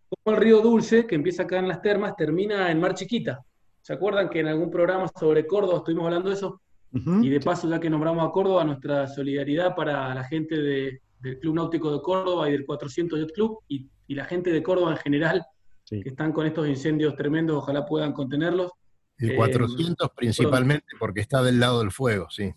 como 0.08 0.36
el 0.36 0.42
río 0.42 0.60
Dulce, 0.60 1.06
que 1.06 1.14
empieza 1.14 1.44
acá 1.44 1.58
en 1.58 1.68
las 1.68 1.82
termas, 1.82 2.16
termina 2.16 2.70
en 2.70 2.80
Mar 2.80 2.94
Chiquita. 2.94 3.44
¿Se 3.80 3.92
acuerdan 3.92 4.28
que 4.28 4.40
en 4.40 4.48
algún 4.48 4.70
programa 4.70 5.08
sobre 5.08 5.46
Córdoba 5.46 5.78
estuvimos 5.78 6.06
hablando 6.06 6.28
de 6.28 6.36
eso? 6.36 6.60
Y 6.92 7.28
de 7.28 7.40
paso, 7.40 7.68
ya 7.68 7.78
que 7.78 7.90
nombramos 7.90 8.26
a 8.26 8.30
Córdoba, 8.30 8.64
nuestra 8.64 9.06
solidaridad 9.06 9.74
para 9.74 10.14
la 10.14 10.24
gente 10.24 10.56
de, 10.56 11.02
del 11.20 11.38
Club 11.38 11.54
Náutico 11.54 11.92
de 11.92 12.00
Córdoba 12.00 12.48
y 12.48 12.52
del 12.52 12.64
400 12.64 13.20
Yacht 13.20 13.32
Club 13.32 13.58
y, 13.68 13.88
la 14.08 14.24
gente 14.24 14.50
de 14.50 14.62
Córdoba 14.62 14.92
en 14.92 14.98
general, 14.98 15.44
que 15.88 16.08
están 16.08 16.32
con 16.32 16.46
estos 16.46 16.68
incendios 16.68 17.16
tremendos, 17.16 17.56
ojalá 17.56 17.84
puedan 17.84 18.12
contenerlos. 18.12 18.70
El 19.18 19.34
400 19.34 20.06
eh, 20.06 20.12
principalmente 20.14 20.86
porque 20.98 21.20
está 21.20 21.42
del 21.42 21.58
lado 21.58 21.80
del 21.80 21.90
fuego, 21.90 22.28
sí. 22.30 22.54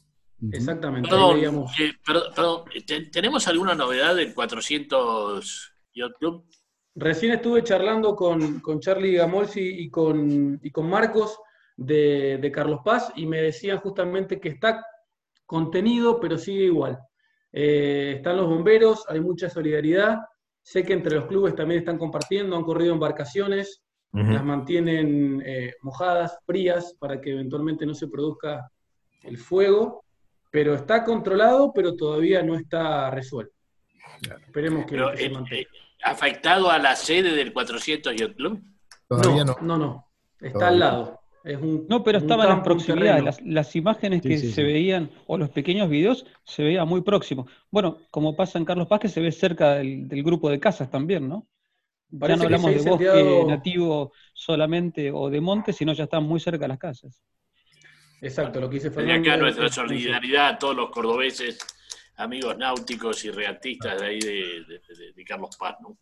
Exactamente. 0.52 1.10
Perdón, 1.10 2.66
¿tenemos 3.12 3.48
alguna 3.48 3.76
novedad 3.76 4.16
del 4.16 4.34
400 4.34 5.74
Yacht 5.96 6.18
Club? 6.20 6.46
Recién 6.96 7.32
estuve 7.32 7.64
charlando 7.64 8.16
con, 8.16 8.62
Charlie 8.80 9.14
Gamolsi 9.14 9.62
y 9.62 9.90
con, 9.90 10.60
y 10.62 10.70
con 10.70 10.90
Marcos 10.90 11.40
de, 11.80 12.38
de 12.42 12.52
Carlos 12.52 12.82
Paz 12.84 13.12
y 13.16 13.26
me 13.26 13.42
decían 13.42 13.80
justamente 13.80 14.40
que 14.40 14.50
está 14.50 14.86
contenido, 15.46 16.20
pero 16.20 16.38
sigue 16.38 16.66
igual. 16.66 17.00
Eh, 17.52 18.16
están 18.18 18.38
los 18.38 18.48
bomberos, 18.48 19.06
hay 19.08 19.22
mucha 19.22 19.50
solidaridad. 19.50 20.20
Sé 20.62 20.84
que 20.84 20.94
entre 20.94 21.16
los 21.16 21.26
clubes 21.26 21.56
también 21.56 21.80
están 21.80 21.98
compartiendo, 21.98 22.56
han 22.56 22.64
corrido 22.64 22.94
embarcaciones, 22.94 23.82
las 24.12 24.44
mantienen 24.44 25.42
eh, 25.46 25.74
mojadas, 25.84 26.40
frías, 26.46 26.96
para 27.00 27.22
que 27.22 27.32
eventualmente 27.32 27.86
no 27.86 27.94
se 27.94 28.08
produzca 28.08 28.70
el 29.24 29.38
fuego. 29.38 30.04
Pero 30.52 30.74
está 30.74 31.04
controlado, 31.04 31.72
pero 31.74 31.96
todavía 31.96 32.42
no 32.42 32.56
está 32.56 33.12
resuelto. 33.12 33.54
Esperemos 34.46 34.86
que, 34.86 34.98
se 35.16 35.26
eh, 35.26 35.30
mantenga. 35.30 35.70
¿Afectado 36.04 36.72
a 36.72 36.80
la 36.80 36.96
sede 36.96 37.36
del 37.36 37.54
400 37.54 38.16
Yacht 38.16 38.36
Club? 38.36 38.62
no, 39.10 39.56
no, 39.62 39.78
no, 39.78 40.06
Está 40.40 40.70
al 40.70 40.80
lado 40.80 41.19
no, 41.44 42.04
pero 42.04 42.18
estaban 42.18 42.58
en 42.58 42.64
proximidad. 42.64 43.24
Las, 43.44 43.76
imágenes 43.76 44.22
que 44.22 44.38
se 44.38 44.64
veían, 44.64 45.10
o 45.28 45.38
los 45.38 45.50
pequeños 45.50 45.90
videos, 45.90 46.26
se 46.44 46.64
veía 46.64 46.86
muy 46.86 47.02
próximo. 47.02 47.48
Bueno, 47.72 48.00
como 48.12 48.36
pasa 48.36 48.58
en 48.58 48.66
Carlos 48.66 48.88
Paz, 48.88 49.00
que 49.00 49.10
se 49.10 49.22
ve 49.22 49.32
cerca 49.32 49.76
del, 49.76 50.24
grupo 50.24 50.50
de 50.50 50.60
casas 50.60 50.90
también, 50.90 51.28
¿no? 51.28 51.48
ya 52.12 52.36
no 52.36 52.44
hablamos 52.44 52.74
de 52.74 52.90
bosque 52.90 53.44
nativo 53.48 54.14
solamente 54.34 55.12
o 55.12 55.30
de 55.30 55.40
monte, 55.40 55.72
sino 55.74 55.94
ya 55.94 56.06
están 56.06 56.24
muy 56.24 56.40
cerca 56.40 56.66
de 56.66 56.70
las 56.70 56.80
casas. 56.80 57.22
Exacto, 58.22 58.60
lo 58.60 58.70
que 58.70 58.76
dice 58.76 58.90
Fernando. 58.90 59.28
Y 59.28 59.32
acá 59.32 59.38
nuestra 59.38 59.70
solidaridad 59.70 60.48
a 60.50 60.58
todos 60.58 60.76
los 60.76 60.90
cordobeses, 60.90 61.60
amigos 62.18 62.58
náuticos 62.58 63.24
y 63.26 63.32
reactistas 63.32 64.02
de 64.02 64.08
ahí 64.08 64.20
de 64.20 65.24
Carlos 65.24 65.56
Paz, 65.58 65.78
¿no? 65.82 65.98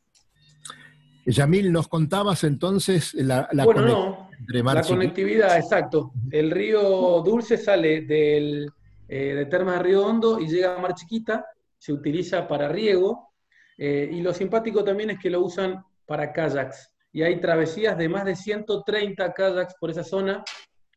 Yamil, 1.28 1.72
nos 1.72 1.88
contabas 1.88 2.44
entonces 2.46 3.14
la, 3.14 3.50
la, 3.52 3.66
bueno, 3.66 4.30
la 4.48 4.82
conectividad, 4.82 5.58
exacto. 5.58 6.14
El 6.32 6.52
río 6.52 7.22
Dulce 7.22 7.58
sale 7.58 8.02
del, 8.02 8.72
eh, 9.10 9.36
de 9.36 9.46
Termas 9.46 9.78
de 9.78 9.84
Río 9.84 10.06
Hondo 10.06 10.40
y 10.40 10.48
llega 10.48 10.76
a 10.76 10.80
Mar 10.80 10.94
Chiquita, 10.94 11.46
se 11.78 11.92
utiliza 11.92 12.48
para 12.48 12.70
riego, 12.70 13.34
eh, 13.78 14.10
y 14.12 14.22
lo 14.22 14.34
simpático 14.34 14.84
también 14.84 15.10
es 15.12 15.20
que 15.20 15.30
lo 15.30 15.42
usan 15.42 15.84
para 16.06 16.32
kayaks. 16.32 16.94
Y 17.12 17.24
hay 17.24 17.42
travesías 17.42 17.98
de 17.98 18.08
más 18.08 18.24
de 18.24 18.36
130 18.36 19.34
kayaks 19.34 19.76
por 19.80 19.92
esa 19.92 20.04
zona, 20.04 20.44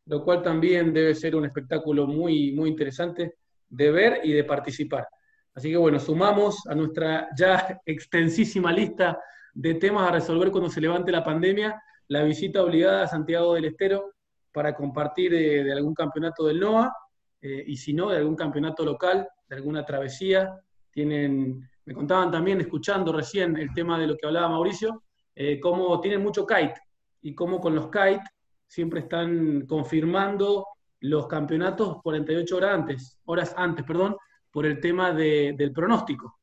lo 0.05 0.23
cual 0.23 0.41
también 0.41 0.93
debe 0.93 1.13
ser 1.13 1.35
un 1.35 1.45
espectáculo 1.45 2.07
muy, 2.07 2.53
muy 2.53 2.69
interesante 2.69 3.35
de 3.67 3.91
ver 3.91 4.21
y 4.23 4.31
de 4.31 4.45
participar. 4.45 5.07
Así 5.53 5.69
que 5.69 5.77
bueno, 5.77 5.99
sumamos 5.99 6.65
a 6.67 6.75
nuestra 6.75 7.27
ya 7.37 7.79
extensísima 7.85 8.71
lista 8.71 9.19
de 9.53 9.75
temas 9.75 10.07
a 10.07 10.11
resolver 10.11 10.51
cuando 10.51 10.69
se 10.69 10.81
levante 10.81 11.11
la 11.11 11.23
pandemia, 11.23 11.81
la 12.07 12.23
visita 12.23 12.63
obligada 12.63 13.03
a 13.03 13.07
Santiago 13.07 13.53
del 13.53 13.65
Estero 13.65 14.13
para 14.51 14.75
compartir 14.75 15.33
eh, 15.33 15.63
de 15.63 15.71
algún 15.71 15.93
campeonato 15.93 16.45
del 16.45 16.59
NOA 16.59 16.93
eh, 17.41 17.63
y 17.67 17.77
si 17.77 17.93
no, 17.93 18.09
de 18.09 18.17
algún 18.17 18.35
campeonato 18.35 18.83
local, 18.83 19.27
de 19.47 19.55
alguna 19.55 19.85
travesía. 19.85 20.53
Tienen, 20.91 21.69
me 21.85 21.93
contaban 21.93 22.29
también, 22.31 22.59
escuchando 22.59 23.13
recién 23.13 23.55
el 23.57 23.73
tema 23.73 23.97
de 23.97 24.07
lo 24.07 24.17
que 24.17 24.27
hablaba 24.27 24.49
Mauricio, 24.49 25.03
eh, 25.35 25.59
cómo 25.59 25.99
tienen 26.01 26.21
mucho 26.21 26.45
kite 26.45 26.75
y 27.21 27.33
cómo 27.33 27.59
con 27.61 27.73
los 27.75 27.89
kite 27.89 28.21
siempre 28.67 28.99
están 29.01 29.65
confirmando 29.65 30.65
los 31.01 31.27
campeonatos 31.27 32.01
48 32.03 32.57
horas 32.57 32.73
antes, 32.75 33.19
horas 33.25 33.53
antes, 33.57 33.85
perdón, 33.85 34.15
por 34.51 34.65
el 34.65 34.79
tema 34.79 35.13
de- 35.13 35.55
del 35.57 35.71
pronóstico. 35.71 36.40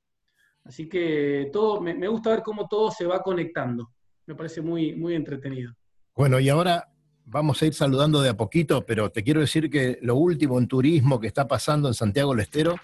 Así 0.68 0.86
que 0.86 1.48
todo, 1.50 1.80
me, 1.80 1.94
me 1.94 2.08
gusta 2.08 2.28
ver 2.28 2.42
cómo 2.42 2.68
todo 2.68 2.90
se 2.90 3.06
va 3.06 3.22
conectando. 3.22 3.90
Me 4.26 4.34
parece 4.34 4.60
muy, 4.60 4.94
muy 4.94 5.14
entretenido. 5.14 5.72
Bueno, 6.14 6.38
y 6.38 6.50
ahora 6.50 6.86
vamos 7.24 7.62
a 7.62 7.66
ir 7.66 7.72
saludando 7.72 8.20
de 8.20 8.28
a 8.28 8.36
poquito, 8.36 8.84
pero 8.84 9.10
te 9.10 9.24
quiero 9.24 9.40
decir 9.40 9.70
que 9.70 9.98
lo 10.02 10.16
último 10.16 10.58
en 10.58 10.68
turismo 10.68 11.18
que 11.18 11.26
está 11.26 11.48
pasando 11.48 11.88
en 11.88 11.94
Santiago 11.94 12.32
del 12.32 12.40
Estero 12.40 12.76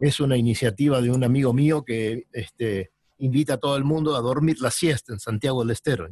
es 0.00 0.18
una 0.18 0.36
iniciativa 0.36 1.00
de 1.00 1.12
un 1.12 1.22
amigo 1.22 1.52
mío 1.52 1.84
que 1.84 2.24
este, 2.32 2.90
invita 3.18 3.54
a 3.54 3.58
todo 3.58 3.76
el 3.76 3.84
mundo 3.84 4.16
a 4.16 4.20
dormir 4.20 4.60
la 4.60 4.72
siesta 4.72 5.12
en 5.12 5.20
Santiago 5.20 5.62
del 5.62 5.70
Estero. 5.70 6.08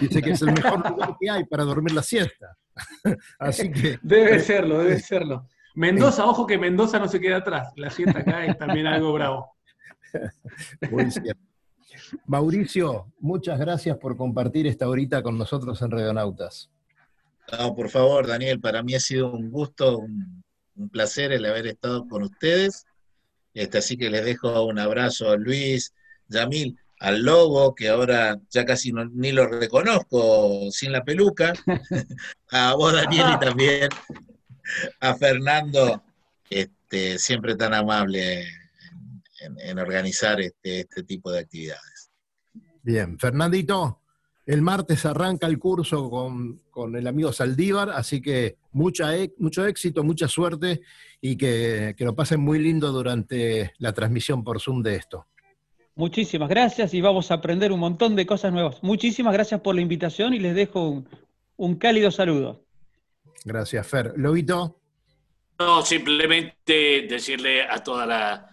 Dice 0.00 0.22
que 0.22 0.30
es 0.30 0.42
el 0.42 0.52
mejor 0.52 0.88
lugar 0.90 1.16
que 1.20 1.28
hay 1.28 1.44
para 1.44 1.64
dormir 1.64 1.92
la 1.92 2.04
siesta. 2.04 2.56
Así 3.40 3.68
que 3.72 3.98
Debe 4.00 4.38
serlo, 4.38 4.78
debe 4.78 5.00
serlo. 5.00 5.48
Mendoza, 5.74 6.24
ojo 6.24 6.46
que 6.46 6.56
Mendoza 6.56 7.00
no 7.00 7.08
se 7.08 7.20
queda 7.20 7.38
atrás. 7.38 7.72
La 7.74 7.90
siesta 7.90 8.20
acá 8.20 8.44
es 8.44 8.58
también 8.58 8.86
algo 8.86 9.12
bravo. 9.12 9.56
Muy 10.90 11.10
cierto. 11.10 11.40
Mauricio, 12.26 13.12
muchas 13.20 13.58
gracias 13.58 13.96
por 13.98 14.16
compartir 14.16 14.66
esta 14.66 14.88
horita 14.88 15.22
con 15.22 15.36
nosotros 15.38 15.80
en 15.82 15.90
Radionautas. 15.90 16.70
No, 17.58 17.74
por 17.74 17.90
favor, 17.90 18.26
Daniel, 18.26 18.60
para 18.60 18.82
mí 18.82 18.94
ha 18.94 19.00
sido 19.00 19.32
un 19.32 19.50
gusto, 19.50 19.98
un, 19.98 20.42
un 20.76 20.88
placer 20.88 21.32
el 21.32 21.44
haber 21.44 21.66
estado 21.66 22.06
con 22.08 22.22
ustedes. 22.22 22.86
Este, 23.52 23.78
así 23.78 23.96
que 23.98 24.08
les 24.10 24.24
dejo 24.24 24.64
un 24.64 24.78
abrazo 24.78 25.30
a 25.30 25.36
Luis, 25.36 25.92
Yamil, 26.28 26.78
al 27.00 27.22
Lobo, 27.22 27.74
que 27.74 27.88
ahora 27.90 28.38
ya 28.48 28.64
casi 28.64 28.92
no- 28.92 29.04
ni 29.04 29.32
lo 29.32 29.46
reconozco 29.46 30.70
sin 30.70 30.92
la 30.92 31.04
peluca, 31.04 31.52
a 32.50 32.74
vos, 32.74 32.92
Daniel, 32.94 33.26
y 33.34 33.38
también 33.38 33.88
a 35.00 35.14
Fernando, 35.14 36.02
este, 36.48 37.18
siempre 37.18 37.56
tan 37.56 37.74
amable 37.74 38.46
en, 39.44 39.58
en 39.60 39.78
organizar 39.78 40.40
este, 40.40 40.80
este 40.80 41.02
tipo 41.02 41.30
de 41.30 41.40
actividades. 41.40 42.10
Bien, 42.82 43.18
Fernandito, 43.18 44.00
el 44.44 44.60
martes 44.60 45.06
arranca 45.06 45.46
el 45.46 45.58
curso 45.58 46.10
con, 46.10 46.62
con 46.70 46.96
el 46.96 47.06
amigo 47.06 47.32
Saldívar, 47.32 47.90
así 47.90 48.20
que 48.20 48.56
mucha, 48.72 49.16
e- 49.16 49.32
mucho 49.38 49.64
éxito, 49.66 50.02
mucha 50.02 50.26
suerte 50.26 50.80
y 51.20 51.36
que, 51.36 51.94
que 51.96 52.04
lo 52.04 52.14
pasen 52.16 52.40
muy 52.40 52.58
lindo 52.58 52.90
durante 52.90 53.72
la 53.78 53.92
transmisión 53.92 54.42
por 54.42 54.60
Zoom 54.60 54.82
de 54.82 54.96
esto. 54.96 55.26
Muchísimas 55.94 56.48
gracias 56.48 56.94
y 56.94 57.00
vamos 57.00 57.30
a 57.30 57.34
aprender 57.34 57.70
un 57.70 57.78
montón 57.80 58.16
de 58.16 58.26
cosas 58.26 58.52
nuevas. 58.52 58.82
Muchísimas 58.82 59.32
gracias 59.32 59.60
por 59.60 59.74
la 59.74 59.82
invitación 59.82 60.34
y 60.34 60.38
les 60.40 60.54
dejo 60.54 60.88
un, 60.88 61.08
un 61.56 61.76
cálido 61.76 62.10
saludo. 62.10 62.64
Gracias, 63.44 63.86
Fer. 63.86 64.14
Lobito, 64.16 64.80
No, 65.58 65.82
simplemente 65.82 67.06
decirle 67.08 67.62
a 67.62 67.82
toda 67.82 68.06
la 68.06 68.51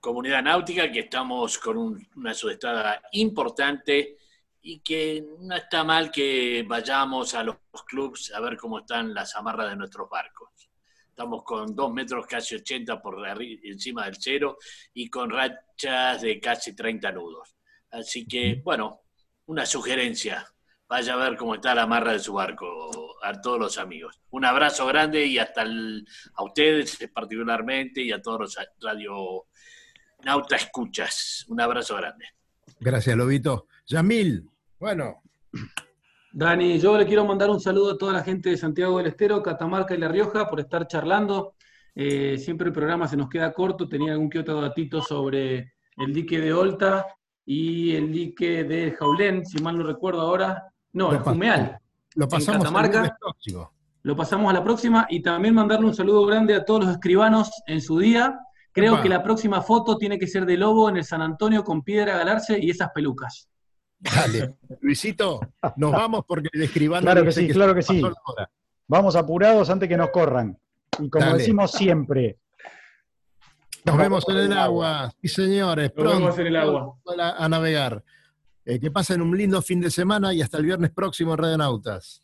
comunidad 0.00 0.42
náutica 0.42 0.90
que 0.90 1.00
estamos 1.00 1.58
con 1.58 1.76
un- 1.76 2.08
una 2.16 2.34
sudestada 2.34 3.02
importante 3.12 4.16
y 4.62 4.80
que 4.80 5.24
no 5.40 5.54
está 5.54 5.84
mal 5.84 6.10
que 6.10 6.64
vayamos 6.66 7.34
a 7.34 7.42
los 7.44 7.56
clubs 7.86 8.32
a 8.34 8.40
ver 8.40 8.56
cómo 8.56 8.80
están 8.80 9.14
las 9.14 9.36
amarras 9.36 9.70
de 9.70 9.76
nuestros 9.76 10.08
barcos. 10.08 10.48
Estamos 11.08 11.42
con 11.44 11.74
dos 11.74 11.92
metros 11.92 12.26
casi 12.26 12.54
80 12.54 13.00
por 13.00 13.16
encima 13.62 14.06
del 14.06 14.16
cero 14.18 14.56
y 14.94 15.08
con 15.10 15.30
rachas 15.30 16.22
de 16.22 16.40
casi 16.40 16.74
30 16.74 17.12
nudos. 17.12 17.54
Así 17.90 18.26
que, 18.26 18.60
bueno, 18.64 19.02
una 19.46 19.66
sugerencia. 19.66 20.46
Vaya 20.88 21.14
a 21.14 21.16
ver 21.16 21.36
cómo 21.36 21.54
está 21.54 21.74
la 21.74 21.82
amarra 21.82 22.12
de 22.12 22.18
su 22.18 22.32
barco 22.32 23.16
a 23.22 23.40
todos 23.40 23.58
los 23.60 23.78
amigos. 23.78 24.20
Un 24.30 24.44
abrazo 24.44 24.86
grande 24.86 25.24
y 25.26 25.38
hasta 25.38 25.62
el- 25.62 26.04
a 26.34 26.42
ustedes 26.42 26.98
particularmente 27.12 28.00
y 28.02 28.12
a 28.12 28.20
todos 28.20 28.40
los 28.40 28.58
radio 28.80 29.46
nauta 30.24 30.56
escuchas. 30.56 31.44
Un 31.48 31.60
abrazo 31.60 31.96
grande. 31.96 32.26
gracias, 32.78 33.16
Lobito. 33.16 33.66
Yamil, 33.86 34.48
bueno, 34.78 35.22
Dani, 36.32 36.78
yo 36.78 36.96
le 36.96 37.06
quiero 37.06 37.24
mandar 37.24 37.50
un 37.50 37.60
saludo 37.60 37.92
a 37.92 37.98
toda 37.98 38.12
la 38.12 38.22
gente 38.22 38.50
de 38.50 38.56
Santiago 38.56 38.98
del 38.98 39.08
Estero, 39.08 39.42
Catamarca 39.42 39.94
y 39.94 39.98
La 39.98 40.08
Rioja 40.08 40.48
por 40.48 40.60
estar 40.60 40.86
charlando. 40.86 41.54
Eh, 41.94 42.38
siempre 42.38 42.68
el 42.68 42.72
programa 42.72 43.08
se 43.08 43.16
nos 43.16 43.28
queda 43.28 43.52
corto, 43.52 43.88
tenía 43.88 44.12
algún 44.12 44.30
que 44.30 44.38
otro 44.38 44.60
datito 44.60 45.02
sobre 45.02 45.72
el 45.96 46.14
dique 46.14 46.38
de 46.40 46.52
Olta 46.52 47.06
y 47.44 47.96
el 47.96 48.12
dique 48.12 48.62
de 48.62 48.92
Jaulén, 48.92 49.44
si 49.44 49.60
mal 49.60 49.76
no 49.76 49.82
recuerdo 49.82 50.20
ahora. 50.20 50.72
No, 50.92 51.10
Lo 51.10 51.18
el 51.18 51.22
Jumeal. 51.24 51.78
lo 52.14 52.28
pasamos 52.28 52.56
el 52.58 52.62
Catamarca. 52.62 53.18
Lo 54.02 54.16
pasamos 54.16 54.50
a 54.50 54.54
la 54.54 54.64
próxima 54.64 55.06
y 55.10 55.20
también 55.20 55.54
mandarle 55.54 55.86
un 55.86 55.94
saludo 55.94 56.24
grande 56.26 56.54
a 56.54 56.64
todos 56.64 56.84
los 56.84 56.90
escribanos 56.92 57.50
en 57.66 57.80
su 57.80 57.98
día. 57.98 58.38
Creo 58.72 59.02
que 59.02 59.08
la 59.08 59.22
próxima 59.22 59.62
foto 59.62 59.96
tiene 59.98 60.18
que 60.18 60.26
ser 60.26 60.46
de 60.46 60.56
Lobo 60.56 60.88
en 60.88 60.96
el 60.96 61.04
San 61.04 61.22
Antonio 61.22 61.64
con 61.64 61.82
Piedra 61.82 62.16
Galarse 62.16 62.58
y 62.60 62.70
esas 62.70 62.90
pelucas. 62.94 63.48
Dale, 63.98 64.56
Luisito, 64.80 65.40
nos 65.76 65.92
vamos 65.92 66.24
porque 66.26 66.48
el 66.52 66.62
escribano 66.62 67.02
Claro 67.02 67.24
que 67.24 67.32
sí, 67.32 67.48
claro 67.48 67.74
que 67.74 67.82
sí. 67.82 68.00
Vamos 68.86 69.14
apurados 69.16 69.68
antes 69.70 69.88
que 69.88 69.96
nos 69.96 70.10
corran. 70.10 70.58
Y 70.98 71.08
como 71.10 71.24
Dale. 71.24 71.38
decimos 71.38 71.72
siempre, 71.72 72.38
Nos 73.84 73.96
vemos 73.96 74.28
en 74.28 74.36
el 74.36 74.52
agua, 74.52 75.12
sí 75.20 75.28
señores, 75.28 75.92
Nos 75.96 76.04
vemos 76.04 76.20
pronto 76.34 76.40
en 76.40 76.46
el 76.46 76.56
agua. 76.56 76.96
a, 77.18 77.44
a 77.44 77.48
navegar. 77.48 78.02
Eh, 78.64 78.78
que 78.78 78.90
pasen 78.90 79.20
un 79.22 79.36
lindo 79.36 79.60
fin 79.62 79.80
de 79.80 79.90
semana 79.90 80.32
y 80.34 80.42
hasta 80.42 80.58
el 80.58 80.64
viernes 80.66 80.90
próximo 80.90 81.32
en 81.32 81.38
Radio 81.38 81.58
Nautas. 81.58 82.22